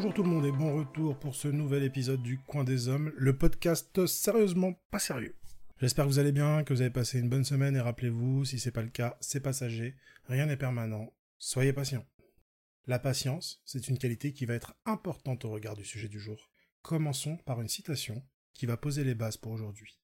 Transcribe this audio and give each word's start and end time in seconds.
Bonjour 0.00 0.14
tout 0.14 0.22
le 0.22 0.30
monde 0.30 0.46
et 0.46 0.50
bon 0.50 0.78
retour 0.78 1.18
pour 1.18 1.34
ce 1.34 1.46
nouvel 1.46 1.82
épisode 1.82 2.22
du 2.22 2.38
Coin 2.38 2.64
des 2.64 2.88
Hommes, 2.88 3.12
le 3.18 3.36
podcast 3.36 4.06
sérieusement 4.06 4.72
pas 4.90 4.98
sérieux. 4.98 5.36
J'espère 5.76 6.06
que 6.06 6.10
vous 6.10 6.18
allez 6.18 6.32
bien, 6.32 6.64
que 6.64 6.72
vous 6.72 6.80
avez 6.80 6.88
passé 6.88 7.18
une 7.18 7.28
bonne 7.28 7.44
semaine 7.44 7.76
et 7.76 7.80
rappelez-vous, 7.80 8.46
si 8.46 8.58
c'est 8.58 8.70
pas 8.70 8.80
le 8.80 8.88
cas, 8.88 9.18
c'est 9.20 9.40
passager, 9.40 9.94
rien 10.24 10.46
n'est 10.46 10.56
permanent, 10.56 11.12
soyez 11.36 11.74
patient. 11.74 12.06
La 12.86 12.98
patience, 12.98 13.60
c'est 13.66 13.88
une 13.88 13.98
qualité 13.98 14.32
qui 14.32 14.46
va 14.46 14.54
être 14.54 14.74
importante 14.86 15.44
au 15.44 15.50
regard 15.50 15.76
du 15.76 15.84
sujet 15.84 16.08
du 16.08 16.18
jour. 16.18 16.50
Commençons 16.80 17.36
par 17.36 17.60
une 17.60 17.68
citation 17.68 18.24
qui 18.54 18.64
va 18.64 18.78
poser 18.78 19.04
les 19.04 19.14
bases 19.14 19.36
pour 19.36 19.52
aujourd'hui. 19.52 20.00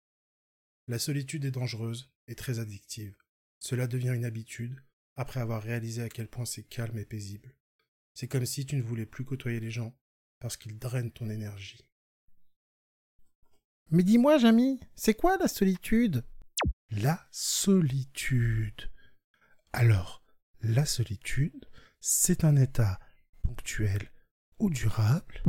La 0.89 0.99
solitude 0.99 1.47
est 1.47 1.53
dangereuse 1.53 2.13
et 2.29 2.35
très 2.35 2.59
addictive. 2.59 3.17
Cela 3.61 3.87
devient 3.87 4.13
une 4.15 4.27
habitude 4.27 4.79
après 5.17 5.41
avoir 5.41 5.63
réalisé 5.63 6.03
à 6.03 6.11
quel 6.11 6.29
point 6.29 6.45
c'est 6.45 6.69
calme 6.69 6.99
et 6.99 7.07
paisible. 7.07 7.56
C'est 8.17 8.29
comme 8.29 8.47
si 8.47 8.65
tu 8.65 8.77
ne 8.77 8.83
voulais 8.83 9.05
plus 9.05 9.27
côtoyer 9.27 9.61
les 9.61 9.71
gens 9.71 9.95
parce 10.41 10.57
qu'ils 10.57 10.79
drainent 10.79 11.13
ton 11.13 11.29
énergie. 11.29 11.87
Mais 13.91 14.03
dis-moi, 14.03 14.39
Jamy, 14.39 14.81
c'est 14.95 15.13
quoi 15.13 15.37
la 15.37 15.49
solitude? 15.49 16.25
La 16.91 17.29
solitude. 17.31 18.91
Alors, 19.75 20.25
la 20.63 20.87
solitude, 20.87 21.67
c'est 22.01 22.45
un 22.45 22.57
état 22.57 22.99
ponctuel 23.43 24.11
ou 24.61 24.71
durable, 24.71 25.43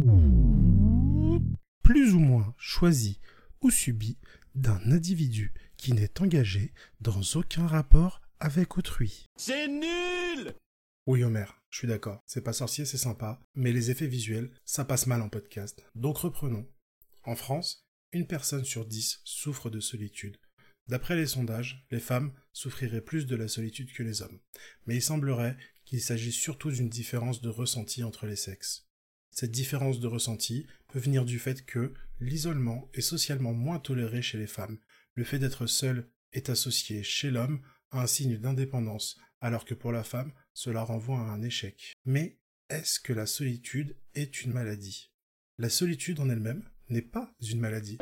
plus 1.83 2.13
ou 2.13 2.19
moins 2.19 2.53
choisi 2.57 3.21
ou 3.61 3.71
subi 3.71 4.17
d'un 4.55 4.91
individu 4.91 5.53
qui 5.77 5.93
n'est 5.93 6.21
engagé 6.21 6.73
dans 6.99 7.21
aucun 7.35 7.65
rapport 7.65 8.19
avec 8.41 8.77
autrui. 8.77 9.25
C'est 9.37 9.69
nul 9.69 10.53
Oui, 11.05 11.23
Homer, 11.23 11.45
je 11.69 11.79
suis 11.79 11.87
d'accord. 11.87 12.23
C'est 12.25 12.43
pas 12.43 12.53
sorcier, 12.53 12.85
c'est 12.85 12.97
sympa, 12.97 13.39
mais 13.55 13.71
les 13.71 13.91
effets 13.91 14.07
visuels, 14.07 14.51
ça 14.65 14.85
passe 14.85 15.07
mal 15.07 15.21
en 15.21 15.29
podcast. 15.29 15.83
Donc 15.95 16.17
reprenons. 16.17 16.67
En 17.23 17.35
France, 17.35 17.87
une 18.13 18.27
personne 18.27 18.63
sur 18.63 18.85
dix 18.85 19.19
souffre 19.25 19.69
de 19.69 19.79
solitude. 19.79 20.37
D'après 20.87 21.17
les 21.17 21.27
sondages, 21.27 21.85
les 21.91 21.99
femmes 21.99 22.33
souffriraient 22.53 23.01
plus 23.01 23.25
de 23.25 23.35
la 23.35 23.49
solitude 23.49 23.91
que 23.91 24.03
les 24.03 24.21
hommes. 24.21 24.39
Mais 24.85 24.95
il 24.95 25.01
semblerait 25.01 25.57
qu'il 25.83 26.01
s'agit 26.01 26.31
surtout 26.31 26.71
d'une 26.71 26.89
différence 26.89 27.41
de 27.41 27.49
ressenti 27.49 28.03
entre 28.03 28.25
les 28.25 28.37
sexes. 28.37 28.87
Cette 29.29 29.51
différence 29.51 29.99
de 29.99 30.07
ressenti 30.07 30.65
peut 30.87 30.99
venir 30.99 31.25
du 31.25 31.39
fait 31.39 31.65
que 31.65 31.93
l'isolement 32.19 32.89
est 32.93 33.01
socialement 33.01 33.53
moins 33.53 33.79
toléré 33.79 34.21
chez 34.21 34.37
les 34.37 34.47
femmes. 34.47 34.79
Le 35.13 35.25
fait 35.25 35.39
d'être 35.39 35.67
seul 35.67 36.09
est 36.31 36.49
associé 36.49 37.03
chez 37.03 37.29
l'homme 37.29 37.61
à 37.91 38.01
un 38.01 38.07
signe 38.07 38.37
d'indépendance, 38.37 39.19
alors 39.41 39.65
que 39.65 39.73
pour 39.73 39.91
la 39.91 40.03
femme, 40.03 40.33
cela 40.57 40.81
renvoie 40.81 41.19
à 41.19 41.29
un 41.29 41.43
échec. 41.43 41.93
Mais 42.03 42.39
est-ce 42.71 42.99
que 42.99 43.13
la 43.13 43.27
solitude 43.27 43.95
est 44.15 44.41
une 44.41 44.53
maladie? 44.53 45.11
La 45.59 45.69
solitude 45.69 46.19
en 46.19 46.31
elle-même 46.31 46.67
n'est 46.89 47.03
pas 47.03 47.31
une 47.47 47.59
maladie. 47.59 47.99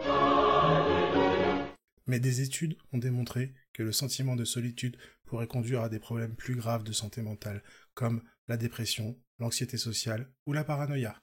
Mais 2.08 2.22
des 2.22 2.39
études 2.39 2.78
ont 2.94 2.98
démontré 2.98 3.53
que 3.73 3.83
le 3.83 3.92
sentiment 3.92 4.38
de 4.38 4.45
solitude 4.45 4.95
pourrait 5.26 5.48
conduire 5.48 5.81
à 5.81 5.89
des 5.89 6.00
problèmes 6.00 6.38
plus 6.38 6.56
graves 6.56 6.86
de 6.86 6.94
santé 6.94 7.22
mentale, 7.22 7.61
comme 7.94 8.23
la 8.48 8.56
dépression, 8.56 9.20
l'anxiété 9.38 9.76
sociale 9.76 10.31
ou 10.45 10.53
la 10.53 10.64
paranoïa. 10.64 11.22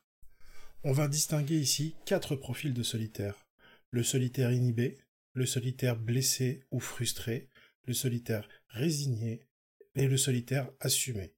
On 0.84 0.92
va 0.92 1.08
distinguer 1.08 1.58
ici 1.58 1.94
quatre 2.04 2.36
profils 2.36 2.74
de 2.74 2.82
solitaire. 2.82 3.46
Le 3.90 4.02
solitaire 4.02 4.52
inhibé, 4.52 4.98
le 5.32 5.46
solitaire 5.46 5.96
blessé 5.96 6.66
ou 6.70 6.78
frustré, 6.78 7.48
le 7.86 7.94
solitaire 7.94 8.46
résigné 8.68 9.46
et 9.94 10.08
le 10.08 10.16
solitaire 10.16 10.70
assumé. 10.80 11.34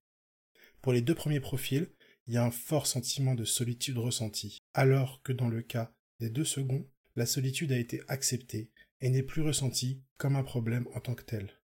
Pour 0.80 0.92
les 0.92 1.02
deux 1.02 1.14
premiers 1.14 1.41
profils, 1.41 1.88
il 2.27 2.34
y 2.34 2.36
a 2.36 2.44
un 2.44 2.50
fort 2.50 2.86
sentiment 2.86 3.34
de 3.34 3.44
solitude 3.44 3.98
ressenti, 3.98 4.59
alors 4.72 5.22
que 5.22 5.32
dans 5.32 5.48
le 5.48 5.62
cas 5.62 5.92
des 6.20 6.31
deux 6.31 6.44
seconds, 6.44 6.88
la 7.16 7.26
solitude 7.26 7.72
a 7.72 7.78
été 7.78 8.03
acceptée 8.09 8.70
et 9.00 9.10
n'est 9.10 9.22
plus 9.22 9.43
ressentie 9.43 10.03
comme 10.16 10.37
un 10.37 10.43
problème 10.43 10.87
en 10.94 11.00
tant 11.00 11.14
que 11.14 11.25
tel, 11.25 11.60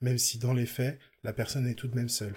même 0.00 0.18
si 0.18 0.38
dans 0.38 0.52
les 0.52 0.66
faits, 0.66 0.98
la 1.22 1.32
personne 1.32 1.66
est 1.66 1.74
tout 1.74 1.88
de 1.88 1.94
même 1.94 2.08
seule. 2.08 2.36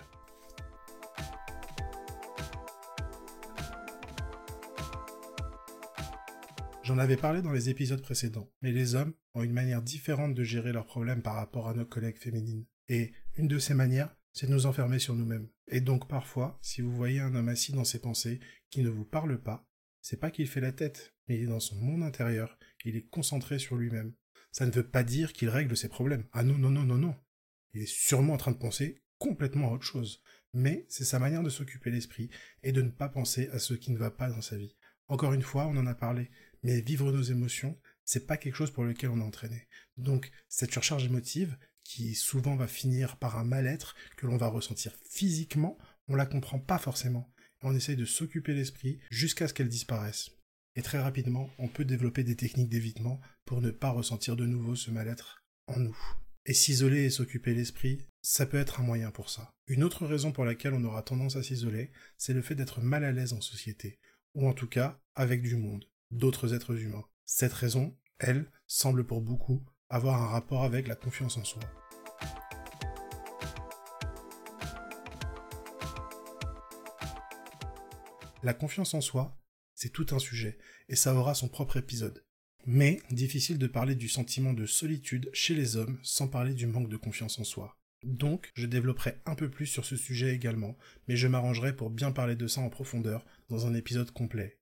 J'en 6.84 7.00
avais 7.00 7.18
parlé 7.18 7.42
dans 7.42 7.52
les 7.52 7.70
épisodes 7.70 8.02
précédents, 8.02 8.50
mais 8.62 8.72
les 8.72 8.96
hommes 8.96 9.14
ont 9.34 9.44
une 9.44 9.52
manière 9.52 9.82
différente 9.82 10.34
de 10.34 10.44
gérer 10.46 10.72
leurs 10.72 10.86
problèmes 10.86 11.22
par 11.22 11.36
rapport 11.36 11.68
à 11.68 11.74
nos 11.74 11.86
collègues 11.86 12.18
féminines. 12.18 12.66
Et 12.88 13.12
une 13.38 13.48
de 13.48 13.60
ces 13.60 13.74
manières, 13.74 14.16
c'est 14.34 14.48
de 14.48 14.52
nous 14.52 14.66
enfermer 14.66 15.00
sur 15.00 15.16
nous-mêmes. 15.16 15.48
Et 15.68 15.82
donc 15.82 16.08
parfois, 16.08 16.60
si 16.62 16.82
vous 16.82 16.92
voyez 16.92 17.20
un 17.20 17.36
homme 17.36 17.50
assis 17.50 17.72
dans 17.72 17.84
ses 17.84 18.00
pensées 18.00 18.40
qui 18.70 18.82
ne 18.82 18.90
vous 18.90 19.06
parle 19.06 19.42
pas, 19.42 19.68
c'est 20.02 20.20
pas 20.20 20.32
qu'il 20.32 20.48
fait 20.48 20.62
la 20.62 20.72
tête, 20.72 21.16
mais 21.28 21.36
il 21.38 21.44
est 21.44 21.48
dans 21.48 21.60
son 21.60 21.76
monde 21.76 22.04
intérieur, 22.04 22.58
il 22.86 22.96
est 22.96 23.08
concentré 23.08 23.60
sur 23.60 23.76
lui-même. 23.76 24.14
Ça 24.52 24.66
ne 24.66 24.72
veut 24.72 24.88
pas 24.88 25.04
dire 25.04 25.34
qu'il 25.34 25.50
règle 25.50 25.76
ses 25.76 25.90
problèmes. 25.90 26.26
Ah 26.32 26.44
non, 26.44 26.58
non, 26.58 26.70
non, 26.70 26.84
non, 26.84 26.98
non. 26.98 27.16
Il 27.74 27.82
est 27.82 27.92
sûrement 27.92 28.34
en 28.34 28.38
train 28.38 28.52
de 28.52 28.58
penser 28.58 29.04
complètement 29.18 29.70
à 29.70 29.74
autre 29.74 29.84
chose. 29.84 30.22
Mais 30.54 30.86
c'est 30.90 31.06
sa 31.06 31.20
manière 31.20 31.44
de 31.44 31.50
s'occuper 31.50 31.92
l'esprit 31.92 32.30
et 32.64 32.72
de 32.72 32.82
ne 32.82 32.90
pas 32.90 33.10
penser 33.10 33.50
à 33.50 33.60
ce 33.60 33.74
qui 33.74 33.92
ne 33.92 33.98
va 33.98 34.10
pas 34.10 34.30
dans 34.30 34.42
sa 34.42 34.58
vie. 34.58 34.76
Encore 35.10 35.34
une 35.34 35.42
fois, 35.42 35.68
on 35.68 35.78
en 35.78 35.88
a 35.88 35.96
parlé, 35.96 36.32
mais 36.64 36.82
vivre 36.82 37.12
nos 37.12 37.22
émotions, 37.22 37.78
c'est 38.04 38.26
pas 38.26 38.38
quelque 38.38 38.56
chose 38.56 38.72
pour 38.72 38.84
lequel 38.84 39.10
on 39.10 39.20
est 39.20 39.24
entraîné. 39.24 39.68
Donc, 39.98 40.32
cette 40.48 40.72
surcharge 40.72 41.06
émotive, 41.06 41.58
qui 41.88 42.16
souvent 42.16 42.58
va 42.58 42.68
finir 42.68 43.16
par 43.16 43.38
un 43.38 43.46
mal-être 43.46 43.96
que 44.18 44.28
l'on 44.28 44.36
va 44.36 44.50
ressentir 44.50 44.94
physiquement, 45.10 45.78
on 46.10 46.16
la 46.16 46.26
comprend 46.26 46.60
pas 46.60 46.80
forcément. 46.80 47.34
On 47.62 47.74
essaye 47.74 47.96
de 47.96 48.04
s'occuper 48.04 48.54
l'esprit 48.54 49.00
jusqu'à 49.10 49.48
ce 49.48 49.54
qu'elle 49.54 49.70
disparaisse. 49.70 50.32
Et 50.76 50.82
très 50.82 51.00
rapidement, 51.00 51.50
on 51.58 51.70
peut 51.70 51.86
développer 51.86 52.26
des 52.26 52.36
techniques 52.36 52.70
d'évitement 52.70 53.22
pour 53.46 53.62
ne 53.62 53.72
pas 53.72 53.90
ressentir 53.90 54.36
de 54.36 54.46
nouveau 54.46 54.76
ce 54.76 54.92
mal-être 54.92 55.46
en 55.68 55.80
nous. 55.80 55.98
Et 56.46 56.54
s'isoler 56.54 57.06
et 57.06 57.10
s'occuper 57.10 57.54
l'esprit, 57.54 58.06
ça 58.22 58.46
peut 58.46 58.58
être 58.58 58.82
un 58.82 58.84
moyen 58.84 59.10
pour 59.12 59.30
ça. 59.30 59.50
Une 59.68 59.84
autre 59.84 60.06
raison 60.06 60.34
pour 60.34 60.44
laquelle 60.44 60.74
on 60.74 60.84
aura 60.84 61.04
tendance 61.04 61.38
à 61.38 61.44
s'isoler, 61.44 61.92
c'est 62.18 62.34
le 62.34 62.42
fait 62.42 62.56
d'être 62.56 62.82
mal 62.82 63.06
à 63.06 63.14
l'aise 63.14 63.32
en 63.32 63.42
société, 63.42 63.98
ou 64.34 64.48
en 64.48 64.54
tout 64.54 64.68
cas 64.68 65.00
avec 65.16 65.42
du 65.42 65.56
monde 65.56 65.86
d'autres 66.12 66.54
êtres 66.54 66.78
humains. 66.80 67.06
Cette 67.26 67.54
raison, 67.54 67.98
elle, 68.20 68.52
semble 68.68 69.06
pour 69.06 69.22
beaucoup 69.22 69.66
avoir 69.90 70.22
un 70.22 70.28
rapport 70.28 70.64
avec 70.64 70.88
la 70.88 70.96
confiance 70.96 71.38
en 71.38 71.44
soi. 71.44 71.62
La 78.44 78.54
confiance 78.54 78.94
en 78.94 79.02
soi, 79.02 79.38
c'est 79.74 79.92
tout 79.92 80.08
un 80.12 80.20
sujet, 80.20 80.58
et 80.90 80.96
ça 80.96 81.14
aura 81.16 81.34
son 81.34 81.48
propre 81.48 81.78
épisode. 81.78 82.24
Mais 82.66 83.02
difficile 83.12 83.58
de 83.58 83.68
parler 83.68 83.96
du 83.96 84.10
sentiment 84.10 84.54
de 84.54 84.66
solitude 84.66 85.30
chez 85.34 85.54
les 85.54 85.78
hommes 85.78 86.00
sans 86.04 86.28
parler 86.28 86.54
du 86.54 86.68
manque 86.68 86.90
de 86.90 86.98
confiance 86.98 87.40
en 87.40 87.44
soi. 87.44 87.78
Donc, 88.04 88.52
je 88.56 88.68
développerai 88.68 89.16
un 89.26 89.36
peu 89.36 89.50
plus 89.50 89.66
sur 89.66 89.86
ce 89.86 89.96
sujet 89.96 90.36
également, 90.36 90.78
mais 91.08 91.16
je 91.16 91.28
m'arrangerai 91.28 91.76
pour 91.76 91.90
bien 91.90 92.12
parler 92.12 92.36
de 92.36 92.48
ça 92.48 92.62
en 92.62 92.70
profondeur 92.70 93.26
dans 93.50 93.66
un 93.68 93.74
épisode 93.74 94.12
complet. 94.12 94.60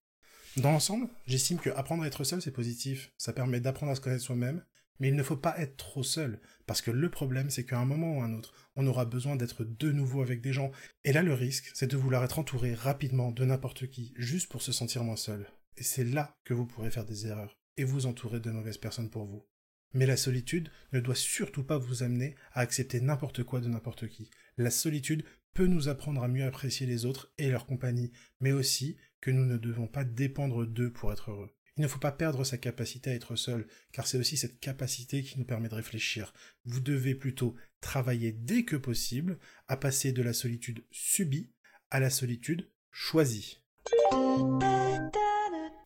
Dans 0.57 0.72
l'ensemble, 0.72 1.09
j'estime 1.28 1.59
que 1.59 1.69
apprendre 1.72 2.03
à 2.03 2.07
être 2.07 2.24
seul, 2.24 2.42
c'est 2.42 2.52
positif. 2.52 3.12
Ça 3.18 3.34
permet 3.34 3.59
d'apprendre 3.59 3.92
à 3.92 3.96
se 3.96 4.02
connaître 4.02 4.24
soi-même, 4.24 4.63
mais 5.00 5.09
il 5.09 5.16
ne 5.16 5.23
faut 5.23 5.38
pas 5.38 5.57
être 5.59 5.78
trop 5.78 6.03
seul, 6.03 6.39
parce 6.66 6.81
que 6.81 6.91
le 6.91 7.09
problème, 7.09 7.50
c'est 7.50 7.66
qu'à 7.66 7.79
un 7.79 7.85
moment 7.85 8.17
ou 8.17 8.22
un 8.22 8.33
autre, 8.33 8.53
on 8.75 8.88
aura 8.88 9.06
besoin 9.06 9.35
d'être 9.35 9.63
de 9.63 9.91
nouveau 9.91 10.22
avec 10.22 10.41
des 10.41 10.53
gens. 10.53 10.72
Et 11.03 11.13
là, 11.13 11.23
le 11.23 11.33
risque, 11.33 11.72
c'est 11.73 11.89
de 11.89 11.97
vouloir 11.97 12.23
être 12.23 12.39
entouré 12.39 12.73
rapidement 12.73 13.31
de 13.31 13.45
n'importe 13.45 13.88
qui, 13.88 14.13
juste 14.17 14.51
pour 14.51 14.61
se 14.61 14.72
sentir 14.72 15.03
moins 15.03 15.16
seul. 15.16 15.47
Et 15.78 15.83
c'est 15.83 16.06
là 16.06 16.38
que 16.44 16.53
vous 16.53 16.66
pourrez 16.66 16.91
faire 16.91 17.06
des 17.06 17.28
erreurs, 17.28 17.57
et 17.78 17.83
vous 17.83 18.06
entourer 18.06 18.39
de 18.39 18.51
mauvaises 18.51 18.78
personnes 18.78 19.09
pour 19.09 19.25
vous. 19.25 19.45
Mais 19.94 20.06
la 20.06 20.17
solitude 20.17 20.69
ne 20.91 21.00
doit 21.00 21.16
surtout 21.16 21.63
pas 21.63 21.77
vous 21.77 22.03
amener 22.03 22.36
à 22.51 22.59
accepter 22.59 23.00
n'importe 23.00 23.44
quoi 23.44 23.62
de 23.62 23.69
n'importe 23.69 24.07
qui. 24.07 24.30
La 24.57 24.69
solitude 24.69 25.24
peut 25.53 25.68
nous 25.68 25.88
apprendre 25.88 26.21
à 26.21 26.27
mieux 26.27 26.44
apprécier 26.44 26.86
les 26.86 27.06
autres 27.06 27.31
et 27.38 27.50
leur 27.50 27.65
compagnie, 27.65 28.12
mais 28.41 28.51
aussi 28.51 28.98
que 29.21 29.31
nous 29.31 29.45
ne 29.45 29.57
devons 29.57 29.88
pas 29.88 30.03
dépendre 30.03 30.68
d'eux 30.68 30.91
pour 30.91 31.13
être 31.13 31.31
heureux. 31.31 31.56
Il 31.77 31.81
ne 31.81 31.88
faut 31.89 32.00
pas 32.00 32.13
perdre 32.13 32.45
sa 32.45 32.57
capacité 32.57 33.10
à 33.10 33.16
être 33.16 33.36
seul, 33.36 33.68
car 33.92 34.07
c'est 34.07 34.18
aussi 34.18 34.38
cette 34.38 34.62
capacité 34.62 35.24
qui 35.24 35.38
nous 35.38 35.45
permet 35.45 35.68
de 35.68 35.75
réfléchir. 35.75 36.33
Vous 36.63 36.80
devez 36.80 37.16
plutôt 37.16 37.56
travailler 37.81 38.31
dès 38.31 38.63
que 38.63 38.77
possible 38.77 39.38
à 39.68 39.75
passer 39.75 40.13
de 40.13 40.22
la 40.22 40.31
solitude 40.31 40.86
subie 40.89 41.51
à 41.92 42.00
la 42.00 42.10
solitude 42.10 42.69
choisie. 42.92 43.62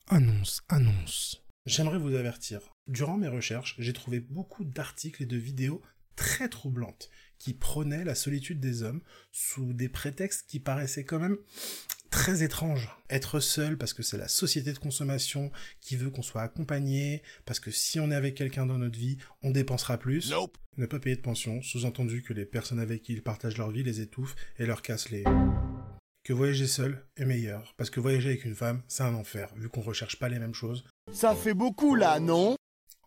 Annonce, 0.08 0.62
annonce. 0.70 1.44
J'aimerais 1.66 1.98
vous 1.98 2.16
avertir. 2.16 2.76
Durant 2.88 3.18
mes 3.18 3.28
recherches, 3.28 3.76
j'ai 3.80 3.94
trouvé 3.94 4.20
beaucoup 4.20 4.66
d'articles 4.66 5.24
et 5.24 5.28
de 5.28 5.38
vidéos 5.38 5.82
très 6.16 6.50
troublantes 6.50 7.10
qui 7.38 7.54
prônaient 7.54 8.04
la 8.04 8.16
solitude 8.16 8.60
des 8.60 8.84
hommes 8.84 9.02
sous 9.32 9.74
des 9.74 9.90
prétextes 9.90 10.48
qui 10.48 10.60
paraissaient 10.60 11.06
quand 11.06 11.20
même 11.20 11.38
très 12.10 12.44
étranges. 12.44 12.90
Être 13.10 13.40
seul 13.40 13.78
parce 13.78 13.94
que 13.94 14.04
c'est 14.04 14.18
la 14.18 14.28
société 14.28 14.74
de 14.74 14.80
consommation 14.80 15.52
qui 15.82 15.96
veut 15.96 16.10
qu'on 16.10 16.22
soit 16.22 16.42
accompagné, 16.42 17.24
parce 17.46 17.60
que 17.60 17.72
si 17.72 18.00
on 18.00 18.12
est 18.12 18.16
avec 18.16 18.36
quelqu'un 18.36 18.66
dans 18.66 18.78
notre 18.78 19.00
vie, 19.00 19.18
on 19.42 19.52
dépensera 19.52 19.98
plus. 19.98 20.34
Ne 20.78 20.86
pas 20.86 21.00
payer 21.00 21.16
de 21.16 21.22
pension, 21.22 21.62
sous-entendu 21.62 22.22
que 22.22 22.34
les 22.34 22.46
personnes 22.46 22.80
avec 22.80 23.02
qui 23.02 23.14
ils 23.14 23.24
partagent 23.24 23.58
leur 23.58 23.72
vie 23.72 23.84
les 23.84 24.02
étouffent 24.02 24.36
et 24.58 24.66
leur 24.66 24.82
cassent 24.82 25.10
les... 25.10 25.24
que 26.24 26.34
voyager 26.34 26.68
seul 26.68 27.06
est 27.18 27.26
meilleur, 27.26 27.74
parce 27.78 27.90
que 27.90 28.00
voyager 28.00 28.30
avec 28.30 28.46
une 28.46 28.56
femme, 28.56 28.84
c'est 28.88 29.04
un 29.04 29.16
enfer, 29.16 29.54
vu 29.56 29.70
qu'on 29.70 29.82
recherche 29.82 30.20
pas 30.20 30.30
les 30.30 30.40
mêmes 30.40 30.54
choses. 30.54 30.84
Ça 31.12 31.36
fait 31.36 31.54
beaucoup 31.54 31.96
là, 31.96 32.20
non? 32.20 32.56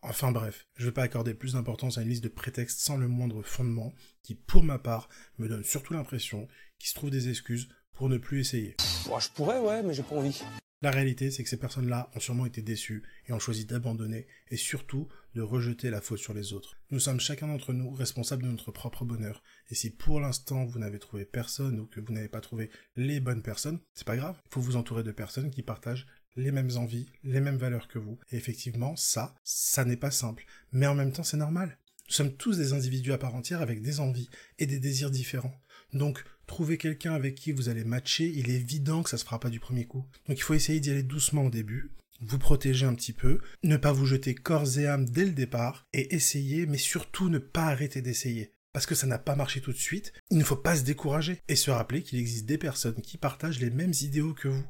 Enfin 0.05 0.32
bref, 0.32 0.66
je 0.76 0.82
ne 0.82 0.88
vais 0.88 0.93
pas 0.93 1.05
accorder 1.05 1.32
plus 1.32 1.52
d'importance 1.52 1.96
à 1.96 2.02
une 2.02 2.08
liste 2.08 2.25
de 2.25 2.28
prétextes 2.28 2.81
sans 2.81 2.96
le 2.96 3.06
moindre 3.06 3.43
fondement, 3.43 3.94
qui 4.25 4.34
pour 4.34 4.64
ma 4.64 4.78
part 4.78 5.08
me 5.38 5.48
donne 5.48 5.62
surtout 5.62 5.94
l'impression 5.94 6.48
qu'il 6.81 6.88
se 6.88 6.94
trouve 6.94 7.10
des 7.10 7.28
excuses 7.28 7.69
pour 8.02 8.08
ne 8.08 8.19
plus 8.19 8.40
essayer. 8.40 8.75
Bon, 9.06 9.20
je 9.20 9.31
pourrais, 9.31 9.60
ouais, 9.60 9.81
mais 9.84 9.94
j'ai 9.94 10.02
pas 10.02 10.16
envie. 10.16 10.43
La 10.81 10.90
réalité, 10.90 11.31
c'est 11.31 11.44
que 11.44 11.49
ces 11.49 11.56
personnes-là 11.56 12.10
ont 12.16 12.19
sûrement 12.19 12.46
été 12.46 12.60
déçues 12.60 13.04
et 13.28 13.32
ont 13.32 13.38
choisi 13.38 13.64
d'abandonner 13.64 14.26
et 14.50 14.56
surtout 14.56 15.06
de 15.37 15.40
rejeter 15.40 15.88
la 15.88 16.00
faute 16.00 16.19
sur 16.19 16.34
les 16.34 16.52
autres. 16.52 16.76
Nous 16.90 16.99
sommes 16.99 17.20
chacun 17.20 17.46
d'entre 17.46 17.72
nous 17.72 17.93
responsables 17.93 18.43
de 18.43 18.49
notre 18.49 18.72
propre 18.72 19.04
bonheur. 19.04 19.44
Et 19.70 19.76
si 19.76 19.90
pour 19.90 20.19
l'instant 20.19 20.64
vous 20.64 20.81
n'avez 20.81 20.99
trouvé 20.99 21.25
personne 21.25 21.78
ou 21.78 21.87
que 21.87 22.00
vous 22.00 22.12
n'avez 22.12 22.26
pas 22.26 22.40
trouvé 22.40 22.70
les 22.96 23.20
bonnes 23.20 23.40
personnes, 23.40 23.78
c'est 23.94 24.05
pas 24.05 24.16
grave. 24.16 24.37
Il 24.46 24.55
faut 24.55 24.60
vous 24.60 24.75
entourer 24.75 25.05
de 25.05 25.12
personnes 25.12 25.50
qui 25.52 25.62
partagent 25.62 26.08
les 26.34 26.50
mêmes 26.50 26.76
envies, 26.76 27.06
les 27.22 27.40
mêmes 27.40 27.56
valeurs 27.56 27.87
que 27.87 28.00
vous. 28.00 28.19
Et 28.32 28.37
effectivement, 28.37 28.96
ça, 28.96 29.37
ça 29.44 29.84
n'est 29.84 29.96
pas 29.96 30.10
simple. 30.10 30.44
Mais 30.72 30.88
en 30.88 30.96
même 30.96 31.12
temps, 31.12 31.22
c'est 31.22 31.37
normal. 31.37 31.78
Nous 32.08 32.14
sommes 32.14 32.37
tous 32.37 32.58
des 32.58 32.72
individus 32.72 33.12
à 33.12 33.19
part 33.19 33.34
entière 33.34 33.62
avec 33.62 33.82
des 33.82 34.00
envies 34.00 34.28
et 34.58 34.66
des 34.66 34.78
désirs 34.78 35.10
différents. 35.10 35.60
Donc, 35.93 36.25
trouver 36.46 36.78
quelqu'un 36.78 37.14
avec 37.14 37.34
qui 37.34 37.52
vous 37.52 37.69
allez 37.69 37.84
matcher, 37.84 38.31
il 38.34 38.50
est 38.50 38.54
évident 38.54 39.02
que 39.02 39.10
ça 39.10 39.19
se 39.19 39.25
fera 39.25 39.40
pas 39.40 39.50
du 39.50 39.60
premier 39.60 39.87
coup. 39.87 40.06
Donc 40.28 40.38
il 40.38 40.43
faut 40.43 40.54
essayer 40.54 40.81
d'y 40.81 40.90
aller 40.90 41.02
doucement 41.02 41.46
au 41.46 41.50
début, 41.50 41.90
vous 42.20 42.38
protéger 42.38 42.87
un 42.87 42.94
petit 42.94 43.12
peu, 43.12 43.40
ne 43.62 43.76
pas 43.76 43.93
vous 43.93 44.06
jeter 44.06 44.34
corps 44.34 44.78
et 44.78 44.87
âme 44.87 45.08
dès 45.08 45.25
le 45.25 45.32
départ, 45.32 45.87
et 45.93 46.14
essayer, 46.14 46.66
mais 46.66 46.78
surtout 46.78 47.28
ne 47.28 47.38
pas 47.38 47.64
arrêter 47.64 48.02
d'essayer. 48.02 48.52
Parce 48.72 48.87
que 48.87 48.94
ça 48.94 49.06
n'a 49.06 49.19
pas 49.19 49.37
marché 49.37 49.60
tout 49.60 49.72
de 49.72 49.78
suite, 49.78 50.12
il 50.31 50.38
ne 50.38 50.44
faut 50.44 50.56
pas 50.56 50.76
se 50.76 50.82
décourager, 50.82 51.40
et 51.48 51.56
se 51.56 51.70
rappeler 51.70 52.02
qu'il 52.02 52.19
existe 52.19 52.46
des 52.46 52.58
personnes 52.58 53.00
qui 53.02 53.19
partagent 53.19 53.60
les 53.60 53.70
mêmes 53.70 53.94
idéaux 54.00 54.34
que 54.34 54.48
vous. 54.48 54.64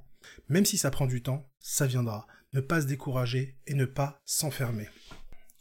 Même 0.48 0.64
si 0.64 0.78
ça 0.78 0.90
prend 0.90 1.06
du 1.06 1.22
temps, 1.22 1.48
ça 1.60 1.86
viendra. 1.86 2.26
Ne 2.52 2.60
pas 2.60 2.80
se 2.80 2.86
décourager 2.86 3.56
et 3.66 3.74
ne 3.74 3.84
pas 3.84 4.20
s'enfermer. 4.24 4.88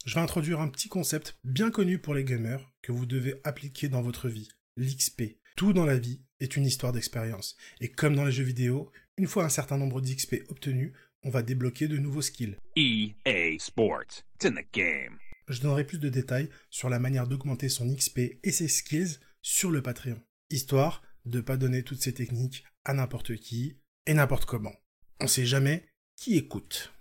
Je 0.04 0.14
vais 0.14 0.20
introduire 0.20 0.60
un 0.60 0.68
petit 0.68 0.88
concept 0.88 1.38
bien 1.44 1.70
connu 1.70 1.98
pour 1.98 2.14
les 2.14 2.24
gamers 2.24 2.72
que 2.82 2.90
vous 2.90 3.06
devez 3.06 3.40
appliquer 3.44 3.88
dans 3.88 4.02
votre 4.02 4.28
vie, 4.28 4.48
l'XP. 4.76 5.38
Tout 5.56 5.72
dans 5.72 5.86
la 5.86 5.96
vie 5.96 6.20
est 6.40 6.56
une 6.56 6.66
histoire 6.66 6.92
d'expérience. 6.92 7.56
Et 7.80 7.88
comme 7.88 8.16
dans 8.16 8.24
les 8.24 8.32
jeux 8.32 8.42
vidéo, 8.42 8.90
une 9.16 9.28
fois 9.28 9.44
un 9.44 9.48
certain 9.48 9.78
nombre 9.78 10.00
d'XP 10.00 10.42
obtenus, 10.48 10.92
on 11.22 11.30
va 11.30 11.42
débloquer 11.42 11.86
de 11.86 11.98
nouveaux 11.98 12.22
skills. 12.22 12.56
EA 12.74 13.56
Sports. 13.60 14.24
It's 14.34 14.46
in 14.46 14.54
the 14.54 14.66
game. 14.72 15.18
Je 15.46 15.60
donnerai 15.60 15.86
plus 15.86 15.98
de 15.98 16.08
détails 16.08 16.50
sur 16.68 16.88
la 16.88 16.98
manière 16.98 17.28
d'augmenter 17.28 17.68
son 17.68 17.94
XP 17.94 18.40
et 18.42 18.50
ses 18.50 18.68
skills 18.68 19.18
sur 19.40 19.70
le 19.70 19.82
Patreon. 19.82 20.20
Histoire 20.50 21.02
de 21.26 21.40
pas 21.40 21.56
donner 21.56 21.84
toutes 21.84 22.02
ces 22.02 22.14
techniques 22.14 22.64
à 22.84 22.92
n'importe 22.92 23.36
qui 23.36 23.78
et 24.06 24.14
n'importe 24.14 24.46
comment. 24.46 24.74
On 25.20 25.28
sait 25.28 25.46
jamais 25.46 25.86
qui 26.16 26.36
écoute. 26.36 26.92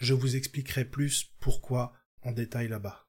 Je 0.00 0.14
vous 0.14 0.36
expliquerai 0.36 0.84
plus 0.84 1.34
pourquoi 1.40 1.92
en 2.22 2.30
détail 2.30 2.68
là-bas. 2.68 3.08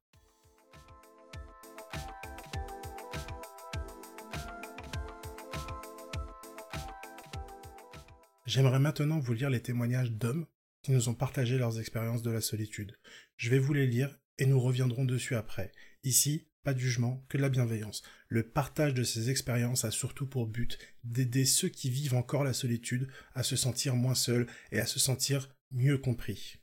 J'aimerais 8.48 8.80
maintenant 8.80 9.20
vous 9.20 9.34
lire 9.34 9.52
les 9.52 9.62
témoignages 9.62 10.12
d'hommes 10.12 10.48
qui 10.82 10.92
nous 10.92 11.10
ont 11.10 11.14
partagé 11.14 11.60
leurs 11.60 11.80
expériences 11.80 12.24
de 12.24 12.32
la 12.32 12.42
solitude. 12.42 12.98
Je 13.38 13.52
vais 13.52 13.60
vous 13.60 13.74
les 13.74 13.86
lire 13.86 14.18
et 14.40 14.48
nous 14.48 14.60
reviendrons 14.60 15.06
dessus 15.06 15.36
après. 15.36 15.72
Ici, 16.04 16.48
pas 16.64 16.74
de 16.74 16.80
jugement, 16.80 17.24
que 17.30 17.38
de 17.38 17.44
la 17.44 17.50
bienveillance. 17.50 18.02
Le 18.28 18.42
partage 18.42 18.96
de 18.96 19.04
ces 19.04 19.30
expériences 19.30 19.86
a 19.86 19.92
surtout 19.92 20.26
pour 20.26 20.48
but 20.48 20.80
d'aider 21.04 21.46
ceux 21.46 21.70
qui 21.70 21.92
vivent 21.92 22.16
encore 22.16 22.44
la 22.44 22.54
solitude 22.54 23.10
à 23.36 23.44
se 23.44 23.56
sentir 23.56 23.96
moins 23.96 24.16
seuls 24.16 24.48
et 24.72 24.80
à 24.80 24.88
se 24.88 24.98
sentir 24.98 25.54
mieux 25.72 26.00
compris. 26.00 26.59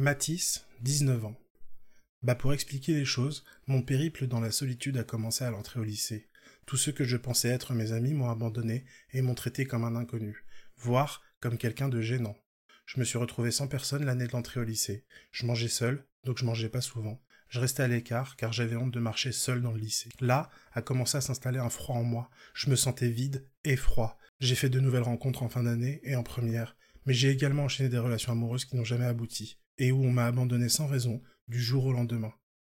Matisse, 0.00 0.64
19 0.80 1.26
ans. 1.26 1.38
Bah 2.22 2.34
pour 2.34 2.54
expliquer 2.54 2.94
les 2.94 3.04
choses, 3.04 3.44
mon 3.66 3.82
périple 3.82 4.28
dans 4.28 4.40
la 4.40 4.50
solitude 4.50 4.96
a 4.96 5.04
commencé 5.04 5.44
à 5.44 5.50
l'entrée 5.50 5.78
au 5.78 5.84
lycée. 5.84 6.30
Tous 6.64 6.78
ceux 6.78 6.92
que 6.92 7.04
je 7.04 7.18
pensais 7.18 7.50
être 7.50 7.74
mes 7.74 7.92
amis 7.92 8.14
m'ont 8.14 8.30
abandonné 8.30 8.86
et 9.12 9.20
m'ont 9.20 9.34
traité 9.34 9.66
comme 9.66 9.84
un 9.84 9.96
inconnu 9.96 10.42
voire 10.78 11.20
comme 11.38 11.58
quelqu'un 11.58 11.90
de 11.90 12.00
gênant. 12.00 12.34
Je 12.86 12.98
me 12.98 13.04
suis 13.04 13.18
retrouvé 13.18 13.50
sans 13.50 13.68
personne 13.68 14.06
l'année 14.06 14.26
de 14.26 14.32
l'entrée 14.32 14.60
au 14.60 14.64
lycée. 14.64 15.04
Je 15.32 15.44
mangeais 15.44 15.68
seul, 15.68 16.06
donc 16.24 16.38
je 16.38 16.46
mangeais 16.46 16.70
pas 16.70 16.80
souvent. 16.80 17.20
Je 17.50 17.60
restais 17.60 17.82
à 17.82 17.88
l'écart 17.88 18.36
car 18.36 18.54
j'avais 18.54 18.76
honte 18.76 18.94
de 18.94 19.00
marcher 19.00 19.32
seul 19.32 19.60
dans 19.60 19.72
le 19.72 19.80
lycée. 19.80 20.08
Là 20.20 20.48
a 20.72 20.80
commencé 20.80 21.18
à 21.18 21.20
s'installer 21.20 21.58
un 21.58 21.68
froid 21.68 21.96
en 21.96 22.04
moi. 22.04 22.30
Je 22.54 22.70
me 22.70 22.76
sentais 22.76 23.10
vide 23.10 23.44
et 23.64 23.76
froid. 23.76 24.16
J'ai 24.38 24.54
fait 24.54 24.70
de 24.70 24.80
nouvelles 24.80 25.02
rencontres 25.02 25.42
en 25.42 25.50
fin 25.50 25.64
d'année 25.64 26.00
et 26.04 26.16
en 26.16 26.22
première, 26.22 26.74
mais 27.06 27.14
j'ai 27.14 27.30
également 27.30 27.64
enchaîné 27.64 27.88
des 27.88 27.98
relations 27.98 28.32
amoureuses 28.32 28.64
qui 28.64 28.76
n'ont 28.76 28.84
jamais 28.84 29.06
abouti 29.06 29.58
et 29.78 29.92
où 29.92 30.04
on 30.04 30.12
m'a 30.12 30.26
abandonné 30.26 30.68
sans 30.68 30.86
raison 30.86 31.22
du 31.48 31.60
jour 31.60 31.86
au 31.86 31.92
lendemain. 31.92 32.32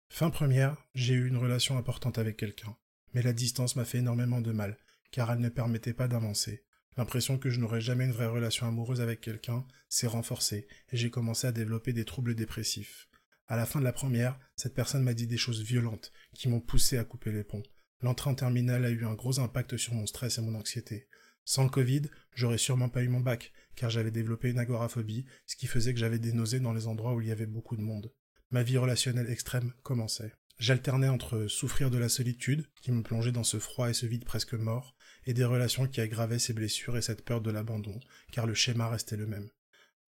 Fin 0.10 0.30
première, 0.30 0.78
j'ai 0.94 1.14
eu 1.14 1.28
une 1.28 1.38
relation 1.38 1.78
importante 1.78 2.18
avec 2.18 2.38
quelqu'un, 2.38 2.76
mais 3.14 3.22
la 3.22 3.34
distance 3.34 3.76
m'a 3.76 3.86
fait 3.86 4.00
énormément 4.00 4.42
de 4.42 4.52
mal 4.52 4.78
car 5.12 5.32
elle 5.32 5.40
ne 5.40 5.50
permettait 5.50 5.94
pas 5.94 6.08
d'avancer. 6.08 6.66
L'impression 6.98 7.38
que 7.38 7.50
je 7.50 7.60
n'aurais 7.60 7.82
jamais 7.82 8.06
une 8.06 8.12
vraie 8.12 8.28
relation 8.28 8.68
amoureuse 8.68 9.02
avec 9.02 9.22
quelqu'un 9.22 9.66
s'est 9.90 10.08
renforcée 10.08 10.68
et 10.92 10.98
j'ai 10.98 11.10
commencé 11.10 11.48
à 11.48 11.52
développer 11.52 11.94
des 11.94 12.06
troubles 12.06 12.36
dépressifs. 12.36 13.08
À 13.48 13.56
la 13.56 13.66
fin 13.66 13.80
de 13.80 13.84
la 13.84 13.94
première, 13.94 14.40
cette 14.56 14.74
personne 14.74 15.04
m'a 15.04 15.14
dit 15.14 15.28
des 15.28 15.38
choses 15.38 15.62
violentes 15.62 16.12
qui 16.34 16.50
m'ont 16.50 16.62
poussé 16.62 16.98
à 16.98 17.04
couper 17.04 17.32
les 17.32 17.44
ponts. 17.44 17.64
L'entrée 18.02 18.30
en 18.30 18.36
terminale 18.36 18.86
a 18.86 18.90
eu 18.90 19.06
un 19.06 19.14
gros 19.14 19.40
impact 19.40 19.78
sur 19.78 19.94
mon 19.94 20.06
stress 20.06 20.38
et 20.38 20.42
mon 20.42 20.56
anxiété. 20.56 21.08
Sans 21.46 21.64
le 21.64 21.70
Covid, 21.70 22.04
j'aurais 22.36 22.58
sûrement 22.58 22.90
pas 22.90 23.04
eu 23.04 23.10
mon 23.10 23.20
bac, 23.20 23.52
car 23.76 23.90
j'avais 23.90 24.12
développé 24.12 24.50
une 24.50 24.60
agoraphobie, 24.60 25.26
ce 25.46 25.56
qui 25.56 25.68
faisait 25.68 25.94
que 25.94 26.00
j'avais 26.00 26.20
des 26.20 26.34
nausées 26.34 26.60
dans 26.60 26.74
les 26.74 26.88
endroits 26.88 27.14
où 27.14 27.22
il 27.22 27.28
y 27.28 27.32
avait 27.32 27.46
beaucoup 27.46 27.76
de 27.76 27.82
monde. 27.82 28.14
Ma 28.52 28.64
vie 28.64 28.78
relationnelle 28.78 29.30
extrême 29.30 29.74
commençait. 29.84 30.34
J'alternais 30.60 31.10
entre 31.10 31.48
souffrir 31.48 31.90
de 31.90 31.98
la 31.98 32.10
solitude, 32.10 32.66
qui 32.82 32.92
me 32.92 33.02
plongeait 33.02 33.32
dans 33.32 33.44
ce 33.44 33.58
froid 33.58 33.90
et 33.90 33.94
ce 33.94 34.06
vide 34.06 34.26
presque 34.26 34.54
mort, 34.54 34.96
et 35.26 35.34
des 35.34 35.44
relations 35.44 35.88
qui 35.88 36.02
aggravaient 36.02 36.40
ces 36.40 36.54
blessures 36.54 36.96
et 36.96 37.02
cette 37.02 37.26
peur 37.26 37.42
de 37.42 37.52
l'abandon, 37.52 38.00
car 38.32 38.46
le 38.46 38.54
schéma 38.54 38.90
restait 38.90 39.18
le 39.18 39.26
même. 39.26 39.50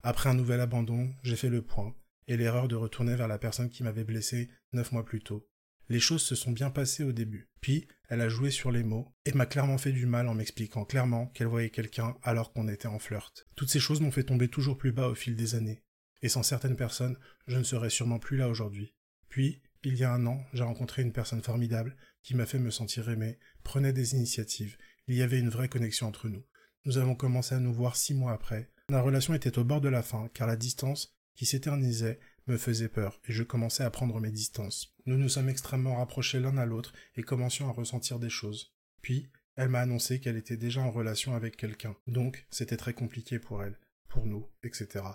Après 0.04 0.30
un 0.30 0.36
nouvel 0.36 0.62
abandon, 0.62 1.14
j'ai 1.24 1.36
fait 1.36 1.50
le 1.50 1.64
point, 1.64 1.96
et 2.28 2.38
l'erreur 2.38 2.68
de 2.68 2.76
retourner 2.76 3.16
vers 3.16 3.28
la 3.28 3.40
personne 3.40 3.70
qui 3.70 3.84
m'avait 3.84 4.04
blessé 4.04 4.50
neuf 4.72 4.92
mois 4.92 5.04
plus 5.04 5.22
tôt. 5.22 5.50
Les 5.89 6.00
choses 6.00 6.24
se 6.24 6.36
sont 6.36 6.51
bien 6.51 6.70
passées 6.70 7.04
au 7.04 7.12
début. 7.12 7.50
Puis, 7.62 7.88
elle 8.10 8.22
a 8.22 8.30
joué 8.30 8.51
sur 8.51 8.72
les 8.72 8.84
mots, 8.84 9.13
et 9.25 9.34
m'a 9.34 9.46
clairement 9.46 9.77
fait 9.77 9.92
du 9.92 10.06
mal 10.06 10.27
en 10.27 10.36
m'expliquant 10.36 10.86
clairement 10.86 11.27
qu'elle 11.27 11.48
voyait 11.48 11.70
quelqu'un 11.70 12.15
alors 12.24 12.54
qu'on 12.54 12.68
était 12.68 12.88
en 12.88 13.00
flirt. 13.00 13.46
Toutes 13.56 13.70
ces 13.70 13.80
choses 13.80 14.01
m'ont 14.01 14.12
fait 14.12 14.24
tomber 14.24 14.48
toujours 14.48 14.77
plus 14.77 14.92
bas 14.92 15.08
au 15.08 15.15
fil 15.15 15.36
des 15.36 15.56
années. 15.56 15.84
Et 16.22 16.30
sans 16.30 16.44
certaines 16.44 16.75
personnes, 16.75 17.18
je 17.48 17.58
ne 17.58 17.63
serais 17.63 17.89
sûrement 17.89 18.20
plus 18.20 18.38
là 18.38 18.50
aujourd'hui. 18.50 18.96
Puis, 19.30 19.62
il 19.84 19.96
y 19.96 20.04
a 20.04 20.12
un 20.12 20.25
an, 20.25 20.44
j'ai 20.54 20.63
rencontré 20.63 21.04
une 21.04 21.13
personne 21.13 21.44
formidable 21.44 21.96
qui 22.24 22.36
m'a 22.36 22.48
fait 22.48 22.58
me 22.58 22.72
sentir 22.72 23.10
aimé, 23.10 23.38
prenait 23.63 23.94
des 23.94 24.15
initiatives 24.15 24.77
il 25.08 25.15
y 25.15 25.22
avait 25.22 25.39
une 25.39 25.50
vraie 25.50 25.70
connexion 25.70 26.08
entre 26.08 26.30
nous. 26.30 26.44
Nous 26.86 26.98
avons 26.98 27.15
commencé 27.15 27.56
à 27.56 27.60
nous 27.60 27.74
voir 27.74 27.96
six 27.96 28.13
mois 28.13 28.34
après. 28.34 28.72
La 28.89 29.01
relation 29.01 29.34
était 29.34 29.58
au 29.58 29.63
bord 29.63 29.82
de 29.82 29.89
la 29.89 30.04
fin, 30.04 30.30
car 30.34 30.48
la 30.48 30.56
distance, 30.56 31.15
qui 31.36 31.46
s'éternisait, 31.46 32.20
me 32.48 32.58
faisait 32.58 32.90
peur, 32.90 33.20
et 33.28 33.34
je 33.34 33.44
commençais 33.44 33.84
à 33.84 33.90
prendre 33.90 34.20
mes 34.20 34.32
distances. 34.32 34.96
Nous 35.06 35.18
nous 35.18 35.30
sommes 35.30 35.50
extrêmement 35.50 35.98
rapprochés 35.98 36.40
l'un 36.40 36.58
à 36.58 36.66
l'autre, 36.66 36.94
et 37.16 37.24
commencions 37.24 37.68
à 37.68 37.72
ressentir 37.72 38.20
des 38.20 38.30
choses. 38.30 38.75
Puis, 39.02 39.30
elle 39.56 39.70
m'a 39.70 39.82
annoncé 39.82 40.20
qu'elle 40.20 40.38
était 40.38 40.58
déjà 40.58 40.82
en 40.82 40.92
relation 40.92 41.34
avec 41.34 41.56
quelqu'un, 41.56 41.96
donc 42.08 42.46
c'était 42.50 42.78
très 42.78 42.94
compliqué 42.94 43.40
pour 43.40 43.64
elle, 43.64 43.80
pour 44.08 44.25
nous, 44.25 44.48
etc. 44.64 45.06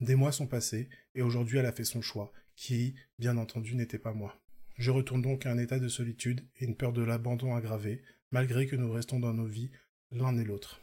Des 0.00 0.16
mois 0.16 0.32
sont 0.32 0.46
passés, 0.46 0.88
et 1.14 1.22
aujourd'hui 1.22 1.58
elle 1.58 1.66
a 1.66 1.72
fait 1.72 1.84
son 1.84 2.02
choix, 2.02 2.32
qui, 2.56 2.94
bien 3.18 3.36
entendu, 3.36 3.74
n'était 3.74 3.98
pas 3.98 4.12
moi. 4.12 4.40
Je 4.76 4.90
retourne 4.90 5.22
donc 5.22 5.46
à 5.46 5.52
un 5.52 5.58
état 5.58 5.78
de 5.78 5.88
solitude 5.88 6.44
et 6.56 6.64
une 6.64 6.76
peur 6.76 6.92
de 6.92 7.02
l'abandon 7.02 7.54
aggravée, 7.54 8.02
malgré 8.32 8.66
que 8.66 8.76
nous 8.76 8.90
restons 8.90 9.20
dans 9.20 9.32
nos 9.32 9.46
vies 9.46 9.70
l'un 10.10 10.36
et 10.36 10.44
l'autre. 10.44 10.80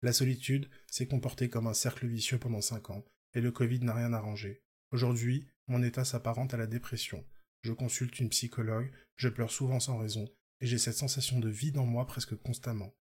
La 0.00 0.12
solitude 0.12 0.68
s'est 0.90 1.06
comportée 1.06 1.48
comme 1.48 1.66
un 1.66 1.74
cercle 1.74 2.06
vicieux 2.06 2.38
pendant 2.38 2.62
cinq 2.62 2.90
ans, 2.90 3.04
et 3.34 3.40
le 3.40 3.52
Covid 3.52 3.80
n'a 3.80 3.94
rien 3.94 4.12
arrangé. 4.12 4.62
Aujourd'hui, 4.92 5.46
mon 5.68 5.82
état 5.82 6.04
s'apparente 6.04 6.52
à 6.52 6.58
la 6.58 6.66
dépression. 6.66 7.24
Je 7.62 7.72
consulte 7.72 8.18
une 8.18 8.28
psychologue, 8.28 8.92
je 9.16 9.30
pleure 9.30 9.50
souvent 9.50 9.80
sans 9.80 9.96
raison, 9.96 10.28
et 10.60 10.66
j'ai 10.66 10.76
cette 10.76 10.96
sensation 10.96 11.40
de 11.40 11.48
vide 11.48 11.78
en 11.78 11.86
moi 11.86 12.06
presque 12.06 12.36
constamment. 12.36 12.94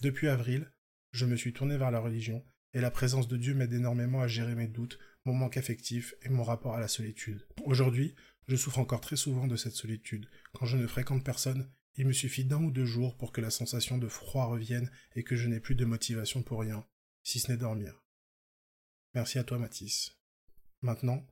Depuis 0.00 0.28
avril, 0.28 0.70
je 1.12 1.26
me 1.26 1.36
suis 1.36 1.52
tourné 1.52 1.76
vers 1.76 1.90
la 1.90 2.00
religion, 2.00 2.42
et 2.72 2.80
la 2.80 2.90
présence 2.90 3.28
de 3.28 3.36
Dieu 3.36 3.54
m'aide 3.54 3.74
énormément 3.74 4.22
à 4.22 4.26
gérer 4.26 4.54
mes 4.54 4.68
doutes, 4.68 4.98
mon 5.26 5.34
manque 5.34 5.58
affectif 5.58 6.14
et 6.22 6.30
mon 6.30 6.44
rapport 6.44 6.74
à 6.74 6.80
la 6.80 6.88
solitude. 6.88 7.46
Aujourd'hui, 7.64 8.14
je 8.48 8.56
souffre 8.56 8.78
encore 8.78 9.00
très 9.00 9.16
souvent 9.16 9.46
de 9.46 9.56
cette 9.56 9.74
solitude. 9.74 10.28
Quand 10.54 10.66
je 10.66 10.78
ne 10.78 10.86
fréquente 10.86 11.24
personne, 11.24 11.70
il 11.96 12.06
me 12.06 12.12
suffit 12.12 12.44
d'un 12.44 12.62
ou 12.62 12.70
deux 12.70 12.86
jours 12.86 13.16
pour 13.16 13.32
que 13.32 13.40
la 13.40 13.50
sensation 13.50 13.98
de 13.98 14.08
froid 14.08 14.46
revienne 14.46 14.90
et 15.14 15.22
que 15.22 15.36
je 15.36 15.48
n'ai 15.48 15.60
plus 15.60 15.74
de 15.74 15.84
motivation 15.84 16.42
pour 16.42 16.60
rien, 16.60 16.86
si 17.22 17.38
ce 17.38 17.52
n'est 17.52 17.58
dormir. 17.58 18.02
Merci 19.14 19.38
à 19.38 19.44
toi, 19.44 19.58
Mathis. 19.58 20.18
Maintenant, 20.82 21.24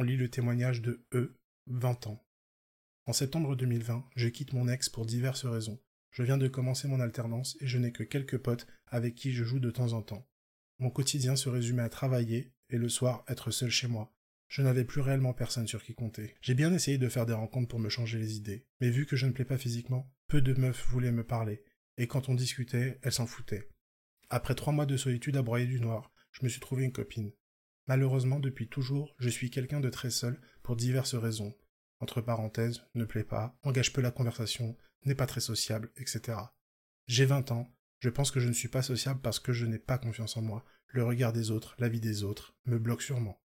on 0.00 0.02
lit 0.02 0.16
le 0.16 0.30
témoignage 0.30 0.80
de 0.80 1.04
E, 1.12 1.36
20 1.66 2.06
ans. 2.06 2.26
En 3.04 3.12
septembre 3.12 3.54
2020, 3.54 4.08
je 4.16 4.28
quitte 4.28 4.54
mon 4.54 4.66
ex 4.66 4.88
pour 4.88 5.04
diverses 5.04 5.44
raisons. 5.44 5.78
Je 6.10 6.22
viens 6.22 6.38
de 6.38 6.48
commencer 6.48 6.88
mon 6.88 7.00
alternance 7.00 7.58
et 7.60 7.66
je 7.66 7.76
n'ai 7.76 7.92
que 7.92 8.02
quelques 8.02 8.38
potes 8.38 8.66
avec 8.86 9.14
qui 9.14 9.34
je 9.34 9.44
joue 9.44 9.60
de 9.60 9.70
temps 9.70 9.92
en 9.92 10.00
temps. 10.00 10.26
Mon 10.78 10.88
quotidien 10.88 11.36
se 11.36 11.50
résumait 11.50 11.82
à 11.82 11.90
travailler 11.90 12.50
et 12.70 12.78
le 12.78 12.88
soir 12.88 13.26
être 13.28 13.50
seul 13.50 13.68
chez 13.68 13.88
moi. 13.88 14.10
Je 14.48 14.62
n'avais 14.62 14.86
plus 14.86 15.02
réellement 15.02 15.34
personne 15.34 15.68
sur 15.68 15.82
qui 15.82 15.92
compter. 15.92 16.34
J'ai 16.40 16.54
bien 16.54 16.72
essayé 16.72 16.96
de 16.96 17.08
faire 17.10 17.26
des 17.26 17.34
rencontres 17.34 17.68
pour 17.68 17.78
me 17.78 17.90
changer 17.90 18.18
les 18.18 18.38
idées, 18.38 18.64
mais 18.80 18.88
vu 18.88 19.04
que 19.04 19.16
je 19.16 19.26
ne 19.26 19.32
plais 19.32 19.44
pas 19.44 19.58
physiquement, 19.58 20.10
peu 20.28 20.40
de 20.40 20.54
meufs 20.54 20.88
voulaient 20.88 21.12
me 21.12 21.26
parler, 21.26 21.62
et 21.98 22.06
quand 22.06 22.30
on 22.30 22.34
discutait, 22.34 22.98
elles 23.02 23.12
s'en 23.12 23.26
foutaient. 23.26 23.68
Après 24.30 24.54
trois 24.54 24.72
mois 24.72 24.86
de 24.86 24.96
solitude 24.96 25.36
à 25.36 25.42
broyer 25.42 25.66
du 25.66 25.78
noir, 25.78 26.10
je 26.32 26.42
me 26.42 26.48
suis 26.48 26.60
trouvé 26.60 26.84
une 26.84 26.92
copine. 26.92 27.32
Malheureusement, 27.90 28.38
depuis 28.38 28.68
toujours, 28.68 29.16
je 29.18 29.28
suis 29.28 29.50
quelqu'un 29.50 29.80
de 29.80 29.90
très 29.90 30.10
seul 30.10 30.40
pour 30.62 30.76
diverses 30.76 31.16
raisons. 31.16 31.56
Entre 31.98 32.20
parenthèses, 32.20 32.82
ne 32.94 33.04
plaît 33.04 33.24
pas, 33.24 33.58
engage 33.64 33.92
peu 33.92 34.00
la 34.00 34.12
conversation, 34.12 34.76
n'est 35.06 35.16
pas 35.16 35.26
très 35.26 35.40
sociable, 35.40 35.90
etc. 35.96 36.38
J'ai 37.08 37.24
20 37.24 37.50
ans, 37.50 37.68
je 37.98 38.08
pense 38.08 38.30
que 38.30 38.38
je 38.38 38.46
ne 38.46 38.52
suis 38.52 38.68
pas 38.68 38.82
sociable 38.82 39.20
parce 39.20 39.40
que 39.40 39.52
je 39.52 39.66
n'ai 39.66 39.80
pas 39.80 39.98
confiance 39.98 40.36
en 40.36 40.42
moi. 40.42 40.64
Le 40.86 41.02
regard 41.02 41.32
des 41.32 41.50
autres, 41.50 41.74
la 41.80 41.88
vie 41.88 41.98
des 41.98 42.22
autres, 42.22 42.54
me 42.64 42.78
bloque 42.78 43.02
sûrement. 43.02 43.42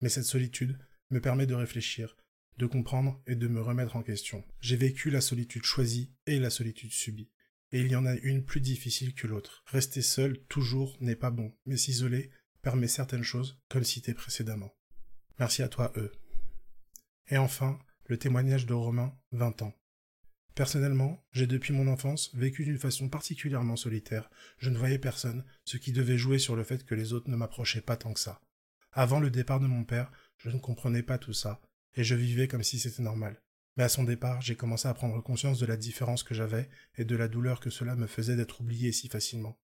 Mais 0.00 0.08
cette 0.08 0.22
solitude 0.22 0.78
me 1.10 1.20
permet 1.20 1.46
de 1.46 1.56
réfléchir, 1.56 2.16
de 2.56 2.66
comprendre 2.66 3.20
et 3.26 3.34
de 3.34 3.48
me 3.48 3.60
remettre 3.60 3.96
en 3.96 4.04
question. 4.04 4.44
J'ai 4.60 4.76
vécu 4.76 5.10
la 5.10 5.20
solitude 5.20 5.64
choisie 5.64 6.14
et 6.28 6.38
la 6.38 6.50
solitude 6.50 6.92
subie. 6.92 7.32
Et 7.72 7.80
il 7.80 7.90
y 7.90 7.96
en 7.96 8.06
a 8.06 8.14
une 8.14 8.44
plus 8.44 8.60
difficile 8.60 9.12
que 9.12 9.26
l'autre. 9.26 9.64
Rester 9.66 10.02
seul 10.02 10.38
toujours 10.44 10.96
n'est 11.00 11.16
pas 11.16 11.32
bon, 11.32 11.52
mais 11.66 11.76
s'isoler 11.76 12.30
permet 12.62 12.88
certaines 12.88 13.22
choses, 13.22 13.60
comme 13.68 13.84
cité 13.84 14.14
précédemment. 14.14 14.74
Merci 15.38 15.62
à 15.62 15.68
toi, 15.68 15.92
eux. 15.96 16.12
Et 17.28 17.38
enfin, 17.38 17.78
le 18.06 18.18
témoignage 18.18 18.66
de 18.66 18.74
Romain, 18.74 19.16
20 19.32 19.62
ans. 19.62 19.74
Personnellement, 20.54 21.24
j'ai 21.30 21.46
depuis 21.46 21.72
mon 21.72 21.86
enfance 21.86 22.34
vécu 22.34 22.64
d'une 22.64 22.78
façon 22.78 23.08
particulièrement 23.08 23.76
solitaire. 23.76 24.28
Je 24.58 24.70
ne 24.70 24.78
voyais 24.78 24.98
personne, 24.98 25.44
ce 25.64 25.76
qui 25.76 25.92
devait 25.92 26.18
jouer 26.18 26.40
sur 26.40 26.56
le 26.56 26.64
fait 26.64 26.84
que 26.84 26.96
les 26.96 27.12
autres 27.12 27.30
ne 27.30 27.36
m'approchaient 27.36 27.80
pas 27.80 27.96
tant 27.96 28.12
que 28.12 28.18
ça. 28.18 28.40
Avant 28.92 29.20
le 29.20 29.30
départ 29.30 29.60
de 29.60 29.66
mon 29.66 29.84
père, 29.84 30.10
je 30.38 30.50
ne 30.50 30.58
comprenais 30.58 31.04
pas 31.04 31.18
tout 31.18 31.32
ça, 31.32 31.60
et 31.94 32.02
je 32.02 32.16
vivais 32.16 32.48
comme 32.48 32.64
si 32.64 32.80
c'était 32.80 33.02
normal. 33.02 33.40
Mais 33.76 33.84
à 33.84 33.88
son 33.88 34.02
départ, 34.02 34.40
j'ai 34.40 34.56
commencé 34.56 34.88
à 34.88 34.94
prendre 34.94 35.22
conscience 35.22 35.60
de 35.60 35.66
la 35.66 35.76
différence 35.76 36.24
que 36.24 36.34
j'avais 36.34 36.68
et 36.96 37.04
de 37.04 37.14
la 37.14 37.28
douleur 37.28 37.60
que 37.60 37.70
cela 37.70 37.94
me 37.94 38.08
faisait 38.08 38.34
d'être 38.34 38.60
oublié 38.60 38.90
si 38.90 39.08
facilement. 39.08 39.56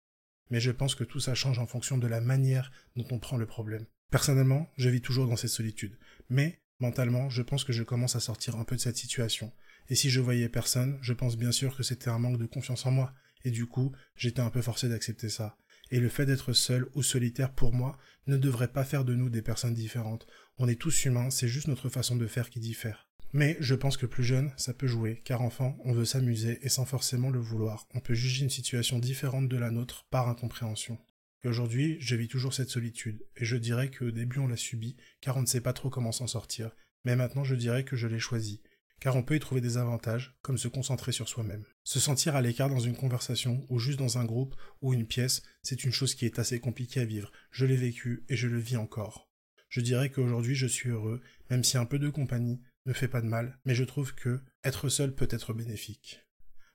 Mais 0.51 0.61
je 0.61 0.71
pense 0.71 0.95
que 0.95 1.05
tout 1.05 1.21
ça 1.21 1.35
change 1.35 1.59
en 1.59 1.67
fonction 1.67 1.99
de 1.99 2.07
la 2.07 2.21
manière 2.21 2.71
dont 2.97 3.07
on 3.11 3.19
prend 3.19 3.37
le 3.37 3.47
problème. 3.47 3.87
Personnellement, 4.11 4.71
je 4.77 4.89
vis 4.89 5.01
toujours 5.01 5.27
dans 5.27 5.37
cette 5.37 5.51
solitude, 5.51 5.99
mais 6.29 6.61
mentalement, 6.81 7.31
je 7.31 7.43
pense 7.43 7.65
que 7.65 7.73
je 7.73 7.83
commence 7.83 8.17
à 8.17 8.21
sortir 8.21 8.57
un 8.57 8.65
peu 8.65 8.77
de 8.77 8.81
cette 8.81 8.97
situation, 8.97 9.53
et 9.89 9.95
si 9.95 10.11
je 10.11 10.21
voyais 10.21 10.49
personne, 10.49 10.99
je 11.03 11.13
pense 11.13 11.37
bien 11.37 11.53
sûr 11.53 11.77
que 11.77 11.83
c'était 11.83 12.11
un 12.11 12.19
manque 12.19 12.39
de 12.39 12.47
confiance 12.47 12.87
en 12.87 12.91
moi, 12.91 13.13
et 13.45 13.51
du 13.51 13.67
coup, 13.67 13.93
j'étais 14.17 14.41
un 14.41 14.51
peu 14.51 14.63
forcé 14.63 14.89
d'accepter 14.89 15.29
ça. 15.29 15.59
Et 15.91 16.01
le 16.01 16.09
fait 16.09 16.25
d'être 16.25 16.53
seul 16.55 16.89
ou 16.95 17.03
solitaire 17.03 17.53
pour 17.53 17.73
moi 17.73 17.99
ne 18.27 18.39
devrait 18.39 18.73
pas 18.73 18.85
faire 18.85 19.05
de 19.05 19.15
nous 19.15 19.29
des 19.29 19.43
personnes 19.43 19.75
différentes. 19.75 20.27
On 20.57 20.69
est 20.69 20.81
tous 20.81 21.05
humains, 21.05 21.31
c'est 21.31 21.49
juste 21.49 21.69
notre 21.69 21.91
façon 21.91 22.17
de 22.17 22.27
faire 22.27 22.49
qui 22.49 22.61
diffère. 22.61 23.04
Mais 23.35 23.57
je 23.59 23.75
pense 23.75 23.97
que 23.97 24.07
plus 24.07 24.23
jeune, 24.23 24.53
ça 24.57 24.73
peut 24.73 24.87
jouer, 24.87 25.21
car 25.25 25.43
enfant, 25.43 25.77
on 25.85 25.93
veut 25.93 26.05
s'amuser 26.05 26.61
et 26.63 26.69
sans 26.69 26.85
forcément 26.85 27.31
le 27.31 27.41
vouloir. 27.41 27.89
On 27.93 27.99
peut 27.99 28.15
juger 28.15 28.45
une 28.45 28.51
situation 28.51 29.01
différente 29.01 29.49
de 29.49 29.57
la 29.57 29.73
nôtre 29.73 30.07
par 30.09 30.29
incompréhension. 30.29 31.01
Aujourd'hui, 31.45 31.97
je 31.99 32.15
vis 32.15 32.29
toujours 32.29 32.55
cette 32.55 32.71
solitude, 32.71 33.27
et 33.37 33.45
je 33.45 33.57
dirais 33.57 33.91
qu'au 33.91 34.13
début 34.13 34.39
on 34.39 34.47
l'a 34.47 34.57
subi, 34.57 34.97
car 35.21 35.37
on 35.37 35.41
ne 35.41 35.47
sait 35.47 35.61
pas 35.61 35.73
trop 35.73 35.91
comment 35.91 36.13
s'en 36.13 36.29
sortir. 36.29 36.71
Mais 37.05 37.17
maintenant 37.17 37.43
je 37.43 37.57
dirais 37.57 37.85
que 37.85 37.97
je 37.97 38.07
l'ai 38.07 38.21
choisi, 38.21 38.63
car 39.01 39.17
on 39.17 39.25
peut 39.25 39.35
y 39.35 39.41
trouver 39.41 39.61
des 39.61 39.79
avantages, 39.79 40.39
comme 40.41 40.57
se 40.57 40.69
concentrer 40.69 41.11
sur 41.11 41.29
soi-même. 41.29 41.65
Se 41.83 41.99
sentir 41.99 42.37
à 42.37 42.41
l'écart 42.41 42.71
dans 42.71 42.79
une 42.79 42.97
conversation, 42.97 43.67
ou 43.69 43.81
juste 43.81 43.99
dans 43.99 44.17
un 44.17 44.25
groupe, 44.25 44.55
ou 44.81 44.95
une 44.95 45.09
pièce, 45.09 45.43
c'est 45.65 45.83
une 45.83 45.93
chose 45.93 46.15
qui 46.15 46.25
est 46.25 46.39
assez 46.39 46.61
compliquée 46.61 47.01
à 47.01 47.05
vivre. 47.05 47.33
Je 47.51 47.67
l'ai 47.67 47.77
vécu, 47.77 48.25
et 48.29 48.37
je 48.37 48.47
le 48.47 48.61
vis 48.61 48.77
encore. 48.77 49.29
Je 49.71 49.81
dirais 49.81 50.09
qu'aujourd'hui 50.09 50.55
je 50.55 50.69
suis 50.69 50.91
heureux, 50.91 51.21
même 51.51 51.65
si 51.65 51.77
un 51.77 51.85
peu 51.85 51.99
de 51.99 52.09
compagnie 52.09 52.61
ne 52.87 52.93
fait 52.93 53.09
pas 53.09 53.21
de 53.21 53.27
mal, 53.27 53.59
mais 53.65 53.75
je 53.75 53.85
trouve 53.85 54.15
que 54.15 54.41
être 54.63 54.89
seul 54.89 55.15
peut 55.15 55.29
être 55.31 55.53
bénéfique. 55.53 56.21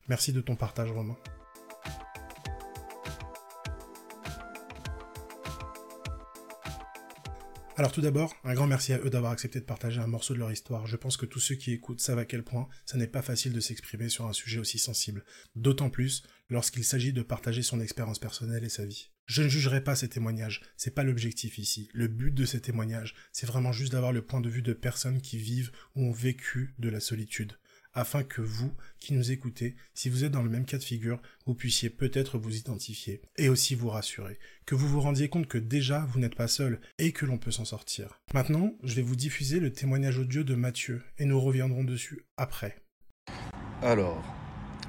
Merci 0.07 0.33
de 0.33 0.41
ton 0.41 0.55
partage, 0.55 0.91
Romain. 0.91 1.17
Alors 7.79 7.93
tout 7.93 8.01
d'abord, 8.01 8.35
un 8.43 8.55
grand 8.55 8.67
merci 8.67 8.91
à 8.91 8.99
eux 8.99 9.09
d'avoir 9.09 9.31
accepté 9.31 9.61
de 9.61 9.65
partager 9.65 10.01
un 10.01 10.07
morceau 10.07 10.33
de 10.33 10.39
leur 10.39 10.51
histoire. 10.51 10.85
Je 10.85 10.97
pense 10.97 11.15
que 11.15 11.25
tous 11.25 11.39
ceux 11.39 11.55
qui 11.55 11.71
écoutent 11.71 12.01
savent 12.01 12.19
à 12.19 12.25
quel 12.25 12.43
point 12.43 12.67
ça 12.85 12.97
n'est 12.97 13.07
pas 13.07 13.21
facile 13.21 13.53
de 13.53 13.61
s'exprimer 13.61 14.09
sur 14.09 14.25
un 14.25 14.33
sujet 14.33 14.59
aussi 14.59 14.79
sensible. 14.79 15.23
D'autant 15.55 15.89
plus 15.89 16.23
lorsqu'il 16.49 16.83
s'agit 16.83 17.13
de 17.13 17.21
partager 17.21 17.61
son 17.61 17.79
expérience 17.79 18.19
personnelle 18.19 18.65
et 18.65 18.69
sa 18.69 18.85
vie. 18.85 19.11
Je 19.29 19.43
ne 19.43 19.48
jugerai 19.48 19.83
pas 19.83 19.95
ces 19.95 20.09
témoignages, 20.09 20.62
c'est 20.75 20.95
pas 20.95 21.03
l'objectif 21.03 21.59
ici. 21.59 21.88
Le 21.93 22.07
but 22.07 22.33
de 22.33 22.45
ces 22.45 22.62
témoignages, 22.62 23.13
c'est 23.31 23.45
vraiment 23.45 23.71
juste 23.71 23.91
d'avoir 23.91 24.12
le 24.12 24.24
point 24.24 24.41
de 24.41 24.50
vue 24.50 24.63
de 24.63 24.74
personnes 24.74 25.21
qui 25.21 25.38
vivent 25.38 25.71
ou 25.95 26.05
ont 26.05 26.12
vécu 26.12 26.74
de 26.79 26.89
la 26.89 27.00
solitude 27.00 27.53
afin 27.93 28.24
que 28.24 28.41
vous, 28.41 28.74
qui 29.00 29.13
nous 29.13 29.31
écoutez, 29.31 29.75
si 29.93 30.09
vous 30.09 30.24
êtes 30.24 30.31
dans 30.31 30.41
le 30.41 30.50
même 30.50 30.65
cas 30.65 30.77
de 30.77 30.83
figure, 30.83 31.21
vous 31.45 31.53
puissiez 31.53 31.89
peut-être 31.89 32.38
vous 32.38 32.55
identifier 32.55 33.21
et 33.38 33.50
aussi 33.50 33.75
vous 33.75 33.89
rassurer, 33.89 34.39
que 34.65 34.75
vous 34.75 34.88
vous 34.88 35.01
rendiez 35.01 35.29
compte 35.29 35.48
que 35.48 35.57
déjà 35.57 36.05
vous 36.05 36.19
n'êtes 36.19 36.36
pas 36.36 36.48
seul 36.48 36.79
et 36.98 37.12
que 37.12 37.25
l'on 37.25 37.38
peut 37.38 37.51
s'en 37.51 37.65
sortir. 37.65 38.21
Maintenant, 38.33 38.74
je 38.83 38.95
vais 38.95 39.01
vous 39.01 39.15
diffuser 39.15 39.59
le 39.59 39.71
témoignage 39.71 40.17
audio 40.17 40.43
de 40.43 40.55
Mathieu 40.55 41.03
et 41.17 41.25
nous 41.25 41.39
reviendrons 41.39 41.83
dessus 41.83 42.25
après. 42.38 42.81
Alors, 43.81 44.38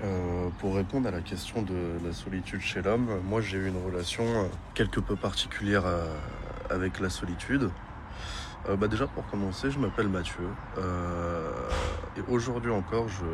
euh, 0.02 0.48
pour 0.58 0.76
répondre 0.76 1.08
à 1.08 1.10
la 1.10 1.20
question 1.20 1.60
de 1.60 1.98
la 2.04 2.12
solitude 2.12 2.60
chez 2.62 2.80
l'homme, 2.80 3.20
moi 3.24 3.42
j'ai 3.42 3.58
eu 3.58 3.68
une 3.68 3.84
relation 3.84 4.24
euh, 4.24 4.44
quelque 4.72 4.98
peu 4.98 5.14
particulière 5.14 5.82
euh, 5.84 6.06
avec 6.70 7.00
la 7.00 7.10
solitude. 7.10 7.70
Bah 8.78 8.88
déjà 8.88 9.06
pour 9.06 9.26
commencer, 9.26 9.70
je 9.70 9.78
m'appelle 9.78 10.08
Mathieu 10.08 10.44
et 12.14 12.20
aujourd'hui 12.30 12.70
encore 12.70 13.08
je, 13.08 13.24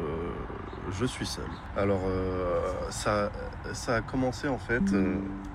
je 0.92 1.04
suis 1.04 1.26
seul. 1.26 1.49
Alors 1.76 2.02
ça, 2.90 3.32
ça 3.73 3.96
a 3.96 4.02
commencé 4.02 4.46
en 4.46 4.56
fait 4.56 4.85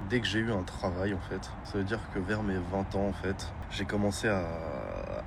dès 0.10 0.20
que 0.20 0.28
j'ai 0.28 0.40
eu 0.40 0.52
un 0.52 0.64
travail 0.64 1.14
en 1.14 1.22
fait. 1.30 1.50
Ça 1.64 1.78
veut 1.78 1.86
dire 1.86 2.00
que 2.14 2.20
vers 2.20 2.44
mes 2.44 2.58
20 2.58 2.96
ans 2.96 3.08
en 3.08 3.14
fait, 3.14 3.54
j'ai 3.72 3.86
commencé 3.86 4.28
à, 4.28 4.44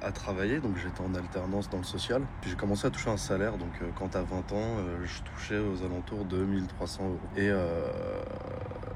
à 0.04 0.12
travailler, 0.12 0.60
donc 0.60 0.76
j'étais 0.76 1.00
en 1.00 1.14
alternance 1.14 1.70
dans 1.70 1.78
le 1.78 1.84
social. 1.84 2.22
Puis 2.40 2.50
j'ai 2.50 2.56
commencé 2.56 2.86
à 2.86 2.90
toucher 2.90 3.10
un 3.10 3.16
salaire, 3.16 3.56
donc 3.56 3.72
euh, 3.82 3.86
quand 3.98 4.14
à 4.16 4.22
20 4.22 4.36
ans, 4.52 4.76
euh, 4.78 5.04
je 5.04 5.22
touchais 5.22 5.58
aux 5.58 5.82
alentours 5.84 6.24
de 6.24 6.36
1300 6.36 7.04
euros. 7.04 7.18
Et, 7.36 7.48
euh, 7.50 7.88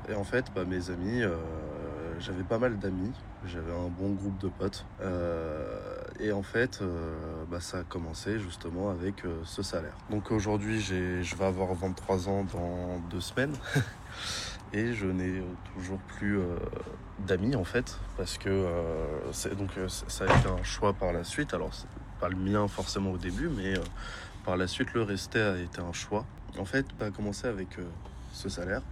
et 0.08 0.14
en 0.14 0.24
fait, 0.24 0.46
bah, 0.54 0.64
mes 0.64 0.90
amis, 0.90 1.22
euh, 1.22 1.36
j'avais 2.20 2.42
pas 2.42 2.58
mal 2.58 2.78
d'amis, 2.78 3.12
j'avais 3.46 3.72
un 3.72 3.88
bon 3.88 4.12
groupe 4.12 4.38
de 4.38 4.48
potes. 4.48 4.84
Et 6.20 6.32
en 6.32 6.42
fait, 6.42 6.82
bah, 7.48 7.60
ça 7.60 7.78
a 7.78 7.82
commencé 7.84 8.40
justement 8.40 8.90
avec 8.90 9.22
ce 9.44 9.62
salaire. 9.62 9.96
Donc 10.10 10.32
aujourd'hui, 10.32 10.80
j'ai, 10.80 11.22
je 11.22 11.36
vais 11.36 11.44
avoir 11.44 11.72
23 11.74 12.28
ans 12.28 12.44
dans 12.52 12.98
deux 13.08 13.20
semaines. 13.20 13.54
et 14.72 14.92
je 14.92 15.06
n'ai 15.06 15.42
toujours 15.74 15.98
plus 15.98 16.38
euh, 16.38 16.56
d'amis 17.26 17.56
en 17.56 17.64
fait, 17.64 17.98
parce 18.16 18.38
que 18.38 18.48
euh, 18.48 18.70
euh, 19.26 19.88
ça 19.88 20.24
a 20.24 20.38
été 20.38 20.48
un 20.48 20.62
choix 20.62 20.92
par 20.92 21.12
la 21.12 21.24
suite. 21.24 21.54
Alors, 21.54 21.70
pas 22.20 22.28
le 22.28 22.36
mien 22.36 22.66
forcément 22.68 23.12
au 23.12 23.18
début, 23.18 23.48
mais 23.48 23.76
euh, 23.76 23.82
par 24.44 24.56
la 24.56 24.66
suite, 24.66 24.94
le 24.94 25.02
rester 25.02 25.40
a 25.40 25.58
été 25.58 25.80
un 25.80 25.92
choix. 25.92 26.24
En 26.58 26.64
fait, 26.64 26.86
ça 26.98 27.06
a 27.06 27.10
commencé 27.10 27.46
avec. 27.46 27.68
Ce 28.32 28.48
salaire. 28.48 28.82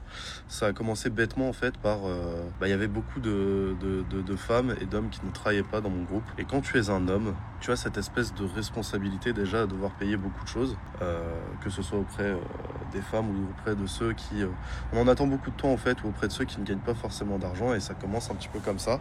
Ça 0.48 0.66
a 0.66 0.72
commencé 0.72 1.10
bêtement 1.10 1.48
en 1.48 1.52
fait 1.52 1.76
par... 1.78 2.06
euh, 2.06 2.42
bah, 2.60 2.68
Il 2.68 2.70
y 2.70 2.74
avait 2.74 2.88
beaucoup 2.88 3.20
de, 3.20 3.76
de, 3.80 4.36
femmes 4.36 4.74
et 4.80 4.84
d'hommes 4.84 5.08
qui 5.08 5.24
ne 5.24 5.30
travaillaient 5.30 5.62
pas 5.62 5.80
dans 5.80 5.90
mon 5.90 6.02
groupe. 6.02 6.24
Et 6.38 6.44
quand 6.44 6.60
tu 6.60 6.78
es 6.78 6.90
un 6.90 7.08
homme, 7.08 7.34
tu 7.60 7.70
as 7.70 7.76
cette 7.76 7.96
espèce 7.96 8.34
de 8.34 8.44
responsabilité 8.44 9.32
déjà 9.32 9.62
à 9.62 9.66
devoir 9.66 9.92
payer 9.92 10.16
beaucoup 10.16 10.44
de 10.44 10.48
choses, 10.48 10.76
euh, 11.00 11.18
que 11.62 11.70
ce 11.70 11.82
soit 11.82 11.98
auprès 11.98 12.24
euh, 12.24 12.36
des 12.92 13.00
femmes 13.00 13.30
ou 13.30 13.50
auprès 13.50 13.74
de 13.74 13.86
ceux 13.86 14.12
qui... 14.12 14.44
on 14.92 15.00
en 15.00 15.08
attend 15.08 15.26
beaucoup 15.26 15.50
de 15.50 15.56
temps 15.56 15.72
en 15.72 15.76
fait, 15.76 16.02
ou 16.04 16.08
auprès 16.08 16.28
de 16.28 16.32
ceux 16.32 16.44
qui 16.44 16.60
ne 16.60 16.66
gagnent 16.66 16.78
pas 16.78 16.94
forcément 16.94 17.38
d'argent, 17.38 17.74
et 17.74 17.80
ça 17.80 17.94
commence 17.94 18.30
un 18.30 18.34
petit 18.34 18.48
peu 18.48 18.60
comme 18.60 18.78
ça. 18.78 19.00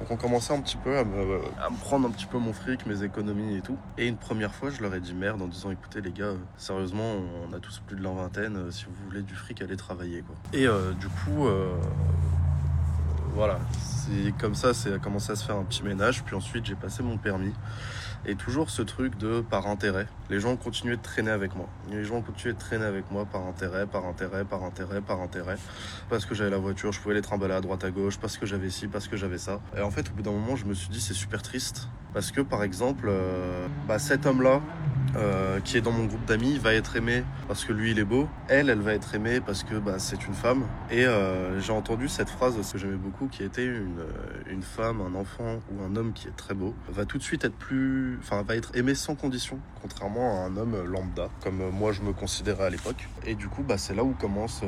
Donc 0.00 0.10
on 0.10 0.16
commençait 0.16 0.54
un 0.54 0.60
petit 0.60 0.76
peu 0.78 0.96
à 0.96 1.04
me, 1.04 1.40
à 1.60 1.70
me 1.70 1.76
prendre 1.78 2.08
un 2.08 2.10
petit 2.10 2.26
peu 2.26 2.38
mon 2.38 2.52
fric, 2.52 2.86
mes 2.86 3.02
économies 3.02 3.56
et 3.56 3.60
tout. 3.60 3.76
Et 3.98 4.06
une 4.06 4.16
première 4.16 4.54
fois, 4.54 4.70
je 4.70 4.80
leur 4.82 4.94
ai 4.94 5.00
dit 5.00 5.14
merde 5.14 5.42
en 5.42 5.46
disant 5.46 5.70
écoutez 5.70 6.00
les 6.00 6.12
gars, 6.12 6.32
sérieusement, 6.56 7.16
on 7.48 7.52
a 7.52 7.60
tous 7.60 7.80
plus 7.86 7.96
de 7.96 8.02
la 8.02 8.10
vingtaine, 8.10 8.70
si 8.70 8.86
vous 8.86 8.94
voulez 9.04 9.22
du 9.22 9.34
fric, 9.34 9.60
allez 9.62 9.76
travailler 9.80 10.22
quoi. 10.22 10.36
Et 10.52 10.66
euh, 10.66 10.92
du 10.92 11.08
coup, 11.08 11.46
euh, 11.46 11.74
voilà, 13.34 13.58
c'est 13.78 14.32
comme 14.38 14.54
ça, 14.54 14.74
c'est 14.74 14.92
a 14.92 14.98
commencé 14.98 15.32
à 15.32 15.36
se 15.36 15.44
faire 15.44 15.56
un 15.56 15.64
petit 15.64 15.82
ménage. 15.82 16.22
Puis 16.24 16.36
ensuite, 16.36 16.66
j'ai 16.66 16.74
passé 16.74 17.02
mon 17.02 17.16
permis. 17.16 17.52
Et 18.26 18.34
toujours 18.34 18.70
ce 18.70 18.82
truc 18.82 19.16
de 19.16 19.40
par 19.40 19.66
intérêt. 19.66 20.06
Les 20.28 20.40
gens 20.40 20.56
continuaient 20.56 20.96
de 20.96 21.02
traîner 21.02 21.30
avec 21.30 21.56
moi. 21.56 21.68
Les 21.90 22.04
gens 22.04 22.20
continuaient 22.20 22.54
de 22.54 22.58
traîner 22.58 22.84
avec 22.84 23.10
moi 23.10 23.24
par 23.24 23.46
intérêt, 23.46 23.86
par 23.86 24.06
intérêt, 24.06 24.44
par 24.44 24.62
intérêt, 24.62 25.00
par 25.00 25.20
intérêt. 25.20 25.56
Parce 26.08 26.26
que 26.26 26.34
j'avais 26.34 26.50
la 26.50 26.58
voiture, 26.58 26.92
je 26.92 27.00
pouvais 27.00 27.14
les 27.14 27.22
trimballer 27.22 27.54
à 27.54 27.60
droite 27.60 27.84
à 27.84 27.90
gauche, 27.90 28.18
parce 28.18 28.36
que 28.36 28.46
j'avais 28.46 28.70
ci, 28.70 28.88
parce 28.88 29.08
que 29.08 29.16
j'avais 29.16 29.38
ça. 29.38 29.60
Et 29.76 29.80
en 29.80 29.90
fait, 29.90 30.10
au 30.10 30.12
bout 30.12 30.22
d'un 30.22 30.32
moment, 30.32 30.56
je 30.56 30.66
me 30.66 30.74
suis 30.74 30.90
dit, 30.90 31.00
c'est 31.00 31.14
super 31.14 31.42
triste. 31.42 31.88
Parce 32.12 32.32
que, 32.32 32.40
par 32.40 32.62
exemple, 32.62 33.06
euh, 33.08 33.66
bah, 33.86 33.98
cet 33.98 34.26
homme-là, 34.26 34.60
euh, 35.16 35.58
qui 35.60 35.76
est 35.76 35.80
dans 35.80 35.90
mon 35.90 36.04
groupe 36.04 36.24
d'amis 36.24 36.58
va 36.58 36.72
être 36.74 36.94
aimée 36.94 37.24
parce 37.48 37.64
que 37.64 37.72
lui 37.72 37.90
il 37.90 37.98
est 37.98 38.04
beau. 38.04 38.28
Elle, 38.46 38.70
elle 38.70 38.80
va 38.80 38.94
être 38.94 39.12
aimée 39.14 39.40
parce 39.40 39.64
que 39.64 39.74
bah, 39.74 39.98
c'est 39.98 40.26
une 40.26 40.34
femme. 40.34 40.64
Et 40.90 41.04
euh, 41.04 41.60
j'ai 41.60 41.72
entendu 41.72 42.08
cette 42.08 42.28
phrase 42.28 42.56
que 42.70 42.78
j'aimais 42.78 42.96
beaucoup 42.96 43.26
qui 43.26 43.42
était 43.42 43.66
une, 43.66 44.04
une 44.48 44.62
femme, 44.62 45.00
un 45.00 45.18
enfant 45.18 45.60
ou 45.72 45.82
un 45.82 45.96
homme 45.96 46.12
qui 46.12 46.28
est 46.28 46.36
très 46.36 46.54
beau 46.54 46.74
va 46.88 47.06
tout 47.06 47.18
de 47.18 47.22
suite 47.22 47.44
être 47.44 47.56
plus, 47.56 48.09
enfin 48.20 48.42
va 48.42 48.56
être 48.56 48.74
aimé 48.76 48.94
sans 48.94 49.14
condition, 49.14 49.58
contrairement 49.82 50.42
à 50.42 50.46
un 50.46 50.56
homme 50.56 50.84
lambda 50.84 51.28
comme 51.42 51.70
moi 51.70 51.92
je 51.92 52.02
me 52.02 52.12
considérais 52.12 52.64
à 52.64 52.70
l'époque. 52.70 53.08
Et 53.26 53.34
du 53.34 53.48
coup 53.48 53.62
bah 53.62 53.78
c'est 53.78 53.94
là 53.94 54.04
où 54.04 54.12
commence 54.12 54.62
euh, 54.62 54.66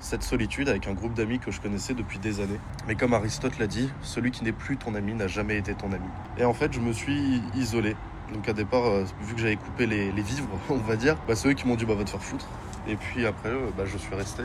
cette 0.00 0.22
solitude 0.22 0.68
avec 0.68 0.86
un 0.86 0.94
groupe 0.94 1.14
d'amis 1.14 1.38
que 1.38 1.50
je 1.50 1.60
connaissais 1.60 1.94
depuis 1.94 2.18
des 2.18 2.40
années. 2.40 2.60
Mais 2.86 2.94
comme 2.94 3.14
Aristote 3.14 3.58
l'a 3.58 3.66
dit, 3.66 3.88
celui 4.02 4.30
qui 4.30 4.44
n'est 4.44 4.52
plus 4.52 4.76
ton 4.76 4.94
ami 4.94 5.14
n'a 5.14 5.28
jamais 5.28 5.56
été 5.56 5.74
ton 5.74 5.92
ami. 5.92 6.08
Et 6.38 6.44
en 6.44 6.54
fait 6.54 6.72
je 6.72 6.80
me 6.80 6.92
suis 6.92 7.42
isolé 7.54 7.96
donc 8.32 8.46
à 8.46 8.52
départ, 8.52 8.84
euh, 8.84 9.04
vu 9.22 9.34
que 9.34 9.40
j'avais 9.40 9.56
coupé 9.56 9.86
les, 9.86 10.10
vivres, 10.10 10.48
on 10.68 10.76
va 10.76 10.96
dire, 10.96 11.16
bah, 11.26 11.34
c'est 11.34 11.48
eux 11.48 11.54
qui 11.54 11.66
m'ont 11.66 11.76
dit 11.76 11.86
bah 11.86 11.94
va 11.94 12.04
te 12.04 12.10
faire 12.10 12.22
foutre. 12.22 12.46
Et 12.86 12.96
puis 12.96 13.26
après, 13.26 13.48
euh, 13.48 13.70
bah, 13.76 13.84
je 13.86 13.96
suis 13.96 14.14
resté 14.14 14.42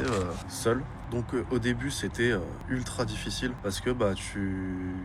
seul. 0.48 0.82
Donc 1.12 1.26
au 1.52 1.60
début, 1.60 1.92
c'était 1.92 2.32
ultra 2.70 3.06
difficile 3.06 3.52
parce 3.62 3.82
que 3.82 3.92
bah 3.92 4.14
tu 4.16 4.96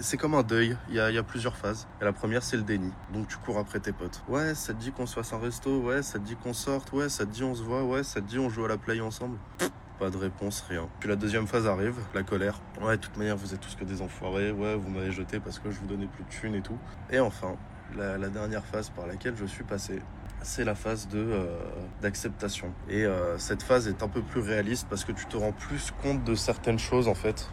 c'est 0.00 0.16
comme 0.16 0.34
un 0.34 0.42
deuil, 0.42 0.76
il 0.88 0.94
y 0.94 1.00
a, 1.00 1.22
plusieurs 1.22 1.56
phases. 1.56 1.86
La 2.00 2.12
première, 2.12 2.42
c'est 2.42 2.56
le 2.56 2.62
déni. 2.62 2.92
Donc 3.12 3.28
tu 3.28 3.36
cours 3.38 3.58
après 3.58 3.80
tes 3.80 3.92
potes. 3.92 4.22
Ouais, 4.28 4.54
ça 4.54 4.72
te 4.74 4.78
dit 4.78 4.92
qu'on 4.92 5.06
se 5.06 5.14
fasse 5.14 5.32
un 5.32 5.38
resto, 5.38 5.80
ouais, 5.80 6.02
ça 6.02 6.18
te 6.18 6.24
dit 6.24 6.36
qu'on 6.36 6.52
sorte, 6.52 6.92
ouais, 6.92 7.08
ça 7.08 7.24
te 7.24 7.30
dit 7.30 7.42
on 7.42 7.54
se 7.54 7.62
voit, 7.62 7.84
ouais, 7.84 8.02
ça 8.02 8.20
te 8.20 8.26
dit 8.26 8.38
on 8.38 8.48
joue 8.48 8.64
à 8.64 8.68
la 8.68 8.78
play 8.78 9.00
ensemble. 9.00 9.38
Pas 9.98 10.10
de 10.10 10.16
réponse, 10.16 10.64
rien. 10.68 10.88
Puis 10.98 11.08
la 11.08 11.16
deuxième 11.16 11.46
phase 11.46 11.66
arrive, 11.66 11.96
la 12.14 12.22
colère. 12.22 12.60
Ouais, 12.80 12.96
de 12.96 13.02
toute 13.02 13.16
manière, 13.16 13.36
vous 13.36 13.52
êtes 13.52 13.60
tous 13.60 13.74
que 13.74 13.84
des 13.84 14.00
enfoirés. 14.00 14.50
Ouais, 14.50 14.74
vous 14.74 14.88
m'avez 14.88 15.12
jeté 15.12 15.40
parce 15.40 15.58
que 15.58 15.70
je 15.70 15.78
vous 15.78 15.86
donnais 15.86 16.06
plus 16.06 16.24
de 16.24 16.28
thunes 16.28 16.54
et 16.54 16.62
tout. 16.62 16.78
Et 17.10 17.20
enfin, 17.20 17.56
la 17.96 18.28
dernière 18.28 18.64
phase 18.64 18.88
par 18.90 19.06
laquelle 19.06 19.36
je 19.36 19.44
suis 19.44 19.64
passé, 19.64 20.00
c'est 20.42 20.64
la 20.64 20.74
phase 20.74 21.08
de 21.08 21.18
euh, 21.18 21.46
d'acceptation. 22.02 22.72
Et 22.88 23.04
euh, 23.04 23.38
cette 23.38 23.62
phase 23.62 23.88
est 23.88 24.02
un 24.02 24.08
peu 24.08 24.22
plus 24.22 24.40
réaliste 24.40 24.86
parce 24.88 25.04
que 25.04 25.12
tu 25.12 25.26
te 25.26 25.36
rends 25.36 25.52
plus 25.52 25.92
compte 26.02 26.24
de 26.24 26.34
certaines 26.34 26.78
choses 26.78 27.08
en 27.08 27.14
fait. 27.14 27.50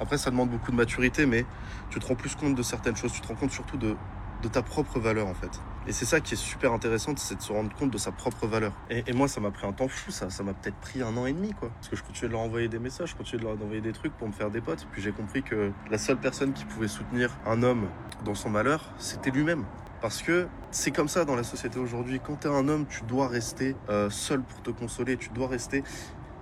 Après, 0.00 0.18
ça 0.18 0.30
demande 0.30 0.50
beaucoup 0.50 0.70
de 0.70 0.76
maturité, 0.76 1.26
mais 1.26 1.44
tu 1.90 1.98
te 1.98 2.06
rends 2.06 2.14
plus 2.14 2.34
compte 2.34 2.54
de 2.54 2.62
certaines 2.62 2.96
choses. 2.96 3.12
Tu 3.12 3.20
te 3.20 3.28
rends 3.28 3.34
compte 3.34 3.52
surtout 3.52 3.76
de 3.76 3.96
de 4.42 4.48
ta 4.48 4.62
propre 4.62 4.98
valeur 4.98 5.26
en 5.26 5.34
fait. 5.34 5.60
Et 5.86 5.92
c'est 5.92 6.04
ça 6.04 6.20
qui 6.20 6.34
est 6.34 6.36
super 6.36 6.72
intéressant, 6.72 7.14
c'est 7.16 7.36
de 7.36 7.42
se 7.42 7.52
rendre 7.52 7.74
compte 7.74 7.90
de 7.90 7.98
sa 7.98 8.12
propre 8.12 8.46
valeur. 8.46 8.72
Et, 8.90 9.02
et 9.06 9.12
moi, 9.12 9.28
ça 9.28 9.40
m'a 9.40 9.50
pris 9.50 9.66
un 9.66 9.72
temps 9.72 9.88
fou, 9.88 10.10
ça. 10.10 10.30
Ça 10.30 10.42
m'a 10.42 10.52
peut-être 10.52 10.76
pris 10.76 11.02
un 11.02 11.16
an 11.16 11.26
et 11.26 11.32
demi, 11.32 11.52
quoi. 11.52 11.70
Parce 11.74 11.88
que 11.88 11.96
je 11.96 12.02
continuais 12.02 12.28
de 12.28 12.32
leur 12.32 12.42
envoyer 12.42 12.68
des 12.68 12.78
messages, 12.78 13.10
je 13.10 13.16
continuais 13.16 13.42
de 13.42 13.48
leur 13.48 13.60
envoyer 13.60 13.80
des 13.80 13.92
trucs 13.92 14.12
pour 14.16 14.28
me 14.28 14.32
faire 14.32 14.50
des 14.50 14.60
potes. 14.60 14.86
Puis 14.92 15.02
j'ai 15.02 15.12
compris 15.12 15.42
que 15.42 15.72
la 15.90 15.98
seule 15.98 16.18
personne 16.18 16.52
qui 16.52 16.64
pouvait 16.64 16.88
soutenir 16.88 17.30
un 17.46 17.62
homme 17.62 17.88
dans 18.24 18.34
son 18.34 18.50
malheur, 18.50 18.92
c'était 18.98 19.30
lui-même. 19.30 19.64
Parce 20.00 20.22
que 20.22 20.46
c'est 20.70 20.92
comme 20.92 21.08
ça 21.08 21.24
dans 21.24 21.36
la 21.36 21.42
société 21.42 21.78
aujourd'hui. 21.78 22.20
Quand 22.24 22.36
t'es 22.36 22.48
un 22.48 22.68
homme, 22.68 22.86
tu 22.86 23.02
dois 23.04 23.28
rester 23.28 23.76
euh, 23.90 24.08
seul 24.08 24.40
pour 24.40 24.62
te 24.62 24.70
consoler, 24.70 25.16
tu 25.16 25.28
dois 25.30 25.48
rester. 25.48 25.82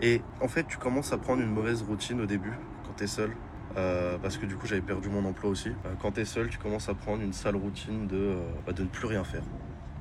Et 0.00 0.23
en 0.41 0.47
fait, 0.47 0.65
tu 0.69 0.79
commences 0.79 1.12
à 1.12 1.19
prendre 1.19 1.43
une 1.43 1.50
mauvaise 1.50 1.83
routine 1.83 2.21
au 2.21 2.27
début, 2.27 2.53
quand 2.85 2.93
t'es 2.93 3.09
seul. 3.09 3.33
Euh, 3.77 4.17
parce 4.19 4.38
que 4.38 4.47
du 4.47 4.57
coup 4.57 4.67
j'avais 4.67 4.81
perdu 4.81 5.09
mon 5.09 5.25
emploi 5.25 5.50
aussi. 5.50 5.69
Euh, 5.69 5.95
quand 6.00 6.12
t'es 6.12 6.25
seul, 6.25 6.49
tu 6.49 6.59
commences 6.59 6.88
à 6.88 6.95
prendre 6.95 7.23
une 7.23 7.33
sale 7.33 7.57
routine 7.57 8.07
de, 8.07 8.35
bah, 8.67 8.73
de 8.73 8.83
ne 8.83 8.88
plus 8.88 9.07
rien 9.07 9.25
faire. 9.25 9.43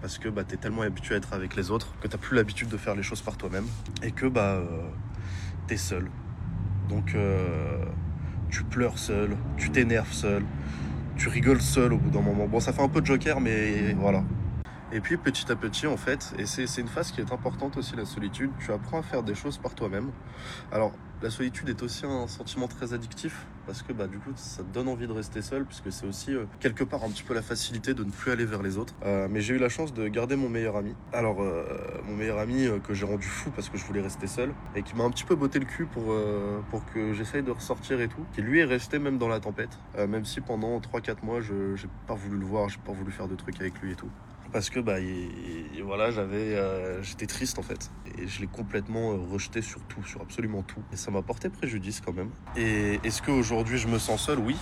Parce 0.02 0.20
que 0.20 0.30
bah, 0.30 0.44
t'es 0.44 0.58
tellement 0.58 0.84
habitué 0.84 1.16
à 1.16 1.18
être 1.18 1.34
avec 1.34 1.56
les 1.56 1.72
autres 1.72 1.94
que 2.00 2.08
t'as 2.08 2.18
plus 2.18 2.36
l'habitude 2.36 2.70
de 2.70 2.78
faire 2.78 2.96
les 2.96 3.04
choses 3.04 3.22
par 3.22 3.38
toi-même 3.38 3.66
et 4.04 4.12
que 4.12 4.28
bah 4.28 4.62
t'es 5.68 5.78
seul. 5.78 6.10
Donc 6.88 7.16
tu 8.50 8.64
pleures 8.64 8.98
seul, 8.98 9.36
tu 9.58 9.70
t'énerves 9.70 10.14
seul, 10.14 10.44
tu 11.18 11.30
rigoles 11.30 11.62
seul 11.62 11.94
au 11.94 11.98
bout 11.98 12.10
d'un 12.10 12.22
moment. 12.22 12.48
Bon, 12.48 12.60
ça 12.60 12.74
fait 12.74 12.82
un 12.82 12.88
peu 12.88 13.02
de 13.02 13.06
joker, 13.06 13.40
mais 13.42 13.94
voilà. 14.00 14.24
Et 14.94 15.02
puis 15.02 15.18
petit 15.18 15.52
à 15.52 15.56
petit, 15.58 15.86
en 15.86 15.98
fait, 15.98 16.34
et 16.38 16.46
c'est 16.46 16.64
une 16.80 16.88
phase 16.88 17.12
qui 17.12 17.20
est 17.20 17.34
importante 17.34 17.76
aussi, 17.76 17.98
la 17.98 18.06
solitude, 18.06 18.52
tu 18.58 18.72
apprends 18.72 19.00
à 19.00 19.04
faire 19.04 19.22
des 19.22 19.36
choses 19.36 19.58
par 19.58 19.76
toi-même. 19.76 20.12
Alors, 20.72 20.94
la 21.22 21.30
solitude 21.30 21.68
est 21.68 21.84
aussi 21.84 22.06
un 22.06 22.28
sentiment 22.28 22.68
très 22.70 22.94
addictif, 22.94 23.48
parce 23.66 23.82
que 23.82 23.92
bah, 23.92 24.08
du 24.08 24.18
coup, 24.18 24.30
ça 24.38 24.64
te 24.64 24.74
donne 24.74 24.88
envie 24.88 25.08
de 25.08 25.12
rester 25.12 25.42
seul, 25.42 25.66
puisque 25.66 25.92
c'est 25.92 26.06
aussi 26.06 26.34
euh, 26.34 26.46
quelque 26.62 26.86
part 26.86 27.04
un 27.04 27.10
petit 27.10 27.24
peu 27.24 27.34
la 27.34 27.42
facilité 27.42 27.94
de 27.94 28.06
ne 28.06 28.12
plus 28.12 28.32
aller 28.32 28.46
vers 28.46 28.64
les 28.64 28.78
autres. 28.78 28.94
Euh, 29.04 29.28
mais 29.30 29.42
j'ai 29.42 29.56
eu 29.56 29.58
la 29.58 29.68
chance 29.68 29.94
de 29.94 30.08
garder 30.08 30.38
mon 30.38 30.48
meilleur 30.48 30.78
ami. 30.78 30.96
Alors, 31.12 31.42
euh, 31.42 31.66
mon 32.06 32.16
meilleur 32.16 32.40
ami 32.40 32.66
euh, 32.66 32.80
que 32.80 32.94
j'ai 32.94 33.06
rendu 33.06 33.28
fou 33.28 33.50
parce 33.52 33.68
que 33.68 33.78
je 33.78 33.84
voulais 33.84 34.02
rester 34.02 34.28
seul, 34.28 34.54
et 34.74 34.84
qui 34.84 34.96
m'a 34.96 35.04
un 35.04 35.12
petit 35.12 35.26
peu 35.26 35.36
botté 35.36 35.60
le 35.60 35.66
cul 35.66 35.86
pour, 35.86 36.14
euh, 36.14 36.62
pour 36.70 36.86
que 36.86 37.12
j'essaye 37.12 37.44
de 37.44 37.52
ressortir 37.52 38.00
et 38.00 38.08
tout, 38.08 38.26
qui 38.34 38.42
lui 38.42 38.60
est 38.60 38.66
resté 38.66 39.00
même 39.00 39.18
dans 39.18 39.28
la 39.28 39.42
tempête, 39.42 39.78
euh, 39.98 40.08
même 40.08 40.24
si 40.24 40.40
pendant 40.40 40.80
3-4 40.80 41.26
mois, 41.26 41.42
je 41.42 41.76
j'ai 41.76 41.90
pas 42.08 42.14
voulu 42.16 42.38
le 42.38 42.46
voir, 42.46 42.70
j'ai 42.70 42.80
pas 42.86 42.94
voulu 42.94 43.12
faire 43.12 43.28
de 43.28 43.36
trucs 43.36 43.60
avec 43.60 43.82
lui 43.82 43.92
et 43.92 43.96
tout 43.96 44.10
parce 44.52 44.70
que 44.70 44.80
bah 44.80 45.00
il- 45.00 45.30
il- 45.76 45.84
voilà 45.84 46.12
j'avais 46.12 46.56
euh, 46.56 47.02
j'étais 47.04 47.26
triste 47.28 47.60
en 47.60 47.62
fait. 47.62 47.92
Et 48.18 48.28
je 48.28 48.42
l'ai 48.42 48.48
complètement 48.48 49.12
euh, 49.14 49.18
rejeté 49.32 49.62
sur 49.62 49.82
tout 49.84 50.04
sur 50.04 50.22
absolument 50.22 50.64
tout. 50.64 50.82
Et 50.92 50.96
ça 50.98 51.12
m'a 51.12 51.22
porté 51.22 51.50
préjudice 51.50 52.02
quand 52.02 52.14
même. 52.14 52.30
Et 52.56 53.00
est-ce 53.04 53.22
qu'aujourd'hui 53.22 53.78
je 53.78 53.88
me 53.88 54.00
sens 54.00 54.24
seul? 54.26 54.40
Oui 54.40 54.56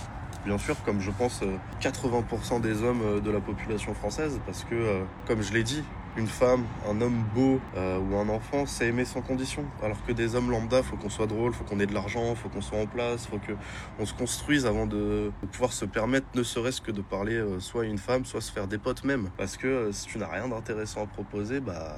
bien 0.44 0.58
sûr 0.58 0.76
comme 0.84 1.00
je 1.00 1.10
pense 1.10 1.42
euh, 1.42 1.56
80% 1.80 2.60
des 2.60 2.82
hommes 2.82 3.02
euh, 3.02 3.20
de 3.20 3.30
la 3.30 3.40
population 3.40 3.94
française 3.94 4.40
parce 4.46 4.62
que 4.64 4.74
euh, 4.74 5.02
comme 5.26 5.42
je 5.42 5.52
l'ai 5.52 5.62
dit 5.64 5.82
une 6.16 6.26
femme, 6.26 6.64
un 6.88 7.00
homme 7.00 7.24
beau 7.34 7.60
euh, 7.76 7.98
ou 7.98 8.16
un 8.16 8.28
enfant, 8.28 8.66
c'est 8.66 8.86
aimer 8.86 9.04
sans 9.04 9.22
condition. 9.22 9.64
Alors 9.82 9.98
que 10.06 10.12
des 10.12 10.34
hommes 10.34 10.50
lambda, 10.50 10.82
faut 10.82 10.96
qu'on 10.96 11.10
soit 11.10 11.26
drôle, 11.26 11.52
faut 11.52 11.64
qu'on 11.64 11.80
ait 11.80 11.86
de 11.86 11.94
l'argent, 11.94 12.34
faut 12.34 12.48
qu'on 12.48 12.60
soit 12.60 12.78
en 12.78 12.86
place, 12.86 13.26
faut 13.26 13.38
que 13.38 13.52
on 13.98 14.06
se 14.06 14.14
construise 14.14 14.66
avant 14.66 14.86
de, 14.86 15.30
de 15.42 15.46
pouvoir 15.50 15.72
se 15.72 15.84
permettre, 15.84 16.26
ne 16.34 16.42
serait-ce 16.42 16.80
que 16.80 16.90
de 16.90 17.02
parler 17.02 17.34
euh, 17.34 17.60
soit 17.60 17.82
à 17.82 17.86
une 17.86 17.98
femme, 17.98 18.24
soit 18.24 18.40
se 18.40 18.52
faire 18.52 18.66
des 18.66 18.78
potes 18.78 19.04
même. 19.04 19.30
Parce 19.36 19.56
que 19.56 19.66
euh, 19.66 19.92
si 19.92 20.06
tu 20.06 20.18
n'as 20.18 20.28
rien 20.28 20.48
d'intéressant 20.48 21.04
à 21.04 21.06
proposer, 21.06 21.60
bah 21.60 21.96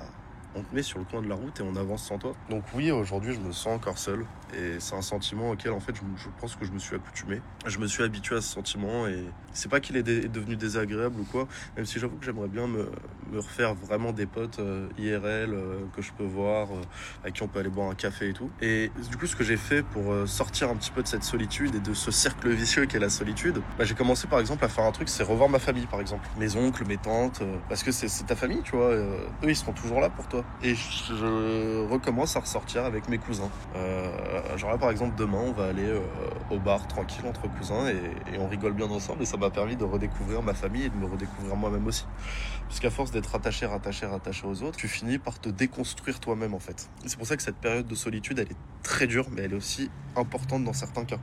on 0.55 0.63
te 0.63 0.75
met 0.75 0.83
sur 0.83 0.99
le 0.99 1.05
coin 1.05 1.23
de 1.23 1.29
la 1.29 1.35
route 1.35 1.61
et 1.61 1.63
on 1.63 1.77
avance 1.77 2.05
sans 2.05 2.19
toi. 2.19 2.33
Donc 2.51 2.65
oui, 2.75 2.91
aujourd'hui, 2.91 3.35
je 3.35 3.41
me 3.41 3.53
sens 3.53 3.77
encore 3.77 3.99
seul. 3.99 4.25
Et 4.57 4.81
c'est 4.81 4.95
un 4.95 5.03
sentiment 5.03 5.51
auquel, 5.51 5.73
en 5.73 5.81
fait, 5.81 5.95
je, 5.95 6.01
je 6.17 6.29
pense 6.41 6.57
que 6.57 6.65
je 6.65 6.73
me 6.73 6.79
suis 6.79 6.97
accoutumé. 6.97 7.41
Je 7.67 7.79
me 7.79 7.87
suis 7.87 8.03
habitué 8.03 8.37
à 8.37 8.41
ce 8.41 8.49
sentiment 8.49 9.07
et 9.07 9.25
c'est 9.53 9.71
pas 9.71 9.81
qu'il 9.81 9.97
est 9.97 10.03
devenu 10.03 10.57
désagréable 10.57 11.21
ou 11.21 11.25
quoi, 11.25 11.49
même 11.77 11.87
si 11.87 11.99
j'avoue 11.99 12.17
que 12.17 12.25
j'aimerais 12.25 12.49
bien 12.49 12.67
me, 12.67 12.91
me 13.31 13.39
refaire 13.39 13.75
vraiment 13.75 14.13
des 14.13 14.27
potes 14.27 14.59
euh, 14.61 14.89
IRL 14.99 15.53
euh, 15.53 15.81
que 15.95 16.03
je 16.03 16.13
peux 16.13 16.25
voir, 16.25 16.69
euh, 16.71 16.81
avec 17.23 17.35
qui 17.35 17.43
on 17.43 17.49
peut 17.49 17.59
aller 17.59 17.69
boire 17.69 17.91
un 17.91 17.95
café 17.95 18.29
et 18.29 18.33
tout. 18.33 18.51
Et 18.61 18.91
du 19.11 19.17
coup, 19.17 19.27
ce 19.27 19.37
que 19.37 19.45
j'ai 19.45 19.57
fait 19.57 19.83
pour 19.83 20.13
euh, 20.13 20.27
sortir 20.27 20.71
un 20.71 20.77
petit 20.77 20.91
peu 20.91 21.03
de 21.03 21.09
cette 21.09 21.25
solitude 21.25 21.75
et 21.75 21.81
de 21.81 21.95
ce 21.95 22.11
cercle 22.11 22.49
vicieux 22.51 22.87
qu'est 22.87 22.99
la 22.99 23.11
solitude, 23.11 23.61
bah, 23.79 23.85
j'ai 23.85 23.95
commencé 23.95 24.27
par 24.27 24.41
exemple 24.41 24.65
à 24.65 24.69
faire 24.69 24.85
un 24.85 24.93
truc, 24.93 25.09
c'est 25.09 25.23
revoir 25.23 25.49
ma 25.49 25.59
famille 25.59 25.87
par 25.87 26.01
exemple. 26.01 26.29
Mes 26.39 26.57
oncles, 26.57 26.85
mes 26.87 26.97
tantes, 26.97 27.41
euh, 27.43 27.57
parce 27.69 27.83
que 27.83 27.93
c'est 27.93 28.09
ta 28.27 28.37
famille, 28.37 28.63
tu 28.63 28.77
vois. 28.77 28.87
euh, 28.87 29.27
eux, 29.43 29.49
ils 29.51 29.57
seront 29.57 29.73
toujours 29.73 30.01
là 30.01 30.11
pour 30.11 30.27
toi. 30.29 30.45
Et 30.63 30.75
je, 30.75 31.87
recommence 31.89 32.37
à 32.37 32.41
ressortir 32.41 32.85
avec 32.85 33.09
mes 33.09 33.19
cousins. 33.19 33.51
Genre 34.57 34.71
là, 34.71 34.79
par 34.79 34.91
exemple, 34.91 35.17
demain, 35.17 35.39
on 35.39 35.53
va 35.53 35.67
aller 35.67 35.87
euh, 35.87 36.01
au 36.51 36.59
bar 36.59 36.87
tranquille 36.87 37.25
entre 37.27 37.49
cousins 37.49 37.89
et, 37.89 38.39
on 38.39 38.49
rigole 38.49 38.73
bien 38.73 38.87
ensemble. 38.87 39.23
Et 39.23 39.27
ça 39.27 39.37
m'a 39.37 39.51
permis 39.51 39.77
de 39.77 39.85
redécouvrir 39.85 40.43
ma 40.43 40.55
famille 40.55 40.85
et 40.85 40.89
de 40.89 40.97
me 40.97 41.07
redécouvrir 41.07 41.57
moi-même 41.57 41.87
aussi. 41.87 42.05
Parce 42.69 42.81
qu'à 42.81 42.91
force 42.91 43.11
d'être 43.11 43.35
attaché, 43.35 43.67
rattaché, 43.67 44.07
rattaché 44.07 44.47
aux 44.47 44.63
autres, 44.63 44.77
tu 44.77 44.89
finis 44.89 45.19
par 45.19 45.41
te 45.41 45.49
déconstruire 45.49 46.21
toi-même 46.21 46.55
en 46.55 46.59
fait. 46.59 46.89
C'est 47.07 47.17
pour 47.17 47.27
ça 47.27 47.37
que 47.37 47.43
cette 47.43 47.57
période 47.57 47.87
de 47.87 47.95
solitude, 47.95 48.39
elle 48.39 48.51
est 48.51 48.83
très 48.83 49.07
dure, 49.07 49.27
mais 49.31 49.43
elle 49.43 49.53
est 49.53 49.57
aussi 49.57 49.91
importante 50.17 50.65
dans 50.65 50.73
certains 50.73 51.05
cas. 51.05 51.19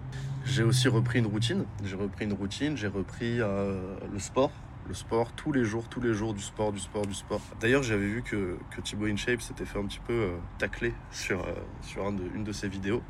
J'ai 0.46 0.64
aussi 0.64 0.88
repris 0.88 1.20
une 1.20 1.28
routine. 1.28 1.66
J'ai 1.84 1.96
repris 1.96 2.26
une 2.26 2.34
routine, 2.34 2.78
j'ai 2.78 2.88
repris 2.88 3.42
euh, 3.42 3.96
le 4.12 4.20
sport. 4.20 4.52
Le 4.88 4.94
sport, 4.94 5.32
tous 5.32 5.52
les 5.52 5.66
jours, 5.66 5.90
tous 5.90 6.00
les 6.00 6.14
jours, 6.14 6.36
du 6.36 6.42
sport, 6.42 6.72
du 6.72 6.80
sport, 6.80 7.08
du 7.08 7.16
sport. 7.16 7.42
D'ailleurs, 7.60 7.82
j'avais 7.82 8.06
vu 8.06 8.22
que, 8.22 8.58
que 8.70 8.82
Thibaut 8.82 9.08
InShape 9.08 9.42
s'était 9.42 9.66
fait 9.66 9.80
un 9.80 9.86
petit 9.86 10.00
peu 10.00 10.14
euh, 10.14 10.38
tacler 10.60 10.94
sur, 11.12 11.44
euh, 11.44 12.12
une 12.36 12.44
de 12.44 12.52
ses 12.52 12.68
vidéos. 12.68 13.02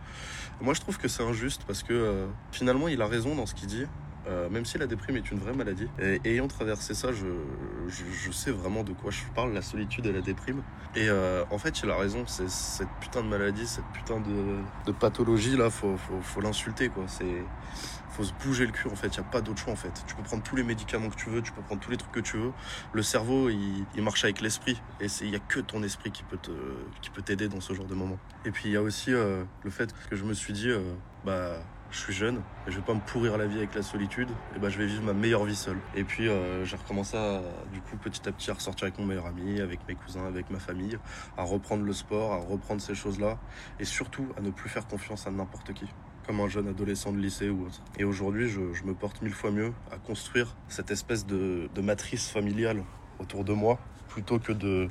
Moi, 0.61 0.73
je 0.73 0.79
trouve 0.79 0.97
que 0.97 1.09
c'est 1.09 1.23
injuste 1.23 1.63
parce 1.67 1.83
que 1.83 1.93
euh, 1.93 2.27
finalement, 2.53 2.87
il 2.87 3.01
a 3.01 3.07
raison 3.07 3.35
dans 3.35 3.45
ce 3.45 3.53
qu'il 3.53 3.67
dit. 3.67 3.85
Euh, 4.27 4.49
même 4.49 4.65
si 4.65 4.77
la 4.77 4.87
déprime 4.87 5.17
est 5.17 5.31
une 5.31 5.39
vraie 5.39 5.53
maladie. 5.53 5.87
Et 6.01 6.19
ayant 6.25 6.47
traversé 6.47 6.93
ça, 6.93 7.09
je, 7.11 8.31
sais 8.31 8.51
vraiment 8.51 8.83
de 8.83 8.93
quoi 8.93 9.11
je 9.11 9.19
parle, 9.35 9.53
la 9.53 9.61
solitude 9.61 10.05
et 10.07 10.11
la 10.11 10.21
déprime. 10.21 10.63
Et 10.95 11.09
euh, 11.09 11.43
en 11.51 11.57
fait, 11.57 11.81
il 11.81 11.89
a 11.89 11.95
raison, 11.95 12.23
c'est 12.25 12.49
cette 12.49 12.89
putain 12.99 13.21
de 13.21 13.27
maladie, 13.27 13.67
cette 13.67 13.85
putain 13.93 14.19
de, 14.19 14.91
pathologie 14.91 15.55
là, 15.55 15.69
faut, 15.69 15.95
faut, 16.21 16.41
l'insulter 16.41 16.89
quoi. 16.89 17.03
C'est 17.07 17.43
faut 18.09 18.23
se 18.23 18.31
bouger 18.45 18.65
le 18.65 18.71
cul 18.71 18.87
en 18.87 18.95
fait, 18.95 19.07
il 19.07 19.17
y 19.17 19.19
a 19.19 19.23
pas 19.23 19.41
d'autre 19.41 19.59
choix 19.59 19.73
en 19.73 19.75
fait. 19.75 19.91
Tu 20.07 20.15
peux 20.15 20.23
prendre 20.23 20.41
tous 20.41 20.55
les 20.55 20.63
médicaments 20.63 21.09
que 21.09 21.17
tu 21.17 21.29
veux, 21.29 21.41
tu 21.41 21.51
peux 21.51 21.61
prendre 21.61 21.81
tous 21.81 21.91
les 21.91 21.97
trucs 21.97 22.13
que 22.13 22.21
tu 22.21 22.37
veux. 22.37 22.53
Le 22.93 23.03
cerveau, 23.03 23.49
il, 23.49 24.01
marche 24.01 24.23
avec 24.23 24.39
l'esprit 24.39 24.81
et 25.01 25.07
il 25.21 25.29
y 25.29 25.35
a 25.35 25.39
que 25.39 25.59
ton 25.59 25.83
esprit 25.83 26.11
qui 26.11 26.23
peut 26.23 26.37
peut 27.13 27.21
t'aider 27.21 27.47
dans 27.47 27.59
ce 27.59 27.73
genre 27.73 27.85
de 27.85 27.95
moment. 27.95 28.17
Et 28.45 28.51
puis 28.51 28.69
il 28.69 28.71
y 28.71 28.77
a 28.77 28.81
aussi 28.81 29.13
euh, 29.13 29.43
le 29.63 29.69
fait 29.69 29.93
que 30.09 30.15
je 30.15 30.23
me 30.23 30.33
suis 30.33 30.53
dit 30.53 30.69
bah 31.25 31.57
je 31.95 32.01
suis 32.01 32.13
jeune, 32.13 32.41
et 32.67 32.71
je 32.71 32.75
vais 32.75 32.81
pas 32.81 32.93
me 32.93 32.99
pourrir 32.99 33.37
la 33.37 33.47
vie 33.47 33.57
avec 33.57 33.73
la 33.73 33.81
solitude, 33.81 34.27
et 34.53 34.59
bah 34.59 34.67
je 34.67 34.77
vais 34.77 34.85
vivre 34.85 35.03
ma 35.03 35.13
meilleure 35.13 35.45
vie 35.45 35.55
seule. 35.55 35.77
Et 35.95 36.03
puis 36.03 36.27
euh, 36.27 36.65
j'ai 36.65 36.75
recommencé 36.75 37.15
à, 37.15 37.41
du 37.71 37.79
coup 37.79 37.95
petit 37.95 38.27
à 38.27 38.33
petit 38.33 38.51
à 38.51 38.53
ressortir 38.53 38.87
avec 38.87 38.99
mon 38.99 39.05
meilleur 39.05 39.25
ami, 39.25 39.61
avec 39.61 39.79
mes 39.87 39.95
cousins, 39.95 40.25
avec 40.25 40.49
ma 40.49 40.59
famille, 40.59 40.97
à 41.37 41.43
reprendre 41.43 41.83
le 41.83 41.93
sport, 41.93 42.33
à 42.33 42.37
reprendre 42.37 42.81
ces 42.81 42.95
choses-là, 42.95 43.37
et 43.79 43.85
surtout 43.85 44.27
à 44.37 44.41
ne 44.41 44.51
plus 44.51 44.69
faire 44.69 44.85
confiance 44.87 45.25
à 45.25 45.31
n'importe 45.31 45.71
qui, 45.71 45.87
comme 46.27 46.41
un 46.41 46.49
jeune 46.49 46.67
adolescent 46.67 47.13
de 47.13 47.17
lycée 47.17 47.49
ou 47.49 47.67
autre. 47.67 47.81
Et 47.97 48.03
aujourd'hui 48.03 48.49
je, 48.49 48.59
me 48.59 48.93
porte 48.93 49.21
mille 49.21 49.33
fois 49.33 49.51
mieux 49.51 49.71
à 49.89 49.97
construire 49.97 50.53
cette 50.67 50.91
espèce 50.91 51.25
de 51.25 51.81
matrice 51.81 52.29
familiale 52.29 52.83
autour 53.19 53.45
de 53.45 53.53
moi 53.53 53.79
plutôt 54.15 54.39
que 54.39 54.53
de, 54.53 54.87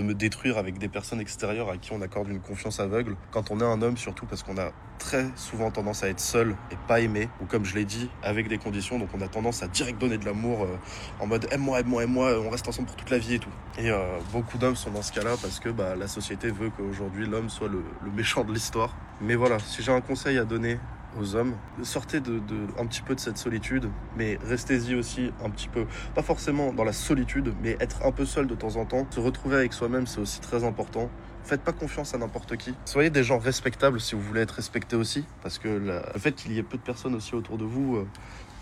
me 0.00 0.14
détruire 0.14 0.56
avec 0.56 0.78
des 0.78 0.86
personnes 0.88 1.20
extérieures 1.20 1.68
à 1.68 1.78
qui 1.78 1.92
on 1.92 2.00
accorde 2.00 2.28
une 2.28 2.38
confiance 2.38 2.78
aveugle. 2.78 3.16
Quand 3.32 3.50
on 3.50 3.58
est 3.58 3.64
un 3.64 3.82
homme, 3.82 3.96
surtout 3.96 4.24
parce 4.24 4.44
qu'on 4.44 4.56
a 4.56 4.70
très 5.00 5.26
souvent 5.34 5.72
tendance 5.72 6.04
à 6.04 6.08
être 6.08 6.20
seul 6.20 6.54
et 6.70 6.76
pas 6.86 7.00
aimé, 7.00 7.28
ou 7.42 7.46
comme 7.46 7.64
je 7.64 7.74
l'ai 7.74 7.84
dit, 7.84 8.08
avec 8.22 8.46
des 8.46 8.58
conditions, 8.58 9.00
donc 9.00 9.08
on 9.14 9.20
a 9.20 9.26
tendance 9.26 9.64
à 9.64 9.66
direct 9.66 10.00
donner 10.00 10.16
de 10.16 10.24
l'amour 10.24 10.62
euh, 10.62 10.78
en 11.18 11.26
mode 11.26 11.48
aime-moi, 11.50 11.80
aime-moi, 11.80 12.04
aime-moi, 12.04 12.38
on 12.38 12.50
reste 12.50 12.68
ensemble 12.68 12.86
pour 12.86 12.96
toute 12.96 13.10
la 13.10 13.18
vie 13.18 13.34
et 13.34 13.38
tout. 13.40 13.50
Et 13.78 13.90
euh, 13.90 13.98
beaucoup 14.32 14.58
d'hommes 14.58 14.76
sont 14.76 14.90
dans 14.90 15.02
ce 15.02 15.10
cas-là 15.10 15.34
parce 15.42 15.58
que 15.58 15.70
bah, 15.70 15.96
la 15.96 16.06
société 16.06 16.52
veut 16.52 16.70
qu'aujourd'hui 16.70 17.26
l'homme 17.26 17.50
soit 17.50 17.68
le 17.68 17.82
méchant 18.14 18.44
de 18.44 18.52
l'histoire. 18.52 18.94
Mais 19.20 19.34
voilà, 19.34 19.58
si 19.58 19.82
j'ai 19.82 19.90
un 19.90 20.00
conseil 20.00 20.38
à 20.38 20.44
donner 20.44 20.78
aux 21.18 21.34
hommes. 21.34 21.54
Sortez 21.82 22.20
de, 22.20 22.40
un 22.78 22.86
petit 22.86 23.02
peu 23.02 23.14
de 23.14 23.20
cette 23.20 23.38
solitude, 23.38 23.88
mais 24.16 24.38
restez-y 24.42 24.94
aussi 24.94 25.32
un 25.44 25.50
petit 25.50 25.68
peu, 25.68 25.86
pas 26.14 26.22
forcément 26.22 26.72
dans 26.72 26.84
la 26.84 26.92
solitude, 26.92 27.54
mais 27.62 27.76
être 27.80 28.04
un 28.04 28.12
peu 28.12 28.24
seul 28.24 28.46
de 28.46 28.54
temps 28.54 28.76
en 28.76 28.84
temps. 28.84 29.06
Se 29.10 29.20
retrouver 29.20 29.56
avec 29.56 29.72
soi-même, 29.72 30.06
c'est 30.06 30.20
aussi 30.20 30.40
très 30.40 30.64
important. 30.64 31.10
Faites 31.44 31.62
pas 31.62 31.72
confiance 31.72 32.14
à 32.14 32.18
n'importe 32.18 32.56
qui. 32.56 32.74
Soyez 32.84 33.10
des 33.10 33.24
gens 33.24 33.38
respectables 33.38 34.00
si 34.00 34.14
vous 34.14 34.20
voulez 34.20 34.42
être 34.42 34.52
respecté 34.52 34.96
aussi, 34.96 35.24
parce 35.42 35.58
que 35.58 35.68
le 35.68 36.02
fait 36.18 36.32
qu'il 36.32 36.52
y 36.52 36.58
ait 36.58 36.62
peu 36.62 36.76
de 36.76 36.82
personnes 36.82 37.14
aussi 37.14 37.34
autour 37.34 37.56
de 37.56 37.64
vous 37.64 37.96
euh, 37.96 38.06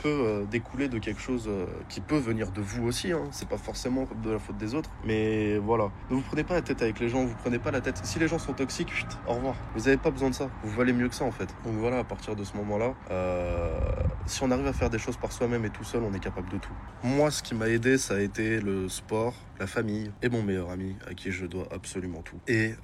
peut 0.03 0.09
euh, 0.09 0.45
découler 0.45 0.89
de 0.89 0.99
quelque 0.99 1.21
chose 1.21 1.47
euh, 1.49 1.67
qui 1.89 2.01
peut 2.01 2.19
venir 2.19 2.51
de 2.53 2.61
vous 2.61 2.87
aussi. 2.87 3.13
Hein. 3.13 3.25
C'est 3.31 3.49
pas 3.49 3.59
forcément 3.59 4.07
de 4.23 4.31
la 4.31 4.39
faute 4.39 4.57
des 4.57 4.75
autres. 4.75 4.91
Mais 5.05 5.59
voilà. 5.59 5.91
Ne 6.11 6.17
vous 6.17 6.23
prenez 6.23 6.45
pas 6.45 6.55
la 6.55 6.63
tête 6.63 6.83
avec 6.83 7.01
les 7.01 7.09
gens, 7.09 7.25
vous 7.25 7.35
prenez 7.43 7.59
pas 7.59 7.71
la 7.71 7.81
tête. 7.81 8.01
Si 8.05 8.19
les 8.19 8.29
gens 8.29 8.39
sont 8.39 8.53
toxiques, 8.53 8.93
chut, 8.93 9.09
au 9.27 9.35
revoir. 9.35 9.55
Vous 9.75 9.89
avez 9.89 9.97
pas 9.97 10.11
besoin 10.11 10.31
de 10.31 10.35
ça. 10.35 10.51
Vous 10.63 10.71
valez 10.71 10.93
mieux 10.93 11.09
que 11.09 11.15
ça 11.15 11.25
en 11.25 11.33
fait. 11.33 11.49
Donc 11.65 11.75
voilà, 11.75 11.99
à 11.99 12.05
partir 12.05 12.37
de 12.37 12.45
ce 12.45 12.57
moment-là, 12.57 12.95
euh, 13.11 13.79
si 14.27 14.43
on 14.43 14.51
arrive 14.51 14.67
à 14.67 14.73
faire 14.73 14.91
des 14.91 14.99
choses 14.99 15.17
par 15.17 15.33
soi-même 15.33 15.65
et 15.65 15.71
tout 15.71 15.85
seul, 15.85 16.03
on 16.03 16.13
est 16.15 16.21
capable 16.21 16.49
de 16.51 16.59
tout. 16.59 16.73
Moi, 17.03 17.31
ce 17.31 17.43
qui 17.43 17.55
m'a 17.55 17.69
aidé, 17.69 17.99
ça 17.99 18.15
a 18.15 18.21
été 18.21 18.61
le 18.61 18.89
sport, 18.89 19.35
la 19.59 19.67
famille 19.67 20.11
et 20.23 20.29
mon 20.29 20.43
meilleur 20.43 20.71
ami 20.71 20.97
à 21.09 21.15
qui 21.15 21.31
je 21.31 21.47
dois 21.47 21.67
absolument 21.73 22.23
tout. 22.23 22.39
Et 22.49 22.75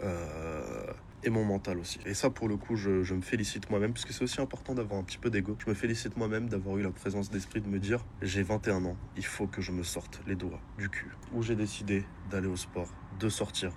et 1.24 1.30
mon 1.30 1.44
mental 1.44 1.78
aussi. 1.78 1.98
Et 2.06 2.14
ça, 2.14 2.30
pour 2.30 2.48
le 2.48 2.56
coup, 2.56 2.76
je, 2.76 3.14
me 3.14 3.20
félicite 3.20 3.70
moi-même, 3.70 3.92
parce 3.92 4.04
que 4.04 4.12
c'est 4.12 4.24
aussi 4.24 4.40
important 4.40 4.74
d'avoir 4.74 5.00
un 5.00 5.04
petit 5.04 5.18
peu 5.18 5.30
d'ego. 5.30 5.56
Je 5.64 5.70
me 5.70 5.74
félicite 5.74 6.16
moi-même 6.16 6.48
d'avoir 6.48 6.76
eu 6.78 6.82
la 6.82 6.90
présence 6.90 7.30
d'esprit 7.30 7.60
de 7.60 7.68
me 7.68 7.78
dire, 7.78 8.04
j'ai 8.22 8.42
21 8.42 8.84
ans, 8.84 8.96
il 9.16 9.24
faut 9.24 9.46
que 9.46 9.60
je 9.60 9.72
me 9.72 9.82
sorte 9.82 10.20
les 10.26 10.34
doigts 10.34 10.60
du 10.78 10.88
cul. 10.88 11.10
Où 11.32 11.42
j'ai 11.42 11.56
décidé 11.56 12.04
d'aller 12.30 12.48
au 12.48 12.56
sport, 12.56 12.88
de 13.18 13.28
sortir, 13.28 13.72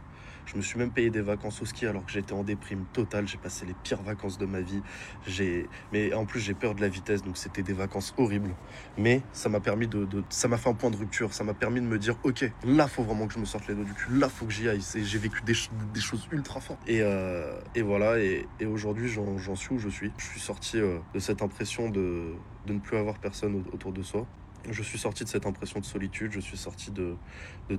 je 0.45 0.58
me 0.58 0.62
suis 0.62 0.77
même 0.77 0.91
payé 0.91 1.10
des 1.10 1.21
vacances 1.21 1.62
au 1.62 1.65
ski 1.65 1.86
alors 1.86 2.05
que 2.05 2.12
j'étais 2.12 2.34
en 2.34 2.43
déprime 2.43 2.86
totale. 2.93 3.27
J'ai 3.27 3.38
passé 3.38 3.65
les 3.65 3.75
pires 3.84 4.01
vacances 4.01 4.38
de 4.38 4.45
ma 4.45 4.62
vie. 4.62 4.81
J'ai, 5.27 5.67
mais 5.91 6.13
en 6.13 6.25
plus 6.25 6.39
j'ai 6.39 6.53
peur 6.53 6.75
de 6.75 6.81
la 6.81 6.89
vitesse, 6.89 7.23
donc 7.23 7.38
c'était 7.38 7.63
des 7.63 7.73
vacances 7.73 8.13
horribles. 8.17 8.55
Mais 8.97 9.21
ça 9.34 9.49
m'a 9.49 9.60
permis 9.60 9.88
de, 9.88 10.08
ça 10.29 10.47
m'a 10.47 10.58
fait 10.58 10.69
un 10.69 10.73
point 10.73 10.89
de 10.89 10.97
rupture. 10.97 11.34
Ça 11.34 11.43
m'a 11.43 11.53
permis 11.53 11.81
de 11.81 11.88
me 11.88 11.97
dire, 11.97 12.15
ok, 12.23 12.49
là 12.65 12.88
faut 12.88 13.03
vraiment 13.03 13.27
que 13.27 13.34
je 13.34 13.39
me 13.39 13.45
sorte 13.45 13.67
les 13.67 13.75
doigts 13.75 13.86
du 13.86 13.93
cul. 13.93 14.13
Là 14.17 14.29
faut 14.29 14.45
que 14.45 14.53
j'y 14.53 14.69
aille. 14.69 14.81
J'ai 14.95 15.19
vécu 15.19 15.41
des, 15.43 15.53
choses 15.53 16.27
ultra 16.31 16.60
fortes. 16.60 16.81
Et, 16.88 17.01
euh, 17.01 17.60
voilà. 17.84 18.19
Et, 18.19 18.47
et 18.60 18.65
aujourd'hui 18.65 19.10
j'en 19.10 19.55
suis 19.55 19.73
où 19.73 19.79
je 19.79 19.89
suis. 19.89 20.12
Je 20.17 20.25
suis 20.25 20.39
sorti 20.39 20.79
euh, 20.79 20.99
de 21.13 21.19
cette 21.19 21.41
impression 21.41 21.89
de, 21.89 22.34
de 22.65 22.73
ne 22.73 22.79
plus 22.79 22.97
avoir 22.97 23.19
personne 23.19 23.63
autour 23.73 23.91
de 23.91 24.01
soi 24.01 24.27
je 24.71 24.84
suis 24.84 24.97
sorti 24.97 25.23
de 25.23 25.30
cette 25.30 25.45
impression 25.45 25.80
de 25.80 25.86
solitude, 25.86 26.32
je 26.32 26.39
suis 26.39 26.58
sorti 26.58 26.91
de, 26.91 27.15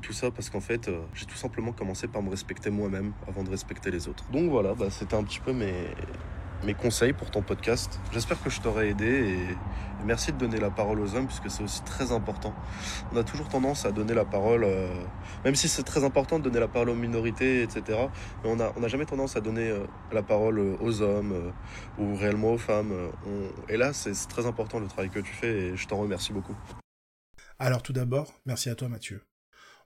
tout 0.03 0.13
ça 0.13 0.31
parce 0.31 0.51
qu'en 0.51 0.61
fait, 0.61 0.89
euh, 0.89 1.01
j'ai 1.15 1.27
tout 1.27 1.37
simplement 1.37 1.73
commencé 1.73 2.09
par 2.09 2.23
me 2.23 2.31
respecter 2.31 2.71
moi-même 2.71 3.13
avant 3.27 3.43
de 3.43 3.51
respecter 3.51 3.91
les 3.91 4.09
autres. 4.09 4.25
Donc 4.31 4.51
voilà, 4.51 4.75
bah, 4.75 4.91
c'était 4.91 5.15
un 5.15 5.25
petit 5.25 5.41
peu 5.41 5.53
mes, 5.53 5.73
mes 6.65 6.75
conseils 6.75 7.13
pour 7.13 7.31
ton 7.31 7.43
podcast. 7.43 8.01
J'espère 8.13 8.43
que 8.43 8.51
je 8.51 8.61
t'aurai 8.61 8.91
aidé 8.91 9.07
et, 9.07 9.57
merci 10.05 10.33
de 10.33 10.39
donner 10.39 10.61
la 10.61 10.71
parole 10.71 11.01
aux 11.01 11.15
hommes 11.17 11.27
puisque 11.27 11.51
c'est 11.51 11.65
aussi 11.65 11.83
très 11.83 12.13
important. 12.13 12.55
On 13.13 13.17
a 13.17 13.25
toujours 13.25 13.49
tendance 13.49 13.85
à 13.85 13.93
donner 13.93 14.15
la 14.15 14.25
parole, 14.25 14.65
euh, 14.65 14.89
même 15.45 15.57
si 15.57 15.69
c'est 15.69 15.83
très 15.83 16.05
important 16.05 16.39
de 16.39 16.45
donner 16.45 16.61
la 16.61 16.69
parole 16.69 16.91
aux 16.91 16.95
minorités, 16.95 17.63
etc. 17.63 18.07
Mais 18.45 18.51
on 18.51 18.57
n'a 18.57 18.73
on 18.77 18.83
a 18.85 18.89
jamais 18.89 19.07
tendance 19.07 19.37
à 19.37 19.41
donner 19.41 19.69
euh, 19.69 19.85
la 20.13 20.23
parole 20.23 20.59
aux 20.59 21.03
hommes 21.03 21.33
euh, 21.33 21.51
ou 22.03 22.15
réellement 22.15 22.53
aux 22.53 22.59
femmes. 22.59 22.93
On... 23.27 23.51
Et 23.69 23.77
là, 23.77 23.93
c'est 23.93 24.13
très 24.29 24.47
important 24.47 24.79
le 24.79 24.87
travail 24.87 25.11
que 25.11 25.21
tu 25.21 25.33
fais 25.33 25.53
et 25.53 25.77
je 25.77 25.87
t'en 25.89 25.99
remercie 25.99 26.33
beaucoup. 26.33 26.57
Alors 27.59 27.83
tout 27.83 27.93
d'abord, 27.93 28.33
merci 28.45 28.69
à 28.69 28.75
toi 28.75 28.89
Mathieu. 28.89 29.23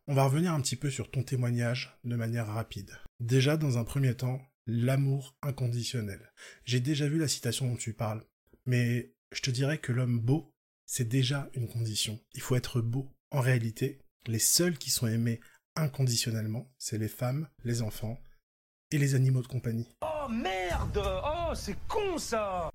On 0.07 0.15
va 0.15 0.25
revenir 0.25 0.53
un 0.53 0.61
petit 0.61 0.77
peu 0.77 0.91
sur 0.91 1.11
ton 1.11 1.23
témoignage 1.23 1.97
de 2.05 2.17
manière 2.17 2.49
rapide. 2.49 2.99
Déjà, 3.21 3.57
dans 3.57 3.79
un 3.79 3.85
premier 3.85 4.17
temps, 4.17 4.41
l'amour 4.71 5.37
inconditionnel. 5.43 6.33
J'ai 6.65 6.81
déjà 6.81 7.09
vu 7.09 7.19
la 7.19 7.29
citation 7.29 7.69
dont 7.69 7.77
tu 7.77 7.93
parles, 7.93 8.25
mais 8.67 9.13
je 9.33 9.43
te 9.43 9.51
dirais 9.51 9.79
que 9.79 9.93
l'homme 9.93 10.21
beau, 10.21 10.55
c'est 10.87 11.09
déjà 11.09 11.51
une 11.55 11.69
condition. 11.69 12.21
Il 12.35 12.41
faut 12.41 12.57
être 12.57 12.81
beau. 12.81 13.11
En 13.31 13.41
réalité, 13.41 14.01
les 14.27 14.39
seuls 14.39 14.79
qui 14.79 14.91
sont 14.91 15.07
aimés 15.07 15.41
inconditionnellement, 15.77 16.73
c'est 16.79 16.99
les 16.99 17.09
femmes, 17.09 17.49
les 17.65 17.83
enfants 17.83 18.19
et 18.91 18.99
les 18.99 19.15
animaux 19.15 19.43
de 19.43 19.47
compagnie. 19.47 19.89
Oh 20.03 20.29
merde 20.29 21.03
Oh, 21.05 21.53
c'est 21.55 21.77
con 21.89 22.19
ça 22.19 22.71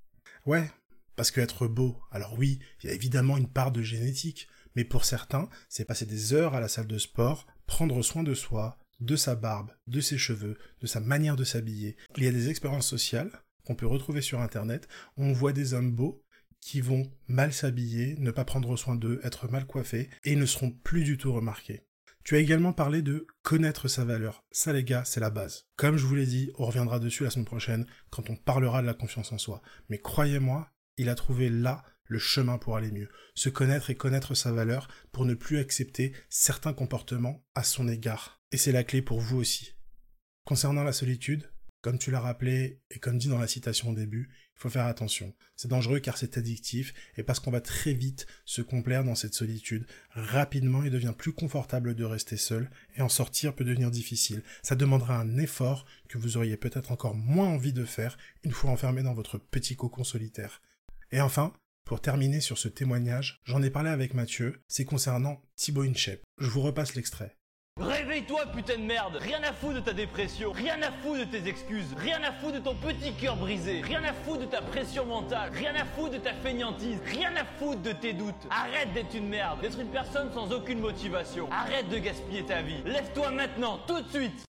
Ouais, 0.46 0.70
parce 1.16 1.32
que 1.32 1.42
être 1.42 1.68
beau, 1.68 2.00
alors 2.12 2.38
oui, 2.38 2.60
il 2.82 2.88
y 2.88 2.90
a 2.90 2.96
évidemment 2.96 3.38
une 3.38 3.50
part 3.50 3.72
de 3.72 3.82
génétique, 3.82 4.48
mais 4.76 4.84
pour 4.84 5.06
certains, 5.06 5.50
c'est 5.70 5.86
passer 5.86 6.06
des 6.06 6.34
heures 6.34 6.56
à 6.56 6.60
la 6.60 6.68
salle 6.68 6.88
de 6.88 6.98
sport, 6.98 7.48
prendre 7.68 8.02
soin 8.02 8.24
de 8.24 8.34
soi, 8.34 8.78
de 9.00 9.16
sa 9.16 9.36
barbe, 9.36 9.72
de 9.88 10.02
ses 10.02 10.18
cheveux, 10.18 10.58
de 10.82 10.88
sa 10.88 11.00
manière 11.00 11.36
de 11.36 11.44
s'habiller. 11.44 11.98
Il 12.18 12.24
y 12.24 12.28
a 12.28 12.32
des 12.32 12.50
expériences 12.50 12.88
sociales 12.88 13.32
qu'on 13.66 13.76
peut 13.76 13.88
retrouver 13.88 14.22
sur 14.22 14.42
Internet 14.42 14.88
on 15.18 15.34
voit 15.34 15.54
des 15.54 15.74
hommes 15.74 15.92
beaux 15.92 16.24
qui 16.62 16.82
vont 16.82 17.12
mal 17.28 17.54
s'habiller, 17.54 18.16
ne 18.18 18.32
pas 18.32 18.46
prendre 18.46 18.76
soin 18.76 18.96
d'eux, 18.96 19.20
être 19.24 19.48
mal 19.52 19.68
coiffés, 19.68 20.10
et 20.24 20.36
ne 20.36 20.46
seront 20.46 20.72
plus 20.72 21.04
du 21.04 21.18
tout 21.18 21.32
remarqués. 21.32 21.84
Tu 22.24 22.36
as 22.36 22.40
également 22.40 22.74
parlé 22.74 23.04
de 23.04 23.28
connaître 23.44 23.88
sa 23.88 24.04
valeur. 24.04 24.44
Ça 24.50 24.74
les 24.74 24.84
gars, 24.84 25.06
c'est 25.06 25.20
la 25.20 25.30
base. 25.30 25.68
Comme 25.76 25.98
je 25.98 26.08
vous 26.08 26.16
l'ai 26.16 26.26
dit, 26.26 26.50
on 26.58 26.66
reviendra 26.66 26.98
dessus 26.98 27.24
la 27.24 27.30
semaine 27.30 27.46
prochaine 27.46 27.86
quand 28.10 28.32
on 28.32 28.36
parlera 28.36 28.82
de 28.82 28.88
la 28.88 28.96
confiance 28.96 29.32
en 29.32 29.38
soi. 29.38 29.62
Mais 29.90 30.00
croyez-moi, 30.00 30.72
il 30.98 31.10
a 31.10 31.16
trouvé 31.16 31.50
là 31.50 31.84
le 32.06 32.18
chemin 32.18 32.58
pour 32.58 32.78
aller 32.78 32.92
mieux, 32.92 33.10
se 33.36 33.50
connaître 33.50 33.92
et 33.92 33.96
connaître 33.96 34.34
sa 34.34 34.52
valeur 34.52 34.88
pour 35.12 35.26
ne 35.26 35.36
plus 35.36 35.60
accepter 35.60 36.14
certains 36.30 36.74
comportements 36.74 37.44
à 37.54 37.64
son 37.64 37.88
égard. 37.88 38.42
Et 38.56 38.58
c'est 38.58 38.72
la 38.72 38.86
clé 38.86 39.02
pour 39.02 39.20
vous 39.20 39.36
aussi. 39.36 39.74
Concernant 40.46 40.86
la 40.86 40.94
solitude, 40.94 41.52
comme 41.82 42.00
tu 42.00 42.10
l'as 42.10 42.22
rappelé 42.22 42.80
et 42.90 43.00
comme 43.00 43.18
dit 43.18 43.28
dans 43.28 43.38
la 43.38 43.50
citation 43.50 43.90
au 43.90 43.94
début, 43.94 44.30
il 44.32 44.62
faut 44.62 44.70
faire 44.70 44.86
attention. 44.86 45.36
C'est 45.58 45.68
dangereux 45.68 46.00
car 46.00 46.18
c'est 46.18 46.38
addictif 46.38 46.94
et 47.18 47.24
parce 47.24 47.42
qu'on 47.42 47.52
va 47.52 47.60
très 47.60 47.92
vite 47.92 48.28
se 48.46 48.62
complaire 48.62 49.04
dans 49.04 49.14
cette 49.14 49.34
solitude, 49.34 49.86
rapidement 50.12 50.86
il 50.86 50.90
devient 50.90 51.14
plus 51.18 51.34
confortable 51.34 51.96
de 51.96 52.06
rester 52.06 52.38
seul 52.38 52.72
et 52.96 53.02
en 53.02 53.10
sortir 53.10 53.54
peut 53.54 53.66
devenir 53.66 53.92
difficile. 53.92 54.42
Ça 54.64 54.78
demandera 54.78 55.20
un 55.20 55.38
effort 55.38 55.86
que 56.08 56.18
vous 56.18 56.38
auriez 56.38 56.56
peut-être 56.56 56.94
encore 56.94 57.16
moins 57.16 57.50
envie 57.50 57.74
de 57.74 57.84
faire 57.84 58.18
une 58.46 58.54
fois 58.54 58.72
enfermé 58.72 59.04
dans 59.04 59.14
votre 59.14 59.38
petit 59.38 59.76
cocon 59.76 60.06
solitaire. 60.06 60.62
Et 61.12 61.20
enfin, 61.20 61.52
pour 61.84 62.00
terminer 62.00 62.40
sur 62.40 62.58
ce 62.58 62.70
témoignage, 62.70 63.42
j'en 63.44 63.62
ai 63.62 63.70
parlé 63.70 63.90
avec 63.90 64.14
Mathieu, 64.14 64.62
c'est 64.70 64.86
concernant 64.86 65.42
Thibaut 65.58 65.84
Inchep. 65.84 66.24
Je 66.38 66.48
vous 66.48 66.62
repasse 66.62 66.96
l'extrait. 66.96 67.36
Réveille-toi, 67.82 68.46
putain 68.56 68.78
de 68.78 68.84
merde 68.84 69.18
Rien 69.20 69.44
à 69.44 69.52
foutre 69.52 69.76
de 69.76 69.80
ta 69.82 69.92
dépression, 69.92 70.54
rien 70.54 70.82
à 70.82 70.94
foutre 70.94 71.26
de 71.26 71.26
tes 71.26 71.46
excuses, 71.50 71.94
rien 71.98 72.24
à 72.24 72.32
foutre 72.32 72.54
de 72.54 72.60
ton 72.60 72.74
petit 72.74 73.14
cœur 73.16 73.36
brisé, 73.36 73.82
rien 73.82 74.02
à 74.06 74.14
foutre 74.14 74.42
de 74.42 74.46
ta 74.46 74.62
pression 74.62 75.06
mentale, 75.06 75.52
rien 75.52 75.76
à 75.76 75.84
foutre 75.84 76.12
de 76.12 76.18
ta 76.20 76.34
fainéantise, 76.36 77.00
rien 77.06 77.36
à 77.36 77.44
foutre 77.44 77.82
de 77.82 77.92
tes 77.92 78.14
doutes. 78.14 78.48
Arrête 78.50 78.94
d'être 78.94 79.14
une 79.14 79.28
merde, 79.28 79.60
d'être 79.60 79.78
une 79.78 79.92
personne 79.92 80.32
sans 80.32 80.54
aucune 80.54 80.80
motivation. 80.80 81.52
Arrête 81.52 81.90
de 81.90 81.98
gaspiller 81.98 82.46
ta 82.46 82.62
vie. 82.62 82.82
Lève-toi 82.86 83.32
maintenant, 83.32 83.80
tout 83.86 84.02
de 84.02 84.10
suite 84.10 84.46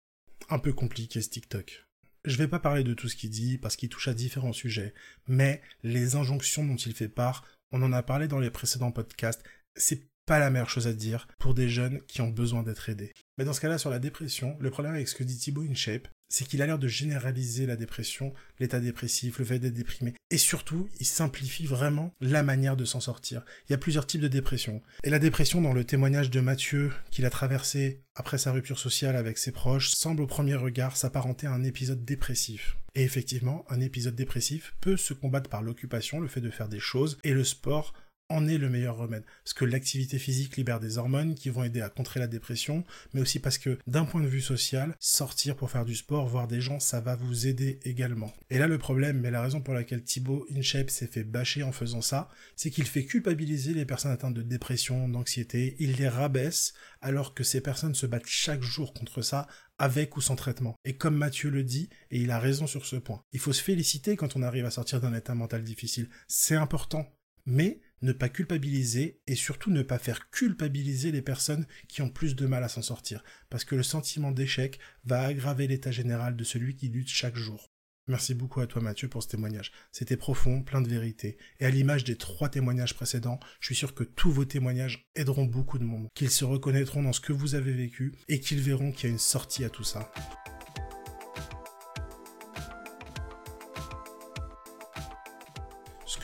Un 0.48 0.60
peu 0.60 0.72
compliqué 0.72 1.20
ce 1.20 1.28
TikTok. 1.28 1.84
Je 2.24 2.36
vais 2.36 2.48
pas 2.48 2.60
parler 2.60 2.84
de 2.84 2.94
tout 2.94 3.08
ce 3.08 3.16
qu'il 3.16 3.30
dit 3.30 3.58
parce 3.58 3.74
qu'il 3.74 3.88
touche 3.88 4.06
à 4.06 4.14
différents 4.14 4.52
sujets, 4.52 4.94
mais 5.26 5.62
les 5.82 6.14
injonctions 6.14 6.64
dont 6.64 6.76
il 6.76 6.94
fait 6.94 7.08
part, 7.08 7.44
on 7.72 7.82
en 7.82 7.92
a 7.92 8.04
parlé 8.04 8.28
dans 8.28 8.38
les 8.38 8.50
précédents 8.50 8.92
podcasts, 8.92 9.42
c'est 9.74 10.06
pas 10.26 10.38
la 10.38 10.50
meilleure 10.50 10.70
chose 10.70 10.86
à 10.86 10.92
dire 10.92 11.26
pour 11.38 11.54
des 11.54 11.68
jeunes 11.68 12.00
qui 12.08 12.20
ont 12.20 12.28
besoin 12.28 12.62
d'être 12.62 12.88
aidés. 12.88 13.12
Mais 13.38 13.44
dans 13.44 13.52
ce 13.52 13.60
cas-là, 13.60 13.78
sur 13.78 13.90
la 13.90 13.98
dépression, 13.98 14.56
le 14.60 14.70
problème 14.70 14.94
avec 14.94 15.08
ce 15.08 15.14
que 15.14 15.24
dit 15.24 15.38
Thibaut 15.38 15.62
InShape, 15.62 16.08
c'est 16.28 16.46
qu'il 16.46 16.60
a 16.62 16.66
l'air 16.66 16.78
de 16.78 16.88
généraliser 16.88 17.66
la 17.66 17.76
dépression, 17.76 18.34
l'état 18.58 18.80
dépressif, 18.80 19.38
le 19.38 19.44
fait 19.44 19.58
d'être 19.58 19.74
déprimé. 19.74 20.14
Et 20.30 20.38
surtout, 20.38 20.88
il 20.98 21.06
simplifie 21.06 21.66
vraiment 21.66 22.12
la 22.20 22.42
manière 22.42 22.76
de 22.76 22.84
s'en 22.84 23.00
sortir. 23.00 23.44
Il 23.68 23.72
y 23.72 23.74
a 23.74 23.78
plusieurs 23.78 24.06
types 24.06 24.20
de 24.20 24.28
dépression. 24.28 24.82
Et 25.04 25.10
la 25.10 25.18
dépression, 25.18 25.60
dans 25.60 25.72
le 25.72 25.84
témoignage 25.84 26.30
de 26.30 26.40
Mathieu, 26.40 26.92
qu'il 27.10 27.26
a 27.26 27.30
traversé 27.30 28.02
après 28.16 28.38
sa 28.38 28.52
rupture 28.52 28.78
sociale 28.78 29.16
avec 29.16 29.38
ses 29.38 29.52
proches, 29.52 29.90
semble 29.90 30.22
au 30.22 30.26
premier 30.26 30.56
regard 30.56 30.96
s'apparenter 30.96 31.46
à 31.46 31.52
un 31.52 31.62
épisode 31.62 32.04
dépressif. 32.04 32.76
Et 32.96 33.02
effectivement, 33.02 33.64
un 33.68 33.80
épisode 33.80 34.14
dépressif 34.16 34.74
peut 34.80 34.96
se 34.96 35.12
combattre 35.12 35.50
par 35.50 35.62
l'occupation, 35.62 36.18
le 36.18 36.28
fait 36.28 36.40
de 36.40 36.50
faire 36.50 36.68
des 36.68 36.80
choses, 36.80 37.18
et 37.22 37.34
le 37.34 37.44
sport 37.44 37.92
en 38.28 38.46
est 38.46 38.58
le 38.58 38.68
meilleur 38.68 38.96
remède. 38.96 39.24
Parce 39.44 39.54
que 39.54 39.64
l'activité 39.64 40.18
physique 40.18 40.56
libère 40.56 40.80
des 40.80 40.98
hormones 40.98 41.34
qui 41.34 41.50
vont 41.50 41.64
aider 41.64 41.80
à 41.80 41.88
contrer 41.88 42.20
la 42.20 42.26
dépression, 42.26 42.84
mais 43.14 43.20
aussi 43.20 43.38
parce 43.38 43.58
que 43.58 43.78
d'un 43.86 44.04
point 44.04 44.22
de 44.22 44.26
vue 44.26 44.40
social, 44.40 44.94
sortir 44.98 45.56
pour 45.56 45.70
faire 45.70 45.84
du 45.84 45.94
sport, 45.94 46.26
voir 46.26 46.48
des 46.48 46.60
gens, 46.60 46.80
ça 46.80 47.00
va 47.00 47.16
vous 47.16 47.46
aider 47.46 47.78
également. 47.84 48.32
Et 48.50 48.58
là 48.58 48.66
le 48.66 48.78
problème, 48.78 49.20
mais 49.20 49.30
la 49.30 49.42
raison 49.42 49.60
pour 49.60 49.74
laquelle 49.74 50.02
Thibaut 50.02 50.46
InShape 50.54 50.90
s'est 50.90 51.06
fait 51.06 51.24
bâcher 51.24 51.62
en 51.62 51.72
faisant 51.72 52.02
ça, 52.02 52.28
c'est 52.56 52.70
qu'il 52.70 52.86
fait 52.86 53.04
culpabiliser 53.04 53.74
les 53.74 53.84
personnes 53.84 54.12
atteintes 54.12 54.34
de 54.34 54.42
dépression, 54.42 55.08
d'anxiété, 55.08 55.76
il 55.78 55.96
les 55.96 56.08
rabaisse, 56.08 56.74
alors 57.00 57.34
que 57.34 57.44
ces 57.44 57.60
personnes 57.60 57.94
se 57.94 58.06
battent 58.06 58.26
chaque 58.26 58.62
jour 58.62 58.92
contre 58.92 59.22
ça, 59.22 59.46
avec 59.78 60.16
ou 60.16 60.20
sans 60.20 60.36
traitement. 60.36 60.76
Et 60.84 60.96
comme 60.96 61.16
Mathieu 61.16 61.50
le 61.50 61.62
dit, 61.62 61.88
et 62.10 62.20
il 62.20 62.30
a 62.30 62.38
raison 62.38 62.66
sur 62.66 62.86
ce 62.86 62.96
point, 62.96 63.22
il 63.32 63.40
faut 63.40 63.52
se 63.52 63.62
féliciter 63.62 64.16
quand 64.16 64.36
on 64.36 64.42
arrive 64.42 64.64
à 64.64 64.70
sortir 64.70 65.00
d'un 65.00 65.14
état 65.14 65.34
mental 65.34 65.62
difficile. 65.62 66.08
C'est 66.28 66.56
important. 66.56 67.06
Mais 67.46 67.80
ne 68.02 68.12
pas 68.12 68.28
culpabiliser 68.28 69.20
et 69.26 69.34
surtout 69.34 69.70
ne 69.70 69.82
pas 69.82 69.98
faire 69.98 70.30
culpabiliser 70.30 71.12
les 71.12 71.22
personnes 71.22 71.66
qui 71.88 72.02
ont 72.02 72.10
plus 72.10 72.36
de 72.36 72.46
mal 72.46 72.64
à 72.64 72.68
s'en 72.68 72.82
sortir, 72.82 73.24
parce 73.50 73.64
que 73.64 73.74
le 73.74 73.82
sentiment 73.82 74.32
d'échec 74.32 74.78
va 75.04 75.22
aggraver 75.22 75.66
l'état 75.66 75.90
général 75.90 76.36
de 76.36 76.44
celui 76.44 76.76
qui 76.76 76.88
lutte 76.88 77.08
chaque 77.08 77.36
jour. 77.36 77.70
Merci 78.08 78.34
beaucoup 78.34 78.60
à 78.60 78.68
toi 78.68 78.80
Mathieu 78.80 79.08
pour 79.08 79.24
ce 79.24 79.28
témoignage. 79.28 79.72
C'était 79.90 80.16
profond, 80.16 80.62
plein 80.62 80.80
de 80.80 80.88
vérité. 80.88 81.38
Et 81.58 81.66
à 81.66 81.70
l'image 81.70 82.04
des 82.04 82.14
trois 82.14 82.48
témoignages 82.48 82.94
précédents, 82.94 83.40
je 83.58 83.66
suis 83.66 83.74
sûr 83.74 83.94
que 83.94 84.04
tous 84.04 84.30
vos 84.30 84.44
témoignages 84.44 85.08
aideront 85.16 85.44
beaucoup 85.44 85.78
de 85.78 85.84
monde, 85.84 86.06
qu'ils 86.14 86.30
se 86.30 86.44
reconnaîtront 86.44 87.02
dans 87.02 87.12
ce 87.12 87.20
que 87.20 87.32
vous 87.32 87.56
avez 87.56 87.72
vécu 87.72 88.12
et 88.28 88.38
qu'ils 88.38 88.60
verront 88.60 88.92
qu'il 88.92 89.08
y 89.08 89.10
a 89.10 89.12
une 89.12 89.18
sortie 89.18 89.64
à 89.64 89.70
tout 89.70 89.82
ça. 89.82 90.12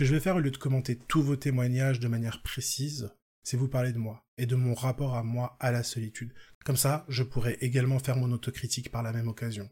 Je 0.04 0.14
vais 0.14 0.20
faire 0.20 0.36
au 0.36 0.40
lieu 0.40 0.50
de 0.50 0.56
commenter 0.56 0.96
tous 0.96 1.22
vos 1.22 1.36
témoignages 1.36 2.00
de 2.00 2.08
manière 2.08 2.42
précise, 2.42 3.10
c'est 3.42 3.56
vous 3.56 3.68
parler 3.68 3.92
de 3.92 3.98
moi 3.98 4.24
et 4.38 4.46
de 4.46 4.56
mon 4.56 4.74
rapport 4.74 5.14
à 5.14 5.22
moi 5.22 5.56
à 5.60 5.70
la 5.70 5.82
solitude. 5.82 6.32
Comme 6.64 6.76
ça, 6.76 7.04
je 7.08 7.22
pourrais 7.22 7.58
également 7.60 7.98
faire 7.98 8.16
mon 8.16 8.32
autocritique 8.32 8.90
par 8.90 9.02
la 9.02 9.12
même 9.12 9.28
occasion. 9.28 9.68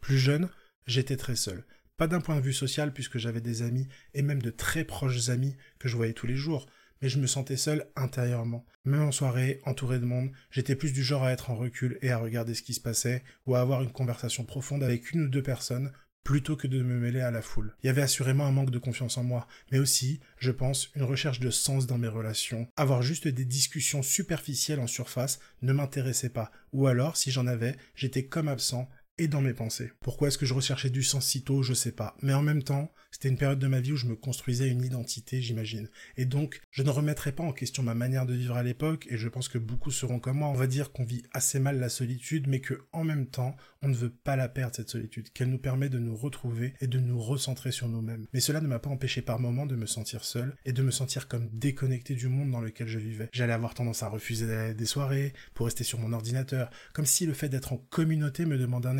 Plus 0.00 0.18
jeune, 0.18 0.50
j'étais 0.86 1.16
très 1.16 1.36
seul. 1.36 1.64
Pas 1.96 2.08
d'un 2.08 2.20
point 2.20 2.36
de 2.36 2.42
vue 2.42 2.52
social 2.52 2.92
puisque 2.92 3.18
j'avais 3.18 3.40
des 3.40 3.62
amis 3.62 3.88
et 4.12 4.22
même 4.22 4.42
de 4.42 4.50
très 4.50 4.84
proches 4.84 5.28
amis 5.30 5.56
que 5.78 5.88
je 5.88 5.96
voyais 5.96 6.12
tous 6.12 6.26
les 6.26 6.36
jours, 6.36 6.66
mais 7.00 7.08
je 7.08 7.18
me 7.18 7.26
sentais 7.26 7.56
seul 7.56 7.86
intérieurement. 7.96 8.66
Même 8.84 9.02
en 9.02 9.12
soirée, 9.12 9.60
entouré 9.64 9.98
de 9.98 10.04
monde, 10.04 10.30
j'étais 10.50 10.76
plus 10.76 10.92
du 10.92 11.02
genre 11.02 11.24
à 11.24 11.32
être 11.32 11.50
en 11.50 11.56
recul 11.56 11.98
et 12.02 12.10
à 12.10 12.18
regarder 12.18 12.54
ce 12.54 12.62
qui 12.62 12.74
se 12.74 12.80
passait 12.80 13.24
ou 13.46 13.54
à 13.54 13.60
avoir 13.60 13.82
une 13.82 13.92
conversation 13.92 14.44
profonde 14.44 14.82
avec 14.82 15.12
une 15.12 15.22
ou 15.22 15.28
deux 15.28 15.42
personnes 15.42 15.92
plutôt 16.26 16.56
que 16.56 16.66
de 16.66 16.82
me 16.82 16.98
mêler 16.98 17.20
à 17.20 17.30
la 17.30 17.40
foule. 17.40 17.72
Il 17.84 17.86
y 17.86 17.88
avait 17.88 18.02
assurément 18.02 18.46
un 18.46 18.50
manque 18.50 18.72
de 18.72 18.80
confiance 18.80 19.16
en 19.16 19.22
moi, 19.22 19.46
mais 19.70 19.78
aussi, 19.78 20.18
je 20.38 20.50
pense, 20.50 20.90
une 20.96 21.04
recherche 21.04 21.38
de 21.38 21.50
sens 21.50 21.86
dans 21.86 21.98
mes 21.98 22.08
relations. 22.08 22.66
Avoir 22.76 23.00
juste 23.00 23.28
des 23.28 23.44
discussions 23.44 24.02
superficielles 24.02 24.80
en 24.80 24.88
surface 24.88 25.38
ne 25.62 25.72
m'intéressait 25.72 26.30
pas, 26.30 26.50
ou 26.72 26.88
alors, 26.88 27.16
si 27.16 27.30
j'en 27.30 27.46
avais, 27.46 27.76
j'étais 27.94 28.24
comme 28.24 28.48
absent 28.48 28.88
et 29.18 29.28
dans 29.28 29.40
mes 29.40 29.54
pensées. 29.54 29.92
Pourquoi 30.00 30.28
est-ce 30.28 30.38
que 30.38 30.46
je 30.46 30.54
recherchais 30.54 30.90
du 30.90 31.02
sens 31.02 31.26
si 31.26 31.42
tôt, 31.42 31.62
je 31.62 31.74
sais 31.74 31.92
pas. 31.92 32.16
Mais 32.22 32.34
en 32.34 32.42
même 32.42 32.62
temps, 32.62 32.92
c'était 33.10 33.28
une 33.30 33.38
période 33.38 33.58
de 33.58 33.66
ma 33.66 33.80
vie 33.80 33.92
où 33.92 33.96
je 33.96 34.06
me 34.06 34.14
construisais 34.14 34.68
une 34.68 34.84
identité, 34.84 35.40
j'imagine. 35.40 35.88
Et 36.18 36.26
donc, 36.26 36.60
je 36.70 36.82
ne 36.82 36.90
remettrai 36.90 37.32
pas 37.32 37.44
en 37.44 37.52
question 37.52 37.82
ma 37.82 37.94
manière 37.94 38.26
de 38.26 38.34
vivre 38.34 38.56
à 38.56 38.62
l'époque, 38.62 39.06
et 39.08 39.16
je 39.16 39.28
pense 39.28 39.48
que 39.48 39.56
beaucoup 39.56 39.90
seront 39.90 40.20
comme 40.20 40.38
moi. 40.38 40.48
On 40.48 40.54
va 40.54 40.66
dire 40.66 40.92
qu'on 40.92 41.04
vit 41.04 41.22
assez 41.32 41.58
mal 41.58 41.78
la 41.78 41.88
solitude, 41.88 42.46
mais 42.46 42.60
que, 42.60 42.74
en 42.92 43.04
même 43.04 43.26
temps, 43.26 43.56
on 43.80 43.88
ne 43.88 43.94
veut 43.94 44.10
pas 44.10 44.36
la 44.36 44.50
perdre, 44.50 44.76
cette 44.76 44.90
solitude, 44.90 45.32
qu'elle 45.32 45.48
nous 45.48 45.58
permet 45.58 45.88
de 45.88 45.98
nous 45.98 46.14
retrouver 46.14 46.74
et 46.82 46.86
de 46.86 46.98
nous 46.98 47.18
recentrer 47.18 47.72
sur 47.72 47.88
nous-mêmes. 47.88 48.26
Mais 48.34 48.40
cela 48.40 48.60
ne 48.60 48.68
m'a 48.68 48.80
pas 48.80 48.90
empêché 48.90 49.22
par 49.22 49.40
moments 49.40 49.66
de 49.66 49.76
me 49.76 49.86
sentir 49.86 50.24
seul 50.24 50.54
et 50.66 50.72
de 50.72 50.82
me 50.82 50.90
sentir 50.90 51.26
comme 51.26 51.48
déconnecté 51.52 52.14
du 52.14 52.28
monde 52.28 52.50
dans 52.50 52.60
lequel 52.60 52.88
je 52.88 52.98
vivais. 52.98 53.30
J'allais 53.32 53.54
avoir 53.54 53.72
tendance 53.72 54.02
à 54.02 54.08
refuser 54.08 54.74
des 54.74 54.86
soirées, 54.86 55.32
pour 55.54 55.66
rester 55.66 55.84
sur 55.84 55.98
mon 55.98 56.12
ordinateur, 56.12 56.68
comme 56.92 57.06
si 57.06 57.24
le 57.24 57.32
fait 57.32 57.48
d'être 57.48 57.72
en 57.72 57.78
communauté 57.78 58.44
me 58.44 58.58
demandait 58.58 58.88
un 58.88 58.98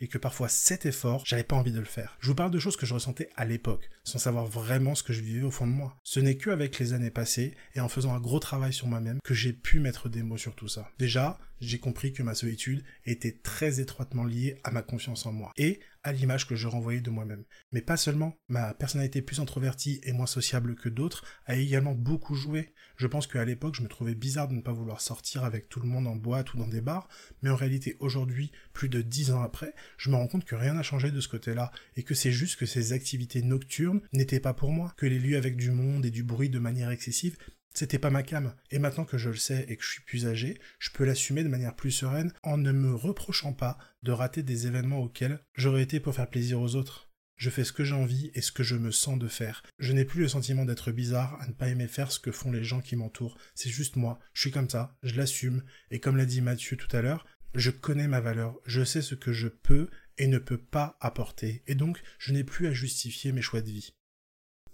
et 0.00 0.08
que 0.08 0.18
parfois 0.18 0.48
cet 0.48 0.86
effort, 0.86 1.24
j'avais 1.26 1.44
pas 1.44 1.56
envie 1.56 1.72
de 1.72 1.78
le 1.78 1.84
faire. 1.84 2.16
Je 2.20 2.28
vous 2.28 2.34
parle 2.34 2.50
de 2.50 2.58
choses 2.58 2.76
que 2.76 2.86
je 2.86 2.94
ressentais 2.94 3.30
à 3.36 3.44
l'époque, 3.44 3.90
sans 4.04 4.18
savoir 4.18 4.46
vraiment 4.46 4.94
ce 4.94 5.02
que 5.02 5.12
je 5.12 5.20
vivais 5.20 5.42
au 5.42 5.50
fond 5.50 5.66
de 5.66 5.72
moi. 5.72 5.96
Ce 6.04 6.20
n'est 6.20 6.36
qu'avec 6.36 6.78
les 6.78 6.92
années 6.92 7.10
passées 7.10 7.54
et 7.74 7.80
en 7.80 7.88
faisant 7.88 8.14
un 8.14 8.20
gros 8.20 8.38
travail 8.38 8.72
sur 8.72 8.86
moi-même 8.86 9.20
que 9.24 9.34
j'ai 9.34 9.52
pu 9.52 9.80
mettre 9.80 10.08
des 10.08 10.22
mots 10.22 10.38
sur 10.38 10.54
tout 10.54 10.68
ça. 10.68 10.90
Déjà, 10.98 11.38
j'ai 11.60 11.78
compris 11.78 12.12
que 12.12 12.22
ma 12.22 12.34
solitude 12.34 12.82
était 13.04 13.38
très 13.42 13.80
étroitement 13.80 14.24
liée 14.24 14.58
à 14.64 14.70
ma 14.70 14.82
confiance 14.82 15.26
en 15.26 15.32
moi 15.32 15.52
et 15.56 15.80
à 16.02 16.12
l'image 16.12 16.46
que 16.46 16.56
je 16.56 16.66
renvoyais 16.66 17.02
de 17.02 17.10
moi-même. 17.10 17.44
Mais 17.72 17.82
pas 17.82 17.98
seulement, 17.98 18.38
ma 18.48 18.72
personnalité 18.72 19.20
plus 19.20 19.40
introvertie 19.40 20.00
et 20.04 20.12
moins 20.12 20.26
sociable 20.26 20.74
que 20.74 20.88
d'autres 20.88 21.24
a 21.44 21.56
également 21.56 21.92
beaucoup 21.92 22.34
joué. 22.34 22.72
Je 23.00 23.06
pense 23.06 23.26
qu'à 23.26 23.46
l'époque, 23.46 23.76
je 23.76 23.82
me 23.82 23.88
trouvais 23.88 24.14
bizarre 24.14 24.46
de 24.46 24.52
ne 24.52 24.60
pas 24.60 24.74
vouloir 24.74 25.00
sortir 25.00 25.42
avec 25.42 25.70
tout 25.70 25.80
le 25.80 25.88
monde 25.88 26.06
en 26.06 26.16
boîte 26.16 26.52
ou 26.52 26.58
dans 26.58 26.68
des 26.68 26.82
bars, 26.82 27.08
mais 27.40 27.48
en 27.48 27.56
réalité, 27.56 27.96
aujourd'hui, 27.98 28.52
plus 28.74 28.90
de 28.90 29.00
dix 29.00 29.30
ans 29.30 29.40
après, 29.40 29.72
je 29.96 30.10
me 30.10 30.16
rends 30.16 30.26
compte 30.26 30.44
que 30.44 30.54
rien 30.54 30.74
n'a 30.74 30.82
changé 30.82 31.10
de 31.10 31.18
ce 31.22 31.28
côté-là, 31.28 31.72
et 31.96 32.02
que 32.02 32.12
c'est 32.12 32.30
juste 32.30 32.58
que 32.58 32.66
ces 32.66 32.92
activités 32.92 33.40
nocturnes 33.40 34.02
n'étaient 34.12 34.38
pas 34.38 34.52
pour 34.52 34.70
moi, 34.70 34.92
que 34.98 35.06
les 35.06 35.18
lieux 35.18 35.38
avec 35.38 35.56
du 35.56 35.70
monde 35.70 36.04
et 36.04 36.10
du 36.10 36.22
bruit 36.22 36.50
de 36.50 36.58
manière 36.58 36.90
excessive 36.90 37.38
c'était 37.72 38.00
pas 38.00 38.10
ma 38.10 38.24
cam. 38.24 38.52
Et 38.72 38.80
maintenant 38.80 39.04
que 39.04 39.16
je 39.16 39.30
le 39.30 39.36
sais 39.36 39.64
et 39.68 39.76
que 39.76 39.84
je 39.84 39.92
suis 39.92 40.02
plus 40.02 40.26
âgé, 40.26 40.58
je 40.80 40.90
peux 40.90 41.04
l'assumer 41.04 41.44
de 41.44 41.48
manière 41.48 41.76
plus 41.76 41.92
sereine 41.92 42.32
en 42.42 42.58
ne 42.58 42.72
me 42.72 42.92
reprochant 42.92 43.52
pas 43.52 43.78
de 44.02 44.10
rater 44.10 44.42
des 44.42 44.66
événements 44.66 44.98
auxquels 44.98 45.40
j'aurais 45.54 45.82
été 45.82 46.00
pour 46.00 46.16
faire 46.16 46.28
plaisir 46.28 46.60
aux 46.60 46.74
autres. 46.74 47.09
Je 47.40 47.48
fais 47.48 47.64
ce 47.64 47.72
que 47.72 47.84
j'ai 47.84 47.94
envie 47.94 48.30
et 48.34 48.42
ce 48.42 48.52
que 48.52 48.62
je 48.62 48.76
me 48.76 48.90
sens 48.90 49.18
de 49.18 49.26
faire. 49.26 49.62
Je 49.78 49.94
n'ai 49.94 50.04
plus 50.04 50.20
le 50.20 50.28
sentiment 50.28 50.66
d'être 50.66 50.92
bizarre 50.92 51.40
à 51.40 51.46
ne 51.46 51.54
pas 51.54 51.68
aimer 51.68 51.88
faire 51.88 52.12
ce 52.12 52.20
que 52.20 52.32
font 52.32 52.52
les 52.52 52.64
gens 52.64 52.82
qui 52.82 52.96
m'entourent. 52.96 53.38
C'est 53.54 53.70
juste 53.70 53.96
moi. 53.96 54.20
Je 54.34 54.42
suis 54.42 54.50
comme 54.50 54.68
ça. 54.68 54.94
Je 55.02 55.14
l'assume. 55.14 55.62
Et 55.90 56.00
comme 56.00 56.18
l'a 56.18 56.26
dit 56.26 56.42
Mathieu 56.42 56.76
tout 56.76 56.94
à 56.94 57.00
l'heure, 57.00 57.24
je 57.54 57.70
connais 57.70 58.08
ma 58.08 58.20
valeur. 58.20 58.58
Je 58.66 58.84
sais 58.84 59.00
ce 59.00 59.14
que 59.14 59.32
je 59.32 59.48
peux 59.48 59.88
et 60.18 60.26
ne 60.26 60.36
peux 60.36 60.58
pas 60.58 60.98
apporter. 61.00 61.62
Et 61.66 61.74
donc, 61.74 62.02
je 62.18 62.34
n'ai 62.34 62.44
plus 62.44 62.66
à 62.66 62.74
justifier 62.74 63.32
mes 63.32 63.40
choix 63.40 63.62
de 63.62 63.70
vie. 63.70 63.94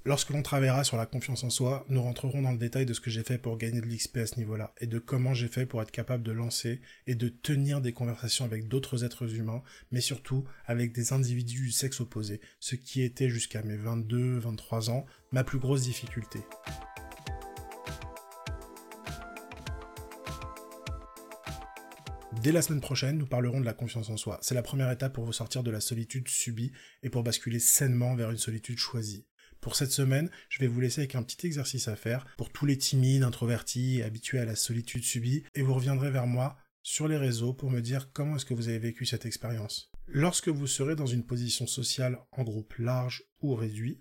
Lorsque 0.06 0.30
l'on 0.30 0.42
travaillera 0.42 0.84
sur 0.84 0.96
la 0.96 1.04
confiance 1.04 1.42
en 1.42 1.50
soi, 1.50 1.84
nous 1.88 2.00
rentrerons 2.00 2.40
dans 2.40 2.52
le 2.52 2.58
détail 2.58 2.86
de 2.86 2.94
ce 2.94 3.00
que 3.00 3.10
j'ai 3.10 3.24
fait 3.24 3.38
pour 3.38 3.58
gagner 3.58 3.80
de 3.80 3.86
l'XP 3.86 4.18
à 4.18 4.26
ce 4.26 4.36
niveau-là, 4.36 4.72
et 4.80 4.86
de 4.86 5.00
comment 5.00 5.34
j'ai 5.34 5.48
fait 5.48 5.66
pour 5.66 5.82
être 5.82 5.90
capable 5.90 6.22
de 6.22 6.30
lancer 6.30 6.80
et 7.08 7.16
de 7.16 7.28
tenir 7.28 7.80
des 7.80 7.92
conversations 7.92 8.44
avec 8.44 8.68
d'autres 8.68 9.02
êtres 9.02 9.34
humains, 9.34 9.64
mais 9.90 10.00
surtout 10.00 10.44
avec 10.64 10.92
des 10.92 11.12
individus 11.12 11.60
du 11.60 11.72
sexe 11.72 12.00
opposé, 12.00 12.40
ce 12.60 12.76
qui 12.76 13.02
était 13.02 13.28
jusqu'à 13.28 13.62
mes 13.62 13.76
22-23 13.76 14.90
ans 14.90 15.06
ma 15.32 15.42
plus 15.42 15.58
grosse 15.58 15.82
difficulté. 15.82 16.38
Dès 22.44 22.52
la 22.52 22.62
semaine 22.62 22.80
prochaine, 22.80 23.18
nous 23.18 23.26
parlerons 23.26 23.58
de 23.58 23.64
la 23.64 23.72
confiance 23.72 24.08
en 24.08 24.16
soi. 24.16 24.38
C'est 24.40 24.54
la 24.54 24.62
première 24.62 24.92
étape 24.92 25.14
pour 25.14 25.24
vous 25.24 25.32
sortir 25.32 25.64
de 25.64 25.72
la 25.72 25.80
solitude 25.80 26.28
subie 26.28 26.70
et 27.02 27.10
pour 27.10 27.24
basculer 27.24 27.58
sainement 27.58 28.14
vers 28.14 28.30
une 28.30 28.36
solitude 28.36 28.78
choisie. 28.78 29.26
Pour 29.66 29.74
cette 29.74 29.90
semaine, 29.90 30.30
je 30.48 30.60
vais 30.60 30.68
vous 30.68 30.78
laisser 30.78 31.00
avec 31.00 31.16
un 31.16 31.24
petit 31.24 31.44
exercice 31.44 31.88
à 31.88 31.96
faire 31.96 32.24
pour 32.36 32.52
tous 32.52 32.66
les 32.66 32.78
timides, 32.78 33.24
introvertis, 33.24 34.00
habitués 34.00 34.38
à 34.38 34.44
la 34.44 34.54
solitude 34.54 35.02
subie, 35.02 35.42
et 35.56 35.62
vous 35.62 35.74
reviendrez 35.74 36.12
vers 36.12 36.28
moi 36.28 36.56
sur 36.84 37.08
les 37.08 37.16
réseaux 37.16 37.52
pour 37.52 37.72
me 37.72 37.80
dire 37.80 38.12
comment 38.12 38.36
est-ce 38.36 38.44
que 38.44 38.54
vous 38.54 38.68
avez 38.68 38.78
vécu 38.78 39.06
cette 39.06 39.26
expérience. 39.26 39.90
Lorsque 40.06 40.46
vous 40.46 40.68
serez 40.68 40.94
dans 40.94 41.06
une 41.06 41.26
position 41.26 41.66
sociale 41.66 42.20
en 42.30 42.44
groupe 42.44 42.74
large 42.78 43.24
ou 43.40 43.56
réduit, 43.56 44.00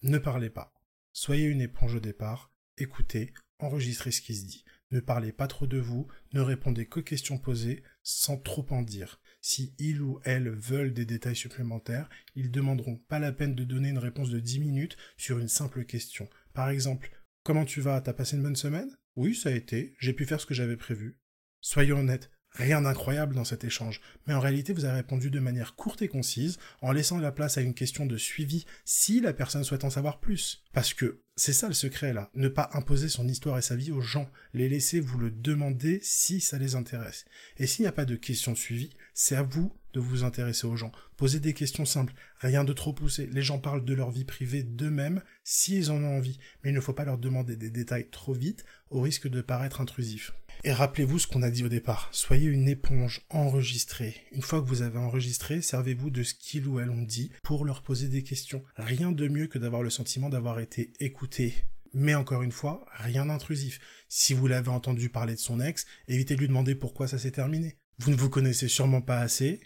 ne 0.00 0.16
parlez 0.16 0.48
pas. 0.48 0.72
Soyez 1.12 1.44
une 1.44 1.60
éponge 1.60 1.96
au 1.96 2.00
départ, 2.00 2.50
écoutez, 2.78 3.34
enregistrez 3.58 4.10
ce 4.10 4.22
qui 4.22 4.34
se 4.34 4.46
dit. 4.46 4.64
Ne 4.90 5.00
parlez 5.00 5.32
pas 5.32 5.48
trop 5.48 5.66
de 5.66 5.78
vous, 5.78 6.08
ne 6.32 6.40
répondez 6.40 6.86
qu'aux 6.86 7.02
questions 7.02 7.36
posées 7.36 7.82
sans 8.02 8.38
trop 8.38 8.64
en 8.70 8.80
dire. 8.80 9.20
Si 9.40 9.74
ils 9.78 10.02
ou 10.02 10.20
elles 10.24 10.50
veulent 10.50 10.92
des 10.92 11.04
détails 11.04 11.36
supplémentaires, 11.36 12.08
ils 12.34 12.50
demanderont 12.50 12.96
pas 12.96 13.18
la 13.18 13.32
peine 13.32 13.54
de 13.54 13.64
donner 13.64 13.90
une 13.90 13.98
réponse 13.98 14.30
de 14.30 14.40
10 14.40 14.60
minutes 14.60 14.96
sur 15.16 15.38
une 15.38 15.48
simple 15.48 15.84
question. 15.84 16.28
Par 16.54 16.68
exemple, 16.70 17.10
comment 17.44 17.64
tu 17.64 17.80
vas? 17.80 18.00
T'as 18.00 18.12
passé 18.12 18.36
une 18.36 18.42
bonne 18.42 18.56
semaine? 18.56 18.96
Oui, 19.16 19.34
ça 19.34 19.48
a 19.48 19.52
été, 19.52 19.94
j'ai 19.98 20.12
pu 20.12 20.26
faire 20.26 20.40
ce 20.40 20.46
que 20.46 20.54
j'avais 20.54 20.76
prévu. 20.76 21.18
Soyons 21.60 21.98
honnêtes, 21.98 22.30
Rien 22.52 22.80
d'incroyable 22.80 23.34
dans 23.34 23.44
cet 23.44 23.62
échange, 23.64 24.00
mais 24.26 24.34
en 24.34 24.40
réalité 24.40 24.72
vous 24.72 24.84
avez 24.84 24.96
répondu 24.96 25.30
de 25.30 25.38
manière 25.38 25.74
courte 25.74 26.02
et 26.02 26.08
concise, 26.08 26.58
en 26.80 26.92
laissant 26.92 27.18
la 27.18 27.30
place 27.30 27.58
à 27.58 27.60
une 27.60 27.74
question 27.74 28.06
de 28.06 28.16
suivi 28.16 28.64
si 28.84 29.20
la 29.20 29.32
personne 29.32 29.64
souhaite 29.64 29.84
en 29.84 29.90
savoir 29.90 30.18
plus. 30.18 30.64
Parce 30.72 30.94
que 30.94 31.20
c'est 31.36 31.52
ça 31.52 31.68
le 31.68 31.74
secret 31.74 32.12
là, 32.12 32.30
ne 32.34 32.48
pas 32.48 32.70
imposer 32.72 33.08
son 33.08 33.28
histoire 33.28 33.58
et 33.58 33.62
sa 33.62 33.76
vie 33.76 33.92
aux 33.92 34.00
gens, 34.00 34.28
les 34.54 34.68
laisser 34.68 34.98
vous 34.98 35.18
le 35.18 35.30
demander 35.30 36.00
si 36.02 36.40
ça 36.40 36.58
les 36.58 36.74
intéresse. 36.74 37.26
Et 37.58 37.66
s'il 37.66 37.84
n'y 37.84 37.88
a 37.88 37.92
pas 37.92 38.04
de 38.04 38.16
question 38.16 38.52
de 38.52 38.58
suivi, 38.58 38.90
c'est 39.14 39.36
à 39.36 39.42
vous 39.42 39.72
de 39.92 40.00
vous 40.00 40.24
intéresser 40.24 40.66
aux 40.66 40.76
gens. 40.76 40.92
Posez 41.16 41.40
des 41.40 41.54
questions 41.54 41.84
simples, 41.84 42.14
rien 42.38 42.64
de 42.64 42.72
trop 42.72 42.92
poussé. 42.92 43.28
Les 43.32 43.42
gens 43.42 43.58
parlent 43.58 43.84
de 43.84 43.94
leur 43.94 44.10
vie 44.10 44.24
privée 44.24 44.62
d'eux-mêmes 44.62 45.22
s'ils 45.44 45.90
en 45.90 46.02
ont 46.02 46.16
envie, 46.16 46.38
mais 46.62 46.70
il 46.70 46.74
ne 46.74 46.80
faut 46.80 46.92
pas 46.92 47.04
leur 47.04 47.18
demander 47.18 47.56
des 47.56 47.70
détails 47.70 48.10
trop 48.10 48.34
vite 48.34 48.64
au 48.90 49.00
risque 49.00 49.28
de 49.28 49.40
paraître 49.40 49.80
intrusif. 49.80 50.32
Et 50.64 50.72
rappelez-vous 50.72 51.18
ce 51.18 51.26
qu'on 51.26 51.42
a 51.42 51.50
dit 51.50 51.64
au 51.64 51.68
départ. 51.68 52.08
Soyez 52.12 52.46
une 52.46 52.68
éponge 52.68 53.22
enregistrée. 53.30 54.14
Une 54.32 54.42
fois 54.42 54.60
que 54.60 54.68
vous 54.68 54.82
avez 54.82 54.98
enregistré, 54.98 55.62
servez-vous 55.62 56.10
de 56.10 56.22
ce 56.22 56.34
qu'ils 56.34 56.66
ou 56.66 56.80
elles 56.80 56.90
ont 56.90 57.02
dit 57.02 57.30
pour 57.42 57.64
leur 57.64 57.82
poser 57.82 58.08
des 58.08 58.22
questions. 58.24 58.64
Rien 58.76 59.12
de 59.12 59.28
mieux 59.28 59.46
que 59.46 59.58
d'avoir 59.58 59.82
le 59.82 59.90
sentiment 59.90 60.28
d'avoir 60.28 60.58
été 60.60 60.92
écouté. 61.00 61.54
Mais 61.94 62.14
encore 62.14 62.42
une 62.42 62.52
fois, 62.52 62.84
rien 62.92 63.26
d'intrusif. 63.26 63.80
Si 64.08 64.34
vous 64.34 64.46
l'avez 64.46 64.68
entendu 64.68 65.08
parler 65.08 65.34
de 65.34 65.40
son 65.40 65.60
ex, 65.60 65.86
évitez 66.06 66.34
de 66.34 66.40
lui 66.40 66.48
demander 66.48 66.74
pourquoi 66.74 67.08
ça 67.08 67.18
s'est 67.18 67.30
terminé. 67.30 67.78
Vous 67.98 68.10
ne 68.10 68.16
vous 68.16 68.28
connaissez 68.28 68.68
sûrement 68.68 69.00
pas 69.00 69.20
assez, 69.20 69.60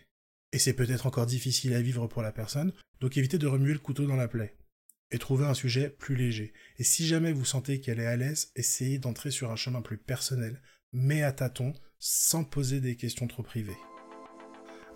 et 0.53 0.59
c'est 0.59 0.75
peut-être 0.75 1.07
encore 1.07 1.27
difficile 1.27 1.75
à 1.75 1.83
vivre 1.83 2.07
pour 2.07 2.23
la 2.23 2.33
personne, 2.33 2.73
donc 3.01 3.17
évitez 3.17 3.39
de 3.39 3.47
remuer 3.47 3.73
le 3.73 3.79
couteau 3.79 4.07
dans 4.07 4.17
la 4.17 4.29
plaie. 4.29 4.57
Et 5.11 5.19
trouvez 5.19 5.45
un 5.45 5.55
sujet 5.55 5.91
plus 5.91 6.17
léger. 6.17 6.55
Et 6.79 6.85
si 6.85 7.07
jamais 7.07 7.33
vous 7.33 7.45
sentez 7.45 7.81
qu'elle 7.81 8.01
est 8.01 8.07
à 8.07 8.17
l'aise, 8.17 8.51
essayez 8.57 8.99
d'entrer 8.99 9.31
sur 9.31 9.51
un 9.51 9.57
chemin 9.57 9.83
plus 9.83 9.99
personnel, 9.99 10.63
mais 10.93 11.23
à 11.23 11.33
tâtons, 11.33 11.73
sans 11.99 12.45
poser 12.45 12.81
des 12.81 12.97
questions 12.97 13.27
trop 13.27 13.43
privées. 13.43 13.77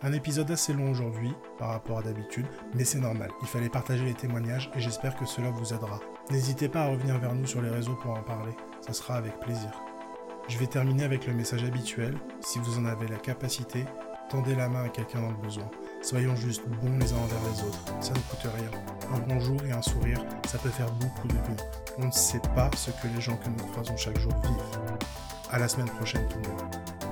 Un 0.02 0.12
épisode 0.12 0.50
assez 0.50 0.74
long 0.74 0.90
aujourd'hui 0.90 1.32
par 1.59 1.70
rapport 1.70 1.98
à 1.98 2.02
d'habitude, 2.02 2.46
mais 2.74 2.85
c'est 2.85 2.98
normal, 2.98 3.30
il 3.40 3.48
fallait 3.48 3.70
partager 3.70 4.04
les 4.04 4.14
témoignages 4.14 4.70
et 4.74 4.80
j'espère 4.80 5.16
que 5.16 5.24
cela 5.24 5.48
vous 5.48 5.72
aidera. 5.72 6.00
N'hésitez 6.30 6.68
pas 6.68 6.82
à 6.82 6.88
revenir 6.88 7.18
vers 7.18 7.35
nous 7.35 7.46
sur 7.46 7.62
les 7.62 7.70
réseaux 7.70 7.94
pour 7.94 8.11
en 8.11 8.22
parler, 8.22 8.52
ça 8.80 8.92
sera 8.92 9.16
avec 9.16 9.40
plaisir. 9.40 9.70
Je 10.48 10.59
vais 10.59 10.66
terminer 10.66 11.04
avec 11.04 11.26
le 11.26 11.32
message 11.32 11.64
habituel, 11.64 12.14
si 12.40 12.59
vous 12.59 12.78
en 12.78 12.85
avez 12.85 13.09
la 13.09 13.16
capacité, 13.16 13.85
tendez 14.28 14.54
la 14.54 14.68
main 14.68 14.85
à 14.85 14.88
quelqu'un 14.90 15.22
dans 15.22 15.30
le 15.30 15.42
besoin. 15.42 15.70
Soyons 16.02 16.37
juste 16.37 16.68
bons 16.68 16.98
les 16.98 17.12
uns 17.14 17.16
envers 17.16 17.42
les 17.50 17.62
autres, 17.62 17.85
ça 18.02 18.12
ne 18.12 18.18
coûte 18.18 18.52
rien. 18.54 18.70
Un 19.14 19.20
bonjour 19.20 19.64
et 19.64 19.72
un 19.72 19.82
sourire, 19.82 20.22
ça 20.46 20.59
peut 20.59 20.68
faire 20.68 20.92
beaucoup 20.92 21.26
de 21.28 21.32
bien. 21.32 21.56
On 21.98 22.06
ne 22.06 22.12
sait 22.12 22.42
pas 22.54 22.70
ce 22.76 22.90
que 22.90 23.12
les 23.14 23.20
gens 23.22 23.37
que 23.38 23.48
nous 23.48 23.66
croisons 23.72 23.96
chaque 23.96 24.20
jour 24.20 24.32
vivent. 24.42 24.96
À 25.52 25.59
la 25.59 25.68
semaine 25.68 25.88
prochaine 25.88 26.26
tout 26.28 26.38
le 26.42 26.48
monde. 26.48 27.06